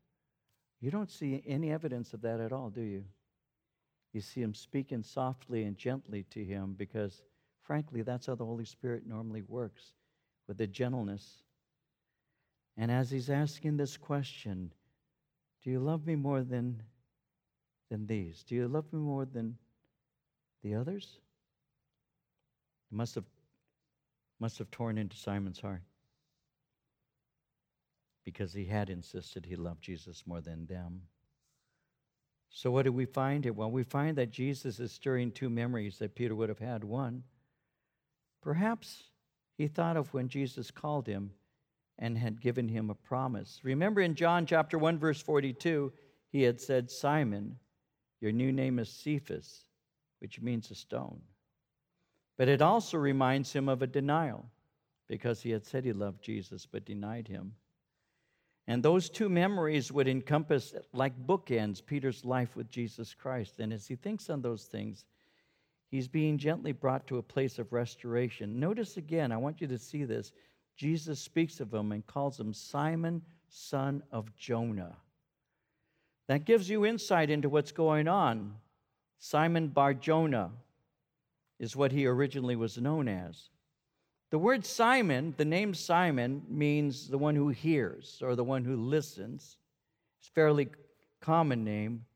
You 0.80 0.90
don't 0.90 1.10
see 1.10 1.42
any 1.46 1.70
evidence 1.70 2.12
of 2.12 2.20
that 2.22 2.40
at 2.40 2.52
all, 2.52 2.68
do 2.68 2.82
you? 2.82 3.04
You 4.12 4.20
see 4.20 4.42
him 4.42 4.54
speaking 4.54 5.02
softly 5.02 5.64
and 5.64 5.76
gently 5.76 6.24
to 6.30 6.44
him 6.44 6.74
because, 6.76 7.22
frankly, 7.62 8.02
that's 8.02 8.26
how 8.26 8.34
the 8.34 8.44
Holy 8.44 8.64
Spirit 8.64 9.06
normally 9.06 9.42
works 9.42 9.94
with 10.46 10.60
a 10.60 10.66
gentleness. 10.66 11.42
And 12.76 12.90
as 12.90 13.10
he's 13.10 13.30
asking 13.30 13.76
this 13.76 13.96
question, 13.96 14.72
do 15.62 15.70
you 15.70 15.80
love 15.80 16.06
me 16.06 16.16
more 16.16 16.42
than, 16.42 16.82
than 17.90 18.06
these? 18.06 18.42
Do 18.42 18.54
you 18.54 18.68
love 18.68 18.92
me 18.92 18.98
more 18.98 19.24
than 19.24 19.56
the 20.62 20.74
others? 20.74 21.18
It 22.90 22.94
must 22.96 23.14
have, 23.14 23.24
must 24.38 24.58
have 24.58 24.70
torn 24.70 24.98
into 24.98 25.16
Simon's 25.16 25.60
heart 25.60 25.82
because 28.24 28.52
he 28.52 28.64
had 28.64 28.90
insisted 28.90 29.46
he 29.46 29.56
loved 29.56 29.82
Jesus 29.82 30.24
more 30.26 30.40
than 30.40 30.66
them. 30.66 31.02
So, 32.50 32.70
what 32.70 32.84
do 32.84 32.92
we 32.92 33.04
find 33.04 33.44
here? 33.44 33.52
Well, 33.52 33.70
we 33.70 33.84
find 33.84 34.16
that 34.18 34.30
Jesus 34.30 34.80
is 34.80 34.90
stirring 34.90 35.30
two 35.30 35.48
memories 35.48 35.98
that 35.98 36.16
Peter 36.16 36.34
would 36.34 36.48
have 36.48 36.58
had. 36.58 36.82
One, 36.82 37.22
perhaps 38.42 39.04
he 39.56 39.68
thought 39.68 39.96
of 39.96 40.12
when 40.12 40.28
Jesus 40.28 40.70
called 40.70 41.06
him 41.06 41.30
and 41.98 42.18
had 42.18 42.40
given 42.40 42.68
him 42.68 42.90
a 42.90 42.94
promise. 42.94 43.60
Remember 43.62 44.00
in 44.00 44.14
John 44.14 44.46
chapter 44.46 44.78
1, 44.78 44.98
verse 44.98 45.20
42, 45.20 45.92
he 46.32 46.42
had 46.42 46.60
said, 46.60 46.90
Simon, 46.90 47.56
your 48.20 48.32
new 48.32 48.52
name 48.52 48.78
is 48.78 48.88
Cephas, 48.88 49.64
which 50.18 50.40
means 50.40 50.70
a 50.70 50.74
stone. 50.74 51.20
But 52.40 52.48
it 52.48 52.62
also 52.62 52.96
reminds 52.96 53.52
him 53.52 53.68
of 53.68 53.82
a 53.82 53.86
denial 53.86 54.46
because 55.08 55.42
he 55.42 55.50
had 55.50 55.66
said 55.66 55.84
he 55.84 55.92
loved 55.92 56.22
Jesus 56.22 56.64
but 56.64 56.86
denied 56.86 57.28
him. 57.28 57.54
And 58.66 58.82
those 58.82 59.10
two 59.10 59.28
memories 59.28 59.92
would 59.92 60.08
encompass, 60.08 60.72
like 60.94 61.26
bookends, 61.26 61.84
Peter's 61.84 62.24
life 62.24 62.56
with 62.56 62.70
Jesus 62.70 63.12
Christ. 63.12 63.60
And 63.60 63.74
as 63.74 63.86
he 63.86 63.94
thinks 63.94 64.30
on 64.30 64.40
those 64.40 64.64
things, 64.64 65.04
He's 65.90 66.06
being 66.06 66.38
gently 66.38 66.70
brought 66.70 67.06
to 67.08 67.18
a 67.18 67.22
place 67.22 67.58
of 67.58 67.72
restoration. 67.72 68.60
Notice 68.60 68.96
again, 68.96 69.32
I 69.32 69.36
want 69.36 69.60
you 69.60 69.66
to 69.66 69.78
see 69.78 70.04
this. 70.04 70.32
Jesus 70.76 71.20
speaks 71.20 71.58
of 71.58 71.74
him 71.74 71.90
and 71.90 72.06
calls 72.06 72.38
him 72.38 72.54
Simon, 72.54 73.22
son 73.48 74.02
of 74.12 74.34
Jonah. 74.36 74.96
That 76.28 76.44
gives 76.44 76.70
you 76.70 76.86
insight 76.86 77.28
into 77.28 77.48
what's 77.48 77.72
going 77.72 78.06
on. 78.06 78.54
Simon 79.18 79.66
Bar 79.66 79.94
Jonah 79.94 80.52
is 81.60 81.76
what 81.76 81.92
he 81.92 82.06
originally 82.06 82.56
was 82.56 82.78
known 82.78 83.06
as. 83.06 83.50
The 84.30 84.38
word 84.38 84.64
Simon, 84.64 85.34
the 85.36 85.44
name 85.44 85.74
Simon, 85.74 86.42
means 86.48 87.08
the 87.08 87.18
one 87.18 87.36
who 87.36 87.48
hears 87.48 88.20
or 88.24 88.34
the 88.34 88.42
one 88.44 88.64
who 88.64 88.76
listens. 88.76 89.58
It's 90.18 90.28
a 90.28 90.32
fairly 90.32 90.68
common 91.20 91.62
name. 91.62 92.06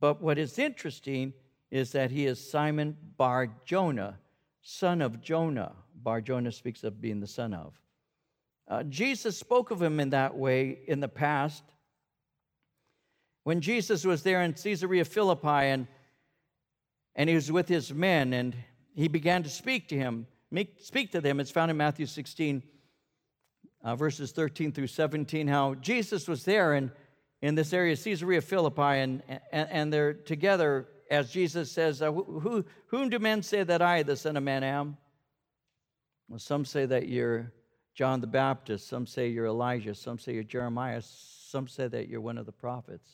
But 0.00 0.22
what 0.22 0.38
is 0.38 0.58
interesting 0.58 1.34
is 1.70 1.92
that 1.92 2.10
he 2.10 2.24
is 2.24 2.50
Simon 2.50 2.96
Bar 3.16 3.50
Jonah, 3.66 4.18
son 4.62 5.02
of 5.02 5.20
Jonah. 5.20 5.72
Bar 5.94 6.20
Jonah 6.22 6.52
speaks 6.52 6.84
of 6.84 7.00
being 7.00 7.20
the 7.20 7.26
son 7.26 7.52
of. 7.52 7.78
Uh, 8.66 8.82
Jesus 8.84 9.36
spoke 9.36 9.70
of 9.70 9.82
him 9.82 10.00
in 10.00 10.10
that 10.10 10.36
way 10.36 10.78
in 10.86 11.00
the 11.00 11.08
past. 11.08 11.64
When 13.44 13.60
Jesus 13.60 14.04
was 14.04 14.22
there 14.22 14.42
in 14.42 14.52
Caesarea 14.52 15.04
Philippi 15.04 15.48
and, 15.48 15.86
and 17.18 17.28
he 17.28 17.34
was 17.34 17.52
with 17.52 17.68
his 17.68 17.92
men 17.92 18.32
and 18.32 18.56
he 18.94 19.08
began 19.08 19.42
to 19.42 19.50
speak 19.50 19.88
to 19.88 19.96
him, 19.96 20.26
speak 20.78 21.12
to 21.12 21.20
them, 21.20 21.40
it's 21.40 21.50
found 21.50 21.70
in 21.70 21.76
Matthew 21.76 22.06
16, 22.06 22.62
uh, 23.84 23.96
verses 23.96 24.32
13 24.32 24.72
through 24.72 24.86
17, 24.86 25.48
how 25.48 25.74
Jesus 25.74 26.26
was 26.26 26.44
there 26.44 26.74
in, 26.74 26.90
in 27.42 27.56
this 27.56 27.72
area, 27.72 27.96
Caesarea 27.96 28.40
Philippi, 28.40 28.80
and, 28.82 29.22
and, 29.52 29.68
and 29.70 29.92
they're 29.92 30.14
together 30.14 30.88
as 31.10 31.30
Jesus 31.30 31.72
says, 31.72 32.02
uh, 32.02 32.12
who, 32.12 32.64
Whom 32.88 33.08
do 33.08 33.18
men 33.18 33.42
say 33.42 33.62
that 33.62 33.82
I, 33.82 34.02
the 34.02 34.16
Son 34.16 34.36
of 34.36 34.42
Man, 34.42 34.62
am? 34.62 34.96
Well, 36.28 36.38
some 36.38 36.64
say 36.64 36.86
that 36.86 37.08
you're 37.08 37.52
John 37.94 38.20
the 38.20 38.26
Baptist, 38.26 38.86
some 38.86 39.06
say 39.06 39.28
you're 39.28 39.46
Elijah, 39.46 39.94
some 39.94 40.18
say 40.18 40.34
you're 40.34 40.42
Jeremiah, 40.42 41.02
some 41.02 41.66
say 41.66 41.88
that 41.88 42.08
you're 42.08 42.20
one 42.20 42.38
of 42.38 42.46
the 42.46 42.52
prophets. 42.52 43.08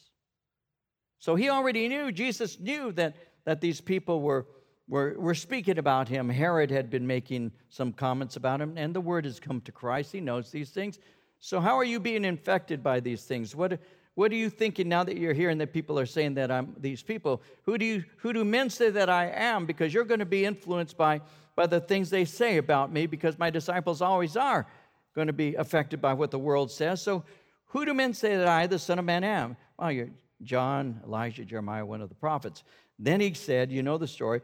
So 1.21 1.37
he 1.37 1.49
already 1.49 1.89
knew, 1.89 2.13
Jesus 2.13 2.59
knew 2.59 2.93
that, 2.93 3.17
that 3.45 3.61
these 3.61 3.81
people 3.81 4.21
were, 4.21 4.47
were, 4.89 5.15
were 5.19 5.35
speaking 5.35 5.79
about 5.79 6.09
him. 6.09 6.29
Herod 6.29 6.71
had 6.71 6.91
been 6.91 7.07
making 7.07 7.53
some 7.69 7.93
comments 7.93 8.37
about 8.37 8.61
him, 8.61 8.75
and 8.77 8.95
the 8.95 9.01
word 9.01 9.25
has 9.25 9.41
come 9.41 9.61
to 9.63 9.73
Christ. 9.73 10.13
He 10.13 10.21
knows 10.21 10.51
these 10.51 10.71
things. 10.71 10.99
So, 11.41 11.61
how 11.61 11.77
are 11.77 11.85
you 11.85 12.01
being 12.01 12.25
infected 12.25 12.83
by 12.83 13.01
these 13.01 13.25
things? 13.25 13.55
What, 13.55 13.79
what 14.15 14.33
are 14.33 14.37
you 14.37 14.49
thinking 14.49 14.89
now 14.89 15.05
that 15.05 15.19
you're 15.19 15.35
hearing 15.35 15.59
that 15.59 15.73
people 15.73 15.99
are 15.99 16.07
saying 16.07 16.35
that 16.35 16.51
I'm 16.51 16.75
these 16.79 17.03
people? 17.03 17.43
Who 17.65 17.77
do 17.77 17.85
you 17.85 18.05
who 18.19 18.33
do 18.33 18.45
men 18.45 18.71
say 18.71 18.91
that 18.91 19.11
I 19.11 19.27
am? 19.27 19.67
Because 19.67 19.93
you're 19.93 20.05
going 20.05 20.21
to 20.21 20.27
be 20.27 20.45
influenced 20.45 20.97
by, 20.97 21.21
by 21.55 21.67
the 21.67 21.81
things 21.81 22.11
they 22.11 22.25
say 22.25 22.57
about 22.57 22.93
me, 22.93 23.07
because 23.07 23.39
my 23.39 23.51
disciples 23.51 24.01
always 24.01 24.37
are 24.37 24.67
going 25.15 25.27
to 25.27 25.33
be 25.33 25.55
affected 25.55 26.01
by 26.01 26.15
what 26.15 26.31
the 26.31 26.39
world 26.39 26.71
says. 26.71 27.03
So 27.03 27.25
who 27.67 27.85
do 27.85 27.93
men 27.93 28.15
say 28.15 28.37
that 28.37 28.49
I, 28.49 28.67
the 28.67 28.79
Son 28.79 28.99
of 28.99 29.05
Man, 29.05 29.25
am? 29.25 29.57
Well, 29.79 29.93
you're 29.93 30.09
John, 30.43 31.01
Elijah, 31.05 31.45
Jeremiah, 31.45 31.85
one 31.85 32.01
of 32.01 32.09
the 32.09 32.15
prophets. 32.15 32.63
Then 32.99 33.21
he 33.21 33.35
said, 33.35 33.73
You 33.73 33.83
know 33.83 33.99
the 33.99 34.07
story, 34.07 34.41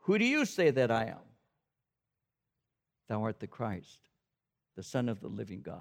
who 0.00 0.18
do 0.18 0.24
you 0.24 0.44
say 0.44 0.70
that 0.70 0.90
I 0.90 1.06
am? 1.06 1.24
Thou 3.08 3.22
art 3.22 3.40
the 3.40 3.46
Christ, 3.46 4.08
the 4.76 4.82
Son 4.82 5.08
of 5.08 5.20
the 5.20 5.28
living 5.28 5.62
God. 5.62 5.80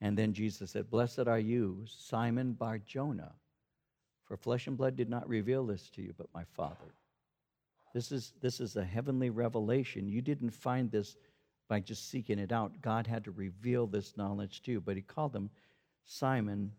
And 0.00 0.16
then 0.16 0.32
Jesus 0.32 0.70
said, 0.70 0.90
Blessed 0.90 1.26
are 1.26 1.38
you, 1.38 1.84
Simon 1.86 2.52
Bar 2.52 2.78
Jonah, 2.78 3.32
for 4.24 4.36
flesh 4.36 4.66
and 4.66 4.76
blood 4.76 4.96
did 4.96 5.08
not 5.08 5.28
reveal 5.28 5.66
this 5.66 5.90
to 5.90 6.02
you, 6.02 6.14
but 6.16 6.28
my 6.34 6.44
Father. 6.44 6.94
This 7.94 8.12
is, 8.12 8.34
this 8.40 8.60
is 8.60 8.76
a 8.76 8.84
heavenly 8.84 9.30
revelation. 9.30 10.08
You 10.08 10.20
didn't 10.20 10.50
find 10.50 10.90
this 10.90 11.16
by 11.68 11.80
just 11.80 12.10
seeking 12.10 12.38
it 12.38 12.52
out. 12.52 12.80
God 12.80 13.06
had 13.06 13.24
to 13.24 13.30
reveal 13.30 13.86
this 13.86 14.16
knowledge 14.16 14.62
to 14.62 14.72
you, 14.72 14.80
but 14.80 14.96
he 14.96 15.02
called 15.02 15.34
him 15.34 15.50
Simon, 16.04 16.72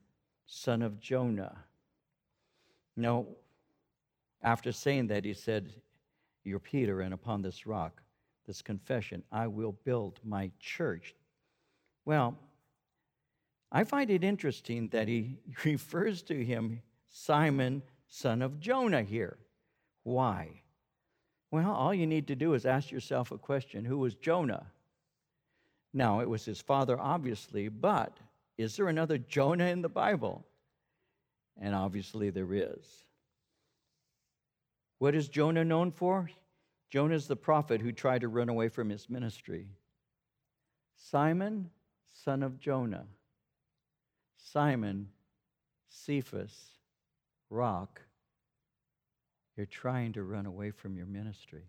son 0.46 0.82
of 0.82 1.00
Jonah. 1.00 1.58
Now, 3.00 3.26
after 4.42 4.72
saying 4.72 5.08
that, 5.08 5.26
he 5.26 5.34
said, 5.34 5.74
You're 6.44 6.60
Peter, 6.60 7.02
and 7.02 7.14
upon 7.14 7.42
this 7.42 7.66
rock, 7.66 8.02
this 8.46 8.62
confession, 8.62 9.24
I 9.32 9.48
will 9.48 9.72
build 9.84 10.20
my 10.24 10.52
church. 10.60 11.16
Well, 12.06 12.38
I 13.72 13.84
find 13.84 14.10
it 14.10 14.24
interesting 14.24 14.90
that 14.90 15.08
he 15.08 15.38
refers 15.66 16.22
to 16.24 16.44
him 16.44 16.82
Simon, 17.10 17.84
son 18.08 18.42
of 18.42 18.60
Jonah, 18.60 19.04
here. 19.04 19.38
Why? 20.04 20.62
Well, 21.52 21.72
all 21.72 21.94
you 21.94 22.06
need 22.06 22.28
to 22.28 22.36
do 22.36 22.54
is 22.54 22.66
ask 22.66 22.92
yourself 22.92 23.32
a 23.32 23.38
question 23.38 23.86
Who 23.86 23.98
was 23.98 24.16
Jonah? 24.16 24.68
Now, 25.94 26.20
it 26.20 26.30
was 26.30 26.46
his 26.46 26.62
father, 26.62 27.00
obviously, 27.00 27.70
but 27.70 28.18
is 28.58 28.76
there 28.76 28.90
another 28.90 29.18
Jonah 29.18 29.66
in 29.66 29.82
the 29.82 29.90
Bible? 29.90 30.46
And 31.60 31.76
obviously, 31.76 32.30
there 32.30 32.54
is. 32.54 33.04
What 34.98 35.14
is 35.14 35.28
Jonah 35.28 35.66
known 35.66 35.92
for? 35.92 36.30
Jonah 36.90 37.16
is 37.16 37.28
the 37.28 37.36
prophet 37.36 37.82
who 37.82 37.92
tried 37.92 38.22
to 38.22 38.28
run 38.28 38.50
away 38.50 38.70
from 38.70 38.90
his 38.90 39.10
ministry. 39.10 39.68
Simon, 40.96 41.70
son 42.24 42.44
of 42.44 42.60
Jonah. 42.60 43.06
Simon, 44.38 45.10
Cephas, 45.90 46.56
rock, 47.50 48.02
you're 49.56 49.66
trying 49.66 50.14
to 50.14 50.24
run 50.24 50.46
away 50.46 50.72
from 50.72 50.96
your 50.96 51.06
ministry. 51.06 51.66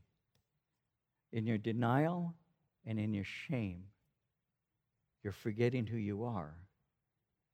In 1.33 1.47
your 1.47 1.59
denial 1.59 2.35
and 2.87 2.99
in 2.99 3.13
your 3.13 3.25
shame, 3.25 3.85
you're 5.23 5.33
forgetting 5.33 5.87
who 5.87 5.97
you 5.97 6.25
are 6.25 6.55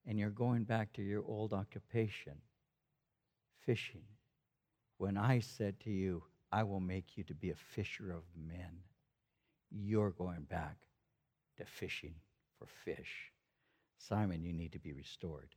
and 0.07 0.19
you're 0.19 0.31
going 0.31 0.65
back 0.65 0.93
to 0.95 1.03
your 1.03 1.25
old 1.27 1.53
occupation, 1.53 2.35
fishing. 3.65 4.05
When 4.99 5.17
I 5.17 5.41
said 5.41 5.81
to 5.81 5.91
you, 5.91 6.23
I 6.53 6.63
will 6.63 6.81
make 6.81 7.17
you 7.17 7.25
to 7.25 7.35
be 7.35 7.51
a 7.51 7.57
fisher 7.57 8.13
of 8.13 8.23
men, 8.37 8.81
you're 9.71 10.11
going 10.11 10.43
back 10.43 10.77
to 11.57 11.65
fishing 11.65 12.15
for 12.59 12.67
fish. 12.67 13.33
Simon, 13.99 14.43
you 14.43 14.53
need 14.53 14.73
to 14.73 14.79
be 14.79 14.93
restored 14.93 15.55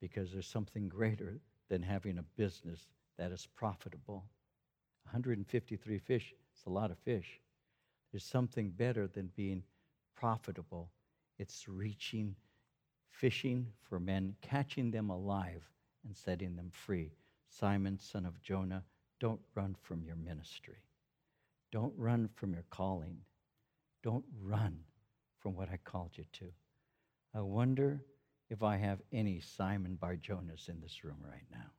because 0.00 0.32
there's 0.32 0.46
something 0.46 0.88
greater 0.88 1.40
than 1.68 1.82
having 1.82 2.18
a 2.18 2.22
business 2.36 2.88
that 3.16 3.30
is 3.32 3.46
profitable. 3.54 4.24
153 5.04 5.98
fish, 5.98 6.34
it's 6.52 6.66
a 6.66 6.70
lot 6.70 6.90
of 6.90 6.98
fish. 6.98 7.40
There's 8.10 8.24
something 8.24 8.70
better 8.70 9.06
than 9.06 9.30
being 9.36 9.62
profitable. 10.16 10.90
It's 11.38 11.68
reaching, 11.68 12.34
fishing 13.18 13.66
for 13.88 13.98
men, 13.98 14.34
catching 14.40 14.90
them 14.90 15.10
alive, 15.10 15.62
and 16.04 16.16
setting 16.16 16.54
them 16.54 16.70
free. 16.70 17.12
Simon, 17.48 17.98
son 17.98 18.24
of 18.24 18.40
Jonah, 18.42 18.84
don't 19.18 19.40
run 19.54 19.74
from 19.82 20.04
your 20.04 20.16
ministry. 20.16 20.82
Don't 21.72 21.92
run 21.96 22.28
from 22.36 22.52
your 22.52 22.64
calling. 22.70 23.18
Don't 24.02 24.24
run 24.40 24.78
from 25.40 25.54
what 25.54 25.68
I 25.68 25.78
called 25.84 26.10
you 26.14 26.24
to. 26.34 26.46
I 27.34 27.40
wonder 27.40 28.00
if 28.50 28.62
I 28.62 28.76
have 28.76 29.00
any 29.12 29.40
Simon 29.40 29.96
Bar 29.96 30.16
Jonas 30.16 30.68
in 30.68 30.80
this 30.80 31.02
room 31.04 31.18
right 31.22 31.46
now, 31.50 31.70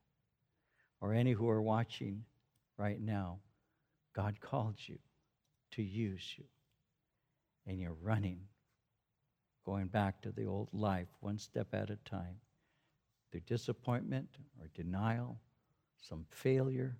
or 1.01 1.13
any 1.13 1.31
who 1.31 1.49
are 1.49 1.61
watching 1.61 2.23
right 2.77 2.99
now. 3.01 3.39
God 4.13 4.39
called 4.41 4.75
you 4.85 4.97
to 5.71 5.81
use 5.81 6.33
you, 6.37 6.43
and 7.65 7.79
you're 7.79 7.95
running, 8.01 8.41
going 9.69 9.85
back 9.85 10.19
to 10.19 10.31
the 10.31 10.45
old 10.45 10.67
life 10.73 11.09
one 11.19 11.37
step 11.37 11.67
at 11.73 11.91
a 11.91 11.95
time 11.97 12.35
through 13.31 13.41
disappointment 13.41 14.27
or 14.59 14.67
denial, 14.73 15.39
some 16.01 16.25
failure, 16.31 16.97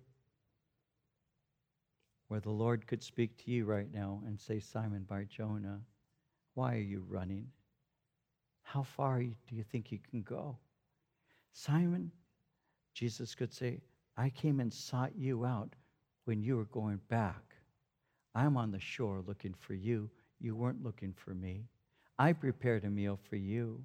where 2.28 2.38
the 2.38 2.48
Lord 2.48 2.86
could 2.86 3.02
speak 3.02 3.36
to 3.38 3.50
you 3.50 3.64
right 3.64 3.92
now 3.92 4.22
and 4.24 4.38
say, 4.38 4.60
Simon 4.60 5.02
Bar 5.02 5.24
Jonah, 5.24 5.80
why 6.54 6.76
are 6.76 6.86
you 6.92 7.04
running? 7.08 7.48
How 8.62 8.84
far 8.84 9.18
do 9.18 9.34
you 9.48 9.64
think 9.64 9.90
you 9.90 9.98
can 10.08 10.22
go? 10.22 10.56
Simon, 11.52 12.12
Jesus 12.94 13.34
could 13.34 13.52
say, 13.52 13.80
I 14.16 14.30
came 14.30 14.60
and 14.60 14.72
sought 14.72 15.16
you 15.16 15.44
out 15.44 15.74
when 16.24 16.40
you 16.40 16.56
were 16.56 16.66
going 16.66 17.00
back. 17.08 17.56
I'm 18.32 18.56
on 18.56 18.70
the 18.70 18.78
shore 18.78 19.24
looking 19.26 19.54
for 19.58 19.74
you. 19.74 20.08
You 20.38 20.54
weren't 20.54 20.84
looking 20.84 21.12
for 21.12 21.34
me. 21.34 21.64
I 22.20 22.34
prepared 22.34 22.84
a 22.84 22.90
meal 22.90 23.18
for 23.30 23.36
you. 23.36 23.82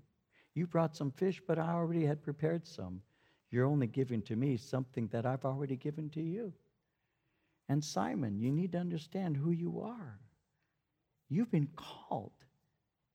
You 0.56 0.68
brought 0.68 0.94
some 0.94 1.10
fish, 1.10 1.42
but 1.48 1.58
I 1.58 1.70
already 1.70 2.06
had 2.06 2.22
prepared 2.22 2.68
some. 2.68 3.02
You're 3.50 3.66
only 3.66 3.88
giving 3.88 4.22
to 4.24 4.36
me 4.36 4.58
something 4.58 5.08
that 5.14 5.26
I've 5.26 5.46
already 5.46 5.78
given 5.78 6.10
to 6.10 6.22
you. 6.22 6.52
And 7.70 7.82
Simon, 7.82 8.38
you 8.38 8.52
need 8.52 8.74
to 8.74 8.78
understand 8.78 9.38
who 9.38 9.52
you 9.52 9.80
are. 9.80 10.20
You've 11.30 11.50
been 11.50 11.70
called. 11.78 12.34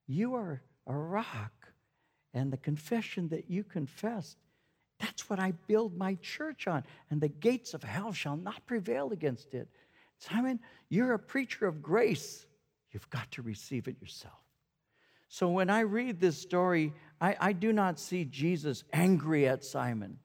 You 0.07 0.37
are 0.37 0.63
a 0.87 0.97
rock 0.97 1.69
and 2.33 2.51
the 2.51 2.57
confession 2.57 3.29
that 3.29 3.51
you 3.51 3.63
confessed 3.63 4.39
That's 5.01 5.29
what 5.31 5.39
I 5.41 5.53
build 5.67 5.97
my 5.97 6.15
church 6.17 6.67
on, 6.67 6.85
and 7.11 7.21
the 7.21 7.29
gates 7.29 7.75
of 7.75 7.83
hell 7.83 8.13
shall 8.13 8.37
not 8.37 8.67
prevail 8.67 9.13
against 9.13 9.55
it. 9.55 9.69
Simon, 10.19 10.61
you're 10.91 11.15
a 11.15 11.19
preacher 11.19 11.67
of 11.67 11.83
grace. 11.83 12.47
You've 12.93 13.09
got 13.11 13.31
to 13.33 13.43
receive 13.43 13.89
it 13.89 14.01
yourself. 14.01 14.50
So 15.33 15.49
when 15.49 15.71
I 15.71 15.81
read 15.83 16.19
this 16.19 16.37
story, 16.37 16.93
I, 17.21 17.37
I 17.41 17.53
do 17.53 17.73
not 17.73 18.01
see 18.01 18.25
Jesus 18.25 18.83
angry 18.93 19.47
at 19.47 19.65
Simon. 19.65 20.19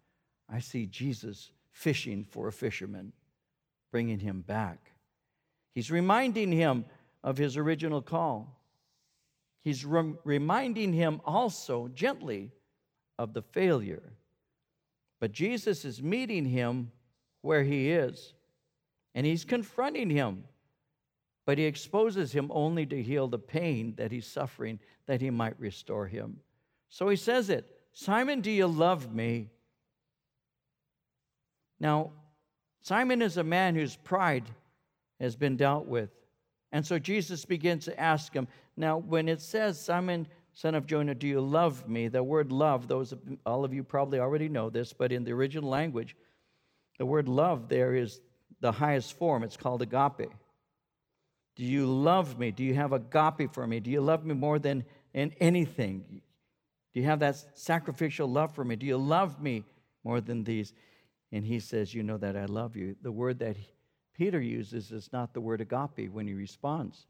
I 0.50 0.60
see 0.60 0.88
Jesus 0.88 1.52
fishing 1.72 2.24
for 2.24 2.48
a 2.48 2.52
fisherman, 2.52 3.14
bringing 3.92 4.18
him 4.18 4.42
back. 4.42 4.94
He's 5.76 5.92
reminding 5.92 6.52
him 6.52 6.86
of 7.24 7.38
his 7.38 7.56
original 7.56 8.02
call. 8.02 8.60
He's 9.64 9.86
rem- 9.86 10.18
reminding 10.24 10.92
him 10.92 11.22
also 11.24 11.88
gently 11.90 12.52
of 13.20 13.34
the 13.34 13.44
failure. 13.44 14.14
But 15.20 15.34
Jesus 15.34 15.86
is 15.86 16.02
meeting 16.02 16.46
him 16.46 16.92
where 17.42 17.64
he 17.64 17.92
is, 17.92 18.34
and 19.14 19.24
he's 19.24 19.46
confronting 19.46 20.10
him. 20.10 20.46
But 21.46 21.58
he 21.58 21.66
exposes 21.66 22.32
him 22.32 22.52
only 22.54 22.86
to 22.88 23.02
heal 23.02 23.28
the 23.28 23.40
pain 23.40 23.94
that 23.98 24.12
he's 24.12 24.26
suffering, 24.26 24.80
that 25.06 25.22
he 25.22 25.30
might 25.30 25.60
restore 25.60 26.08
him. 26.08 26.40
So 26.90 27.08
he 27.10 27.16
says 27.16 27.50
it 27.50 27.72
Simon, 27.94 28.42
do 28.42 28.52
you 28.52 28.68
love 28.68 29.14
me? 29.14 29.50
Now, 31.80 32.12
Simon 32.82 33.22
is 33.22 33.38
a 33.38 33.44
man 33.44 33.76
whose 33.76 33.96
pride 33.96 34.46
has 35.20 35.36
been 35.36 35.56
dealt 35.56 35.86
with. 35.86 36.10
And 36.72 36.86
so 36.86 37.00
Jesus 37.00 37.46
begins 37.46 37.86
to 37.86 38.00
ask 38.00 38.34
him. 38.34 38.48
Now, 38.76 38.98
when 38.98 39.30
it 39.30 39.42
says, 39.42 39.80
Simon, 39.80 40.28
son 40.54 40.76
of 40.76 40.86
Jonah, 40.86 41.16
do 41.16 41.28
you 41.28 41.42
love 41.42 41.88
me? 41.88 42.08
The 42.08 42.24
word 42.24 42.52
love, 42.52 42.88
those 42.88 43.14
all 43.46 43.64
of 43.64 43.74
you 43.74 43.84
probably 43.84 44.20
already 44.20 44.50
know 44.50 44.70
this, 44.70 44.94
but 44.94 45.12
in 45.12 45.24
the 45.24 45.32
original 45.32 45.70
language, 45.70 46.16
the 46.98 47.06
word 47.06 47.30
love 47.30 47.70
there 47.70 47.96
is 47.96 48.20
the 48.60 48.72
highest 48.72 49.14
form. 49.14 49.44
It's 49.44 49.58
called 49.58 49.82
agape. 49.82 50.32
Do 51.56 51.64
you 51.64 51.86
love 51.86 52.38
me? 52.38 52.52
Do 52.52 52.64
you 52.64 52.74
have 52.74 52.92
agape 52.92 53.54
for 53.54 53.66
me? 53.66 53.80
Do 53.80 53.90
you 53.90 54.02
love 54.02 54.26
me 54.26 54.34
more 54.34 54.60
than 54.60 54.84
in 55.14 55.34
anything? 55.40 56.22
Do 56.94 57.00
you 57.00 57.06
have 57.06 57.20
that 57.20 57.38
sacrificial 57.58 58.30
love 58.30 58.54
for 58.54 58.64
me? 58.64 58.76
Do 58.76 58.86
you 58.86 58.98
love 58.98 59.42
me 59.42 59.64
more 60.04 60.22
than 60.22 60.44
these? 60.44 60.74
And 61.32 61.46
he 61.46 61.60
says, 61.60 61.94
You 61.94 62.04
know 62.04 62.18
that 62.18 62.36
I 62.36 62.46
love 62.46 62.76
you. 62.76 62.96
The 63.02 63.12
word 63.12 63.40
that 63.40 63.58
Peter 64.14 64.42
uses 64.42 64.92
is 64.92 65.10
not 65.12 65.34
the 65.34 65.42
word 65.42 65.62
agape 65.62 66.12
when 66.12 66.28
he 66.28 66.34
responds. 66.34 67.08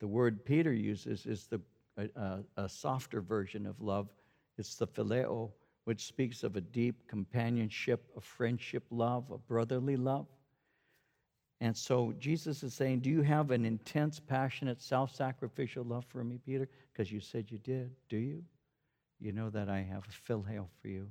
The 0.00 0.08
word 0.08 0.44
Peter 0.44 0.72
uses 0.72 1.26
is 1.26 1.46
the, 1.46 1.60
a, 1.96 2.40
a 2.56 2.68
softer 2.68 3.20
version 3.20 3.66
of 3.66 3.80
love. 3.80 4.08
It's 4.58 4.74
the 4.76 4.86
phileo, 4.86 5.50
which 5.84 6.04
speaks 6.04 6.42
of 6.42 6.56
a 6.56 6.60
deep 6.60 7.08
companionship, 7.08 8.04
a 8.16 8.20
friendship 8.20 8.84
love, 8.90 9.30
a 9.30 9.38
brotherly 9.38 9.96
love. 9.96 10.26
And 11.62 11.76
so 11.76 12.12
Jesus 12.18 12.64
is 12.64 12.74
saying, 12.74 13.00
Do 13.00 13.08
you 13.08 13.22
have 13.22 13.52
an 13.52 13.64
intense, 13.64 14.18
passionate, 14.18 14.82
self 14.82 15.14
sacrificial 15.14 15.84
love 15.84 16.04
for 16.08 16.24
me, 16.24 16.40
Peter? 16.44 16.68
Because 16.92 17.12
you 17.12 17.20
said 17.20 17.52
you 17.52 17.58
did. 17.58 17.92
Do 18.08 18.16
you? 18.16 18.42
You 19.20 19.30
know 19.30 19.48
that 19.50 19.68
I 19.68 19.78
have 19.78 20.02
a 20.04 20.32
phileo 20.32 20.66
for 20.80 20.88
you. 20.88 21.06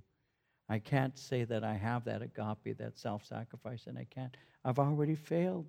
I 0.68 0.78
can't 0.78 1.18
say 1.18 1.45
that 1.45 1.64
I 1.64 1.76
have 1.76 2.04
that 2.04 2.22
agape, 2.22 2.78
that 2.80 2.97
self 2.97 3.26
sacrifice, 3.26 3.88
and 3.88 3.97
I 3.97 4.06
can't. 4.14 4.36
I've 4.66 4.78
already 4.78 5.16
failed. 5.16 5.68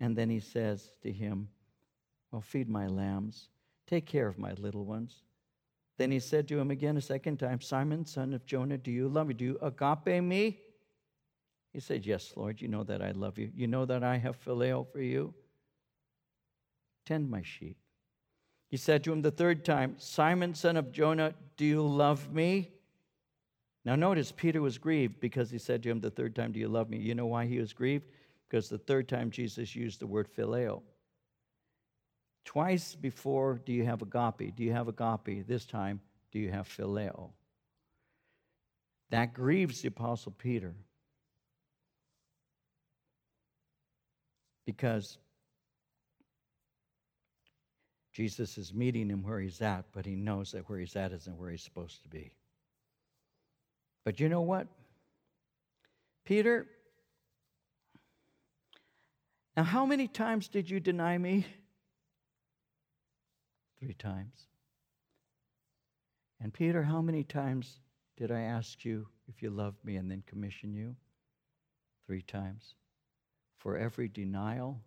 And 0.00 0.16
then 0.16 0.28
he 0.28 0.40
says 0.40 0.90
to 1.04 1.12
him, 1.12 1.46
Well, 2.32 2.40
feed 2.40 2.68
my 2.68 2.88
lambs, 2.88 3.50
take 3.86 4.04
care 4.04 4.26
of 4.26 4.36
my 4.36 4.54
little 4.54 4.84
ones. 4.84 5.22
Then 5.96 6.10
he 6.10 6.18
said 6.18 6.48
to 6.48 6.58
him 6.58 6.72
again 6.72 6.96
a 6.96 7.00
second 7.00 7.38
time, 7.38 7.60
Simon, 7.60 8.04
son 8.04 8.34
of 8.34 8.44
Jonah, 8.46 8.78
do 8.78 8.90
you 8.90 9.08
love 9.08 9.28
me? 9.28 9.34
Do 9.34 9.44
you 9.44 9.58
agape 9.62 10.24
me? 10.24 10.58
He 11.72 11.80
said, 11.80 12.04
Yes, 12.04 12.32
Lord, 12.36 12.60
you 12.60 12.68
know 12.68 12.84
that 12.84 13.02
I 13.02 13.12
love 13.12 13.38
you. 13.38 13.50
You 13.54 13.66
know 13.66 13.84
that 13.86 14.02
I 14.02 14.16
have 14.16 14.42
phileo 14.42 14.86
for 14.90 15.00
you. 15.00 15.34
Tend 17.06 17.30
my 17.30 17.42
sheep. 17.42 17.76
He 18.68 18.76
said 18.76 19.02
to 19.04 19.12
him 19.12 19.22
the 19.22 19.30
third 19.30 19.64
time, 19.64 19.94
Simon, 19.98 20.54
son 20.54 20.76
of 20.76 20.92
Jonah, 20.92 21.34
do 21.56 21.64
you 21.64 21.82
love 21.82 22.32
me? 22.32 22.70
Now, 23.84 23.96
notice 23.96 24.32
Peter 24.32 24.60
was 24.60 24.78
grieved 24.78 25.20
because 25.20 25.50
he 25.50 25.58
said 25.58 25.82
to 25.82 25.90
him 25.90 26.00
the 26.00 26.10
third 26.10 26.36
time, 26.36 26.52
Do 26.52 26.60
you 26.60 26.68
love 26.68 26.90
me? 26.90 26.98
You 26.98 27.14
know 27.14 27.26
why 27.26 27.46
he 27.46 27.58
was 27.58 27.72
grieved? 27.72 28.06
Because 28.48 28.68
the 28.68 28.78
third 28.78 29.08
time 29.08 29.30
Jesus 29.30 29.74
used 29.74 30.00
the 30.00 30.06
word 30.06 30.28
phileo. 30.36 30.82
Twice 32.44 32.94
before, 32.94 33.60
do 33.64 33.72
you 33.72 33.84
have 33.84 34.02
agape? 34.02 34.54
Do 34.56 34.64
you 34.64 34.72
have 34.72 34.88
agape? 34.88 35.46
This 35.46 35.64
time, 35.64 36.00
do 36.32 36.38
you 36.38 36.50
have 36.50 36.68
phileo? 36.68 37.30
That 39.10 39.34
grieves 39.34 39.80
the 39.80 39.88
Apostle 39.88 40.32
Peter 40.32 40.74
because 44.70 45.18
Jesus 48.12 48.56
is 48.56 48.72
meeting 48.72 49.10
him 49.10 49.24
where 49.24 49.40
he's 49.40 49.60
at, 49.60 49.84
but 49.92 50.06
he 50.06 50.14
knows 50.14 50.52
that 50.52 50.68
where 50.68 50.78
he's 50.78 50.94
at 50.94 51.10
isn't 51.10 51.36
where 51.36 51.50
he's 51.50 51.62
supposed 51.62 52.04
to 52.04 52.08
be. 52.08 52.30
But 54.04 54.20
you 54.20 54.28
know 54.28 54.42
what? 54.42 54.68
Peter, 56.24 56.68
now 59.56 59.64
how 59.64 59.84
many 59.84 60.06
times 60.06 60.46
did 60.46 60.70
you 60.70 60.78
deny 60.78 61.18
me? 61.18 61.44
Three 63.80 63.94
times. 63.94 64.46
And 66.40 66.52
Peter, 66.52 66.84
how 66.84 67.02
many 67.02 67.24
times 67.24 67.80
did 68.16 68.30
I 68.30 68.42
ask 68.42 68.84
you 68.84 69.08
if 69.28 69.42
you 69.42 69.50
loved 69.50 69.84
me 69.84 69.96
and 69.96 70.08
then 70.08 70.22
commission 70.28 70.72
you? 70.72 70.94
Three 72.06 72.22
times. 72.22 72.76
For 73.60 73.76
every 73.76 74.08
denial, 74.08 74.80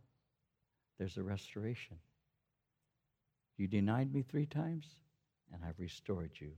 there's 0.98 1.18
a 1.18 1.24
restoration. 1.24 1.98
You 3.58 3.68
denied 3.68 4.12
me 4.12 4.24
three 4.24 4.48
times, 4.48 4.88
and 5.54 5.64
I've 5.64 5.80
restored 5.80 6.32
you 6.40 6.52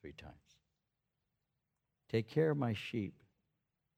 three 0.00 0.12
times. 0.12 0.34
Take 2.08 2.30
care 2.30 2.50
of 2.52 2.56
my 2.56 2.74
sheep. 2.74 3.14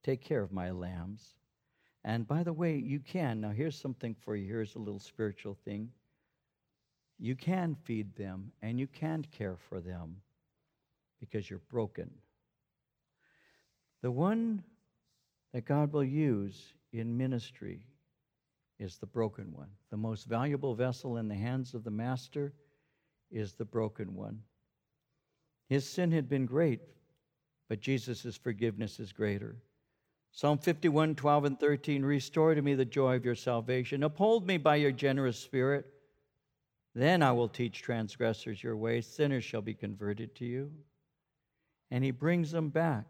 Take 0.02 0.22
care 0.22 0.42
of 0.42 0.52
my 0.52 0.70
lambs. 0.70 1.34
And 2.02 2.26
by 2.26 2.42
the 2.42 2.52
way, 2.52 2.76
you 2.76 3.00
can. 3.00 3.42
Now, 3.42 3.50
here's 3.50 3.78
something 3.78 4.16
for 4.24 4.34
you. 4.34 4.46
Here's 4.46 4.74
a 4.74 4.78
little 4.78 5.00
spiritual 5.00 5.58
thing. 5.66 5.90
You 7.18 7.34
can 7.34 7.76
feed 7.84 8.16
them 8.16 8.52
and 8.62 8.80
you 8.80 8.86
can 8.86 9.26
care 9.36 9.56
for 9.68 9.80
them 9.80 10.16
because 11.20 11.50
you're 11.50 11.60
broken. 11.70 12.10
The 14.00 14.10
one 14.10 14.62
that 15.52 15.66
God 15.66 15.92
will 15.92 16.04
use 16.04 16.72
in 16.92 17.16
ministry 17.16 17.80
is 18.78 18.98
the 18.98 19.06
broken 19.06 19.52
one. 19.52 19.70
The 19.90 19.96
most 19.96 20.26
valuable 20.26 20.74
vessel 20.74 21.16
in 21.16 21.28
the 21.28 21.34
hands 21.34 21.74
of 21.74 21.84
the 21.84 21.90
master 21.90 22.52
is 23.30 23.54
the 23.54 23.64
broken 23.64 24.14
one. 24.14 24.40
His 25.68 25.88
sin 25.88 26.12
had 26.12 26.28
been 26.28 26.46
great 26.46 26.80
but 27.68 27.80
Jesus' 27.80 28.36
forgiveness 28.36 28.98
is 28.98 29.12
greater. 29.12 29.56
Psalm 30.32 30.58
51, 30.58 31.14
12, 31.14 31.44
and 31.44 31.60
13 31.60 32.02
Restore 32.02 32.54
to 32.54 32.62
me 32.62 32.74
the 32.74 32.84
joy 32.84 33.14
of 33.14 33.24
your 33.24 33.34
salvation. 33.34 34.02
Uphold 34.02 34.46
me 34.46 34.56
by 34.56 34.76
your 34.76 34.92
generous 34.92 35.38
spirit. 35.38 35.86
Then 36.94 37.22
I 37.22 37.32
will 37.32 37.48
teach 37.48 37.82
transgressors 37.82 38.62
your 38.62 38.76
ways. 38.76 39.06
Sinners 39.06 39.44
shall 39.44 39.60
be 39.60 39.74
converted 39.74 40.34
to 40.36 40.44
you. 40.44 40.70
And 41.90 42.02
he 42.02 42.10
brings 42.10 42.50
them 42.50 42.70
back, 42.70 43.06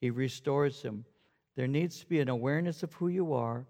he 0.00 0.10
restores 0.10 0.82
them. 0.82 1.04
There 1.56 1.68
needs 1.68 2.00
to 2.00 2.06
be 2.06 2.20
an 2.20 2.28
awareness 2.28 2.82
of 2.82 2.92
who 2.94 3.08
you 3.08 3.32
are, 3.32 3.66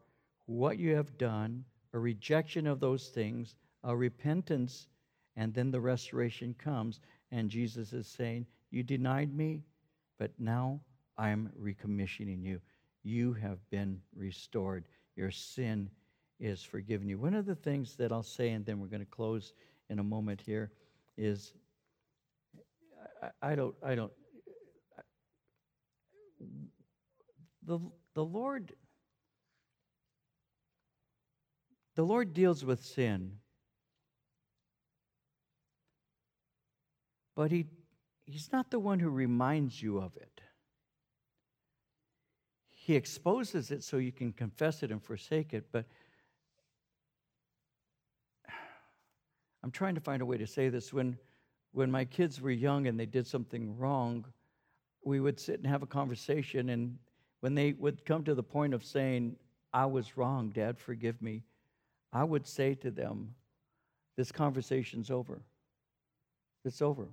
what 0.47 0.79
you 0.79 0.95
have 0.95 1.19
done, 1.19 1.65
a 1.93 1.99
rejection 1.99 2.67
of 2.67 2.81
those 2.81 3.09
things, 3.09 3.57
a 3.83 3.95
repentance, 3.95 4.89
and 5.37 5.53
then 5.53 5.71
the 5.71 5.81
restoration 5.81 6.55
comes. 6.59 7.01
And 7.31 7.51
Jesus 7.51 7.93
is 7.93 8.07
saying, 8.07 8.47
You 8.71 8.83
denied 8.83 9.35
me, 9.35 9.63
but 10.19 10.31
now 10.39 10.81
I'm 11.19 11.51
recommissioning 11.61 12.43
you. 12.43 12.61
You 13.03 13.35
have 13.35 13.59
been 13.71 14.01
restored. 14.17 14.87
Your 15.17 15.31
sin 15.31 15.91
is 16.41 16.63
forgiven 16.63 17.09
you. 17.09 17.19
One 17.19 17.35
of 17.35 17.47
the 17.47 17.55
things 17.55 17.97
that 17.97 18.13
I'll 18.13 18.23
say, 18.23 18.51
and 18.51 18.65
then 18.65 18.81
we're 18.81 18.89
going 18.89 19.05
to 19.05 19.07
close 19.07 19.53
in 19.91 19.99
a 19.99 20.05
moment 20.05 20.41
here, 20.41 20.73
is 21.17 21.53
I, 23.23 23.53
I 23.53 23.55
don't, 23.55 23.75
I 23.83 23.95
don't, 23.95 24.13
the, 27.67 27.79
the 28.15 28.25
Lord, 28.25 28.75
the 31.95 32.05
Lord 32.05 32.33
deals 32.33 32.65
with 32.65 32.85
sin, 32.85 33.39
but 37.35 37.51
He 37.51 37.67
He's 38.27 38.51
not 38.53 38.71
the 38.71 38.79
one 38.79 39.01
who 39.01 39.11
reminds 39.11 39.83
you 39.83 39.99
of 39.99 40.17
it. 40.17 40.41
He 42.71 42.97
exposes 42.97 43.71
it 43.71 43.83
so 43.83 43.99
you 43.99 44.13
can 44.13 44.33
confess 44.33 44.83
it 44.83 44.91
and 44.91 45.03
forsake 45.03 45.53
it, 45.53 45.67
but 45.71 45.87
I'm 49.63 49.71
trying 49.71 49.95
to 49.95 50.01
find 50.01 50.21
a 50.21 50.27
way 50.27 50.37
to 50.37 50.47
say 50.47 50.69
this. 50.69 50.93
When, 50.93 51.19
when 51.73 51.91
my 51.91 52.05
kids 52.05 52.41
were 52.41 52.51
young 52.51 52.87
and 52.87 53.01
they 53.01 53.07
did 53.07 53.27
something 53.27 53.77
wrong, 53.79 54.27
we 55.05 55.21
would 55.21 55.41
sit 55.41 55.57
and 55.57 55.67
have 55.67 55.83
a 55.83 55.87
conversation. 55.87 56.69
And 56.71 56.99
when 57.45 57.55
they 57.55 57.75
would 57.75 58.07
come 58.07 58.25
to 58.25 58.35
the 58.35 58.43
point 58.43 58.73
of 58.73 58.83
saying, 58.83 59.37
I 59.71 59.85
was 59.85 60.17
wrong, 60.17 60.49
Dad, 60.49 60.79
forgive 60.79 61.21
me, 61.21 61.43
I 62.11 62.25
would 62.25 62.47
say 62.47 62.75
to 62.77 62.91
them, 62.91 63.35
This 64.17 64.33
conversation's 64.33 65.11
over. 65.11 65.43
It's 66.65 66.81
over. 66.81 67.07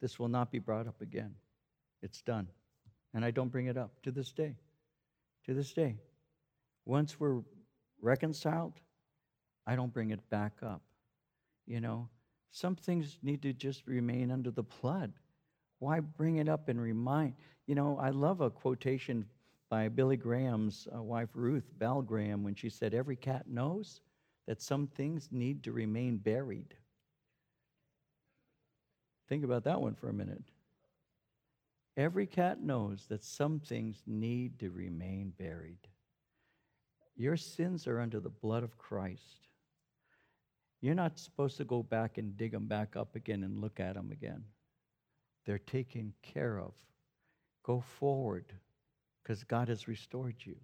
This 0.00 0.18
will 0.18 0.26
not 0.26 0.50
be 0.50 0.58
brought 0.58 0.88
up 0.88 1.00
again. 1.00 1.32
It's 2.02 2.22
done. 2.22 2.48
And 3.14 3.24
I 3.24 3.30
don't 3.30 3.52
bring 3.52 3.66
it 3.66 3.76
up 3.76 3.92
to 4.02 4.10
this 4.10 4.32
day. 4.32 4.56
To 5.46 5.54
this 5.54 5.72
day. 5.72 5.94
Once 6.84 7.20
we're 7.20 7.42
reconciled, 8.02 8.72
I 9.64 9.76
don't 9.76 9.94
bring 9.94 10.10
it 10.10 10.28
back 10.28 10.54
up. 10.60 10.82
You 11.68 11.80
know, 11.80 12.08
some 12.50 12.74
things 12.74 13.20
need 13.22 13.42
to 13.42 13.52
just 13.52 13.86
remain 13.86 14.32
under 14.32 14.50
the 14.50 14.64
blood. 14.64 15.12
Why 15.78 16.00
bring 16.00 16.38
it 16.38 16.48
up 16.48 16.68
and 16.68 16.82
remind? 16.82 17.34
You 17.68 17.76
know, 17.76 17.96
I 17.96 18.10
love 18.10 18.40
a 18.40 18.50
quotation 18.50 19.24
by 19.70 19.88
Billy 19.88 20.16
Graham's 20.16 20.88
uh, 20.94 21.02
wife, 21.02 21.30
Ruth 21.34 21.70
Bell 21.78 22.02
Graham, 22.02 22.42
when 22.42 22.54
she 22.54 22.70
said, 22.70 22.94
Every 22.94 23.16
cat 23.16 23.48
knows 23.48 24.00
that 24.46 24.62
some 24.62 24.86
things 24.86 25.28
need 25.30 25.62
to 25.64 25.72
remain 25.72 26.16
buried. 26.16 26.74
Think 29.28 29.44
about 29.44 29.64
that 29.64 29.80
one 29.80 29.94
for 29.94 30.08
a 30.08 30.14
minute. 30.14 30.42
Every 31.96 32.26
cat 32.26 32.62
knows 32.62 33.06
that 33.08 33.24
some 33.24 33.60
things 33.60 34.02
need 34.06 34.58
to 34.60 34.70
remain 34.70 35.32
buried. 35.38 35.88
Your 37.16 37.36
sins 37.36 37.86
are 37.86 38.00
under 38.00 38.20
the 38.20 38.30
blood 38.30 38.62
of 38.62 38.78
Christ. 38.78 39.48
You're 40.80 40.94
not 40.94 41.18
supposed 41.18 41.56
to 41.56 41.64
go 41.64 41.82
back 41.82 42.16
and 42.16 42.36
dig 42.36 42.52
them 42.52 42.66
back 42.66 42.94
up 42.94 43.16
again 43.16 43.42
and 43.42 43.60
look 43.60 43.80
at 43.80 43.94
them 43.94 44.12
again. 44.12 44.44
They're 45.44 45.58
taken 45.58 46.14
care 46.22 46.58
of. 46.58 46.72
Go 47.64 47.80
forward 47.80 48.54
because 49.28 49.44
God 49.44 49.68
has 49.68 49.86
restored 49.86 50.36
you. 50.38 50.56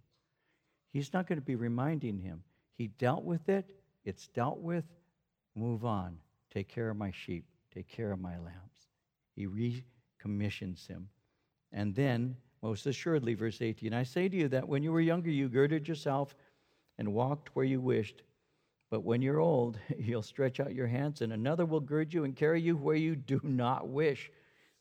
He's 0.90 1.12
not 1.12 1.26
going 1.26 1.38
to 1.38 1.44
be 1.44 1.54
reminding 1.54 2.18
him. 2.18 2.42
He 2.78 2.86
dealt 2.86 3.22
with 3.22 3.50
it, 3.50 3.76
it's 4.06 4.28
dealt 4.28 4.58
with. 4.58 4.84
Move 5.54 5.84
on. 5.84 6.16
Take 6.50 6.68
care 6.68 6.88
of 6.88 6.96
my 6.96 7.10
sheep, 7.10 7.44
take 7.74 7.86
care 7.88 8.10
of 8.10 8.20
my 8.20 8.38
lambs. 8.38 8.88
He 9.36 9.46
recommissions 9.46 10.86
him. 10.86 11.08
And 11.72 11.94
then, 11.94 12.36
most 12.62 12.86
assuredly, 12.86 13.34
verse 13.34 13.60
18 13.60 13.92
I 13.92 14.02
say 14.02 14.30
to 14.30 14.36
you 14.36 14.48
that 14.48 14.66
when 14.66 14.82
you 14.82 14.92
were 14.92 15.00
younger, 15.00 15.30
you 15.30 15.50
girded 15.50 15.86
yourself 15.86 16.34
and 16.96 17.12
walked 17.12 17.54
where 17.54 17.66
you 17.66 17.82
wished. 17.82 18.22
But 18.90 19.04
when 19.04 19.20
you're 19.20 19.40
old, 19.40 19.78
you'll 19.98 20.22
stretch 20.22 20.58
out 20.58 20.74
your 20.74 20.86
hands, 20.86 21.20
and 21.20 21.34
another 21.34 21.66
will 21.66 21.80
gird 21.80 22.14
you 22.14 22.24
and 22.24 22.34
carry 22.34 22.62
you 22.62 22.76
where 22.76 22.96
you 22.96 23.14
do 23.14 23.40
not 23.42 23.88
wish. 23.88 24.30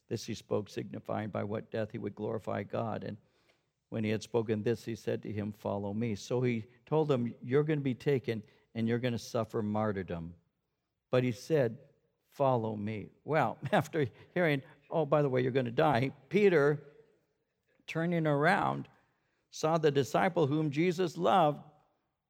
This 0.07 0.25
he 0.25 0.35
spoke, 0.35 0.69
signifying 0.69 1.29
by 1.29 1.43
what 1.43 1.69
death 1.69 1.91
he 1.91 1.97
would 1.97 2.15
glorify 2.15 2.63
God. 2.63 3.03
And 3.03 3.17
when 3.93 4.03
he 4.03 4.09
had 4.09 4.23
spoken 4.23 4.63
this, 4.63 4.83
he 4.83 4.95
said 4.95 5.21
to 5.21 5.31
him, 5.31 5.51
Follow 5.51 5.93
me. 5.93 6.15
So 6.15 6.41
he 6.41 6.65
told 6.87 7.11
him, 7.11 7.31
You're 7.43 7.61
going 7.61 7.77
to 7.77 7.83
be 7.83 7.93
taken 7.93 8.41
and 8.73 8.87
you're 8.87 8.97
going 8.97 9.11
to 9.13 9.19
suffer 9.19 9.61
martyrdom. 9.61 10.33
But 11.11 11.23
he 11.23 11.31
said, 11.31 11.77
Follow 12.31 12.75
me. 12.75 13.11
Well, 13.23 13.59
after 13.71 14.07
hearing, 14.33 14.63
Oh, 14.89 15.05
by 15.05 15.21
the 15.21 15.29
way, 15.29 15.41
you're 15.41 15.51
going 15.51 15.67
to 15.67 15.71
die, 15.71 16.11
Peter, 16.29 16.81
turning 17.85 18.25
around, 18.25 18.87
saw 19.51 19.77
the 19.77 19.91
disciple 19.91 20.47
whom 20.47 20.71
Jesus 20.71 21.15
loved, 21.15 21.61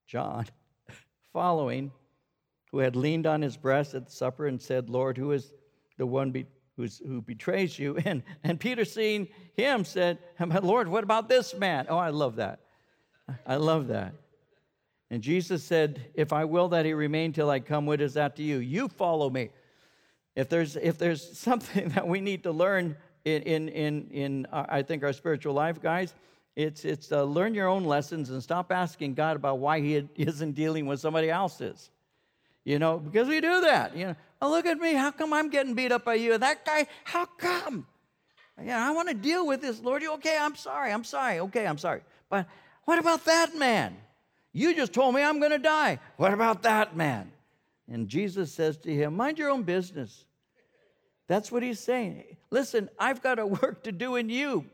John, 0.05 0.47
following, 1.31 1.93
who 2.73 2.79
had 2.79 2.97
leaned 2.97 3.25
on 3.25 3.41
his 3.41 3.55
breast 3.55 3.93
at 3.93 4.07
the 4.07 4.11
supper 4.11 4.47
and 4.47 4.61
said, 4.61 4.89
Lord, 4.89 5.17
who 5.17 5.31
is 5.31 5.53
the 5.97 6.05
one 6.05 6.31
be- 6.31 6.45
who's, 6.77 6.99
who 6.99 7.21
betrays 7.21 7.77
you. 7.77 7.97
And, 8.05 8.23
and 8.43 8.59
Peter, 8.59 8.85
seeing 8.85 9.27
him, 9.55 9.85
said, 9.85 10.19
Lord, 10.61 10.87
what 10.87 11.03
about 11.03 11.29
this 11.29 11.53
man? 11.53 11.87
Oh, 11.89 11.97
I 11.97 12.09
love 12.09 12.37
that. 12.37 12.59
I 13.45 13.55
love 13.55 13.87
that. 13.87 14.13
And 15.09 15.21
Jesus 15.21 15.63
said, 15.63 16.11
If 16.15 16.33
I 16.33 16.45
will 16.45 16.69
that 16.69 16.85
he 16.85 16.93
remain 16.93 17.33
till 17.33 17.49
I 17.49 17.59
come, 17.59 17.85
what 17.85 18.01
is 18.01 18.15
that 18.15 18.35
to 18.37 18.43
you? 18.43 18.57
You 18.57 18.87
follow 18.87 19.29
me. 19.29 19.49
If 20.35 20.49
there's, 20.49 20.75
if 20.75 20.97
there's 20.97 21.37
something 21.37 21.89
that 21.89 22.07
we 22.07 22.19
need 22.19 22.43
to 22.43 22.51
learn 22.51 22.97
in, 23.23 23.43
in, 23.43 23.69
in, 23.69 24.07
in 24.09 24.47
uh, 24.51 24.65
I 24.67 24.81
think, 24.81 25.03
our 25.03 25.13
spiritual 25.13 25.53
life, 25.53 25.81
guys, 25.81 26.13
it's, 26.55 26.83
it's 26.83 27.11
uh, 27.11 27.23
learn 27.23 27.53
your 27.53 27.67
own 27.67 27.83
lessons 27.85 28.29
and 28.29 28.41
stop 28.41 28.71
asking 28.71 29.13
God 29.13 29.35
about 29.35 29.59
why 29.59 29.79
he 29.79 29.95
isn't 30.15 30.53
dealing 30.53 30.85
with 30.85 30.99
somebody 30.99 31.29
else's. 31.29 31.89
You 32.65 32.79
know, 32.79 32.97
because 32.97 33.27
we 33.27 33.41
do 33.41 33.61
that. 33.61 33.95
You 33.95 34.05
know, 34.07 34.15
oh, 34.41 34.49
look 34.49 34.65
at 34.65 34.77
me. 34.77 34.93
How 34.93 35.11
come 35.11 35.33
I'm 35.33 35.49
getting 35.49 35.73
beat 35.73 35.91
up 35.91 36.05
by 36.05 36.15
you? 36.15 36.37
That 36.37 36.65
guy, 36.65 36.87
how 37.03 37.25
come? 37.25 37.85
Yeah, 38.63 38.87
I 38.87 38.91
want 38.91 39.09
to 39.09 39.15
deal 39.15 39.45
with 39.45 39.61
this, 39.61 39.81
Lord. 39.81 40.01
You 40.01 40.13
okay? 40.13 40.37
I'm 40.39 40.55
sorry. 40.55 40.91
I'm 40.91 41.03
sorry. 41.03 41.39
Okay, 41.39 41.65
I'm 41.65 41.77
sorry. 41.77 42.01
But 42.29 42.47
what 42.85 42.99
about 42.99 43.25
that 43.25 43.57
man? 43.57 43.97
You 44.53 44.75
just 44.75 44.93
told 44.93 45.15
me 45.15 45.23
I'm 45.23 45.39
going 45.39 45.51
to 45.51 45.57
die. 45.57 45.99
What 46.17 46.33
about 46.33 46.63
that 46.63 46.95
man? 46.95 47.31
And 47.89 48.07
Jesus 48.07 48.51
says 48.51 48.77
to 48.77 48.93
him, 48.93 49.15
Mind 49.15 49.39
your 49.39 49.49
own 49.49 49.63
business. 49.63 50.25
That's 51.27 51.51
what 51.51 51.63
he's 51.63 51.79
saying. 51.79 52.37
Listen, 52.51 52.89
I've 52.99 53.21
got 53.21 53.39
a 53.39 53.45
work 53.61 53.83
to 53.83 53.91
do 53.91 54.15
in 54.15 54.29
you. 54.29 54.65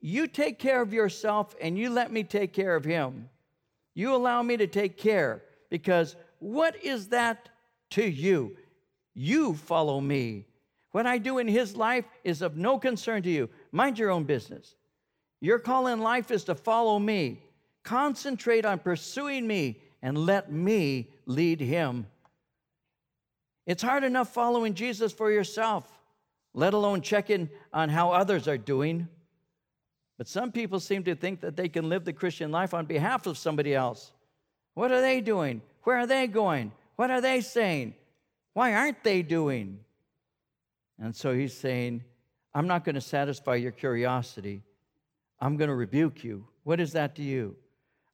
You 0.00 0.26
take 0.26 0.58
care 0.58 0.80
of 0.82 0.92
yourself 0.92 1.54
and 1.60 1.78
you 1.78 1.90
let 1.90 2.12
me 2.12 2.24
take 2.24 2.52
care 2.52 2.76
of 2.76 2.84
him. 2.84 3.28
You 3.94 4.14
allow 4.14 4.42
me 4.42 4.56
to 4.56 4.66
take 4.66 4.96
care 4.96 5.42
because 5.70 6.16
what 6.38 6.82
is 6.84 7.08
that 7.08 7.48
to 7.90 8.04
you? 8.04 8.56
You 9.14 9.54
follow 9.54 10.00
me. 10.00 10.46
What 10.92 11.06
I 11.06 11.18
do 11.18 11.38
in 11.38 11.48
his 11.48 11.76
life 11.76 12.04
is 12.24 12.42
of 12.42 12.56
no 12.56 12.78
concern 12.78 13.22
to 13.22 13.30
you. 13.30 13.50
Mind 13.72 13.98
your 13.98 14.10
own 14.10 14.24
business. 14.24 14.74
Your 15.40 15.58
call 15.58 15.86
in 15.88 16.00
life 16.00 16.30
is 16.30 16.44
to 16.44 16.54
follow 16.54 16.98
me. 16.98 17.42
Concentrate 17.82 18.64
on 18.64 18.78
pursuing 18.78 19.46
me 19.46 19.80
and 20.02 20.16
let 20.16 20.50
me 20.50 21.10
lead 21.26 21.60
him. 21.60 22.06
It's 23.66 23.82
hard 23.82 24.04
enough 24.04 24.32
following 24.32 24.74
Jesus 24.74 25.12
for 25.12 25.30
yourself, 25.30 25.86
let 26.54 26.72
alone 26.72 27.00
checking 27.00 27.50
on 27.72 27.88
how 27.88 28.12
others 28.12 28.48
are 28.48 28.58
doing. 28.58 29.08
But 30.18 30.28
some 30.28 30.52
people 30.52 30.80
seem 30.80 31.04
to 31.04 31.14
think 31.14 31.40
that 31.40 31.56
they 31.56 31.68
can 31.68 31.88
live 31.88 32.04
the 32.04 32.12
Christian 32.12 32.50
life 32.50 32.72
on 32.72 32.86
behalf 32.86 33.26
of 33.26 33.36
somebody 33.36 33.74
else. 33.74 34.12
What 34.74 34.92
are 34.92 35.00
they 35.00 35.20
doing? 35.20 35.60
Where 35.86 35.98
are 35.98 36.06
they 36.08 36.26
going? 36.26 36.72
What 36.96 37.12
are 37.12 37.20
they 37.20 37.40
saying? 37.40 37.94
Why 38.54 38.74
aren't 38.74 39.04
they 39.04 39.22
doing? 39.22 39.78
And 40.98 41.14
so 41.14 41.32
he's 41.32 41.56
saying, 41.56 42.02
I'm 42.52 42.66
not 42.66 42.84
going 42.84 42.96
to 42.96 43.00
satisfy 43.00 43.54
your 43.54 43.70
curiosity. 43.70 44.64
I'm 45.40 45.56
going 45.56 45.68
to 45.68 45.76
rebuke 45.76 46.24
you. 46.24 46.44
What 46.64 46.80
is 46.80 46.90
that 46.94 47.14
to 47.16 47.22
you? 47.22 47.54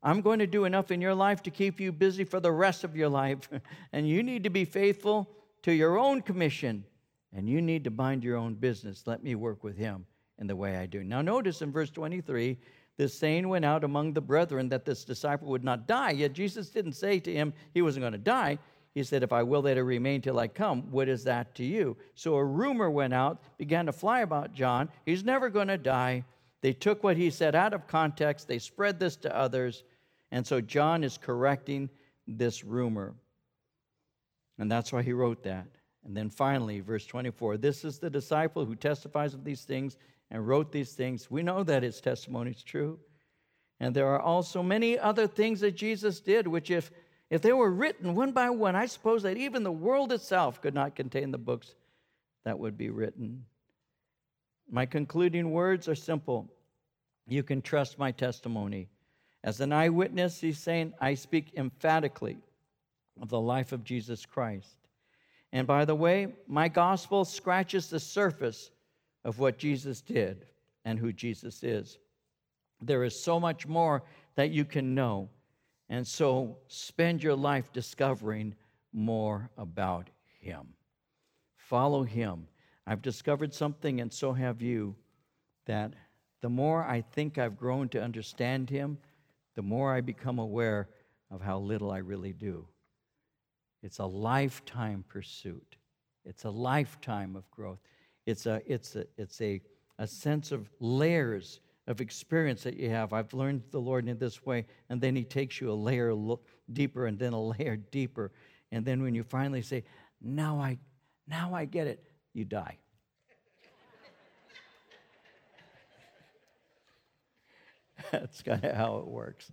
I'm 0.02 0.20
going 0.20 0.40
to 0.40 0.46
do 0.46 0.66
enough 0.66 0.90
in 0.90 1.00
your 1.00 1.14
life 1.14 1.42
to 1.44 1.50
keep 1.50 1.80
you 1.80 1.92
busy 1.92 2.24
for 2.24 2.40
the 2.40 2.52
rest 2.52 2.84
of 2.84 2.94
your 2.94 3.08
life. 3.08 3.48
and 3.94 4.06
you 4.06 4.22
need 4.22 4.44
to 4.44 4.50
be 4.50 4.66
faithful 4.66 5.30
to 5.62 5.72
your 5.72 5.98
own 5.98 6.20
commission. 6.20 6.84
And 7.32 7.48
you 7.48 7.62
need 7.62 7.84
to 7.84 7.90
mind 7.90 8.22
your 8.22 8.36
own 8.36 8.52
business. 8.52 9.04
Let 9.06 9.24
me 9.24 9.34
work 9.34 9.64
with 9.64 9.78
him 9.78 10.04
in 10.38 10.46
the 10.46 10.56
way 10.56 10.76
I 10.76 10.84
do. 10.84 11.02
Now, 11.02 11.22
notice 11.22 11.62
in 11.62 11.72
verse 11.72 11.88
23 11.88 12.58
this 12.98 13.18
saying 13.18 13.48
went 13.48 13.64
out 13.64 13.84
among 13.84 14.12
the 14.12 14.20
brethren 14.20 14.68
that 14.68 14.84
this 14.84 15.04
disciple 15.04 15.48
would 15.48 15.64
not 15.64 15.86
die. 15.86 16.10
Yet 16.10 16.34
Jesus 16.34 16.68
didn't 16.68 16.92
say 16.92 17.18
to 17.20 17.32
him 17.32 17.52
he 17.74 17.82
wasn't 17.82 18.02
going 18.02 18.12
to 18.12 18.18
die. 18.18 18.58
He 18.94 19.02
said, 19.02 19.22
If 19.22 19.32
I 19.32 19.42
will 19.42 19.62
that 19.62 19.78
it 19.78 19.82
remain 19.82 20.20
till 20.20 20.38
I 20.38 20.48
come, 20.48 20.90
what 20.90 21.08
is 21.08 21.24
that 21.24 21.54
to 21.56 21.64
you? 21.64 21.96
So 22.14 22.34
a 22.34 22.44
rumor 22.44 22.90
went 22.90 23.14
out, 23.14 23.40
began 23.56 23.86
to 23.86 23.92
fly 23.92 24.20
about 24.20 24.52
John. 24.52 24.90
He's 25.06 25.24
never 25.24 25.48
going 25.48 25.68
to 25.68 25.78
die. 25.78 26.24
They 26.60 26.72
took 26.72 27.02
what 27.02 27.16
he 27.16 27.30
said 27.30 27.54
out 27.54 27.74
of 27.74 27.86
context, 27.86 28.46
they 28.46 28.58
spread 28.58 29.00
this 29.00 29.16
to 29.16 29.36
others. 29.36 29.84
And 30.30 30.46
so 30.46 30.60
John 30.60 31.04
is 31.04 31.18
correcting 31.18 31.90
this 32.26 32.64
rumor. 32.64 33.14
And 34.58 34.70
that's 34.70 34.92
why 34.92 35.02
he 35.02 35.12
wrote 35.12 35.42
that. 35.42 35.66
And 36.04 36.16
then 36.16 36.30
finally, 36.30 36.80
verse 36.80 37.06
24 37.06 37.56
this 37.56 37.84
is 37.84 37.98
the 37.98 38.10
disciple 38.10 38.64
who 38.64 38.76
testifies 38.76 39.34
of 39.34 39.44
these 39.44 39.62
things 39.62 39.96
and 40.32 40.48
wrote 40.48 40.72
these 40.72 40.94
things, 40.94 41.30
we 41.30 41.42
know 41.42 41.62
that 41.62 41.82
his 41.82 42.00
testimony 42.00 42.52
is 42.52 42.62
true. 42.62 42.98
And 43.78 43.94
there 43.94 44.08
are 44.08 44.20
also 44.20 44.62
many 44.62 44.98
other 44.98 45.26
things 45.26 45.60
that 45.60 45.76
Jesus 45.76 46.20
did, 46.20 46.48
which, 46.48 46.70
if, 46.70 46.90
if 47.28 47.42
they 47.42 47.52
were 47.52 47.70
written 47.70 48.14
one 48.14 48.32
by 48.32 48.48
one, 48.48 48.74
I 48.74 48.86
suppose 48.86 49.22
that 49.24 49.36
even 49.36 49.62
the 49.62 49.70
world 49.70 50.10
itself 50.10 50.62
could 50.62 50.72
not 50.72 50.96
contain 50.96 51.30
the 51.30 51.38
books 51.38 51.74
that 52.44 52.58
would 52.58 52.78
be 52.78 52.88
written. 52.88 53.44
My 54.70 54.86
concluding 54.86 55.50
words 55.50 55.86
are 55.86 55.94
simple 55.94 56.50
You 57.28 57.42
can 57.42 57.60
trust 57.60 57.98
my 57.98 58.10
testimony. 58.10 58.88
As 59.44 59.60
an 59.60 59.72
eyewitness, 59.72 60.40
he's 60.40 60.58
saying, 60.58 60.94
I 60.98 61.12
speak 61.12 61.52
emphatically 61.56 62.38
of 63.20 63.28
the 63.28 63.40
life 63.40 63.72
of 63.72 63.84
Jesus 63.84 64.24
Christ. 64.24 64.76
And 65.52 65.66
by 65.66 65.84
the 65.84 65.94
way, 65.94 66.28
my 66.46 66.68
gospel 66.68 67.26
scratches 67.26 67.90
the 67.90 68.00
surface 68.00 68.70
of 69.24 69.38
what 69.38 69.58
Jesus 69.58 70.00
did 70.00 70.46
and 70.84 70.98
who 70.98 71.12
Jesus 71.12 71.62
is. 71.62 71.98
There 72.80 73.04
is 73.04 73.22
so 73.22 73.38
much 73.38 73.66
more 73.66 74.02
that 74.34 74.50
you 74.50 74.64
can 74.64 74.94
know. 74.94 75.28
And 75.88 76.06
so 76.06 76.58
spend 76.68 77.22
your 77.22 77.36
life 77.36 77.72
discovering 77.72 78.54
more 78.92 79.50
about 79.56 80.10
Him. 80.40 80.74
follow 81.56 82.02
Him. 82.02 82.48
I've 82.86 83.02
discovered 83.02 83.54
something, 83.54 84.00
and 84.00 84.12
so 84.12 84.32
have 84.32 84.60
you, 84.60 84.96
that 85.66 85.94
the 86.40 86.50
more 86.50 86.82
I 86.82 87.00
think 87.00 87.38
I've 87.38 87.56
grown 87.56 87.88
to 87.90 88.02
understand 88.02 88.68
Him, 88.68 88.98
the 89.54 89.62
more 89.62 89.94
I 89.94 90.00
become 90.00 90.38
aware 90.38 90.88
of 91.30 91.40
how 91.40 91.58
little 91.58 91.90
I 91.90 91.98
really 91.98 92.32
do. 92.32 92.66
It's 93.82 93.98
a 93.98 94.06
lifetime 94.06 95.04
pursuit. 95.08 95.76
It's 96.24 96.44
a 96.44 96.50
lifetime 96.50 97.36
of 97.36 97.50
growth. 97.50 97.80
It's 98.26 98.46
a, 98.46 98.62
it's 98.66 98.96
a, 98.96 99.04
it's 99.16 99.40
a, 99.40 99.60
a 99.98 100.06
sense 100.06 100.52
of 100.52 100.70
layers 100.80 101.60
of 101.86 102.00
experience 102.00 102.62
that 102.62 102.76
you 102.76 102.88
have. 102.90 103.12
I've 103.12 103.34
learned 103.34 103.62
the 103.70 103.80
Lord 103.80 104.08
in 104.08 104.18
this 104.18 104.44
way, 104.46 104.66
and 104.88 105.00
then 105.00 105.16
He 105.16 105.24
takes 105.24 105.60
you 105.60 105.70
a 105.70 105.74
layer 105.74 106.14
deeper 106.72 107.06
and 107.06 107.18
then 107.18 107.32
a 107.32 107.42
layer 107.42 107.76
deeper. 107.76 108.30
And 108.70 108.84
then 108.84 109.02
when 109.02 109.14
you 109.14 109.24
finally 109.24 109.62
say, 109.62 109.84
Now 110.20 110.60
I, 110.60 110.78
now 111.26 111.54
I 111.54 111.64
get 111.64 111.86
it, 111.86 112.04
you 112.32 112.44
die. 112.44 112.78
That's 118.12 118.42
kind 118.42 118.64
of 118.64 118.76
how 118.76 118.98
it 118.98 119.06
works. 119.06 119.50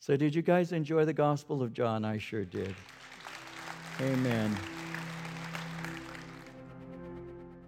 So, 0.00 0.16
did 0.16 0.34
you 0.34 0.42
guys 0.42 0.72
enjoy 0.72 1.04
the 1.06 1.14
Gospel 1.14 1.62
of 1.62 1.72
John? 1.72 2.04
I 2.04 2.18
sure 2.18 2.44
did. 2.44 2.74
Amen. 4.00 4.54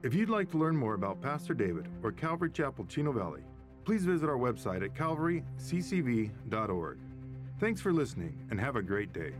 If 0.06 0.14
you'd 0.14 0.30
like 0.30 0.48
to 0.52 0.56
learn 0.56 0.76
more 0.76 0.94
about 0.94 1.20
Pastor 1.20 1.52
David 1.52 1.88
or 2.00 2.12
Calvary 2.12 2.50
Chapel 2.50 2.84
Chino 2.84 3.10
Valley, 3.10 3.40
please 3.84 4.04
visit 4.04 4.28
our 4.28 4.36
website 4.36 4.84
at 4.84 4.94
calvaryccv.org. 4.94 6.98
Thanks 7.58 7.80
for 7.80 7.92
listening 7.92 8.38
and 8.52 8.60
have 8.60 8.76
a 8.76 8.82
great 8.82 9.12
day. 9.12 9.32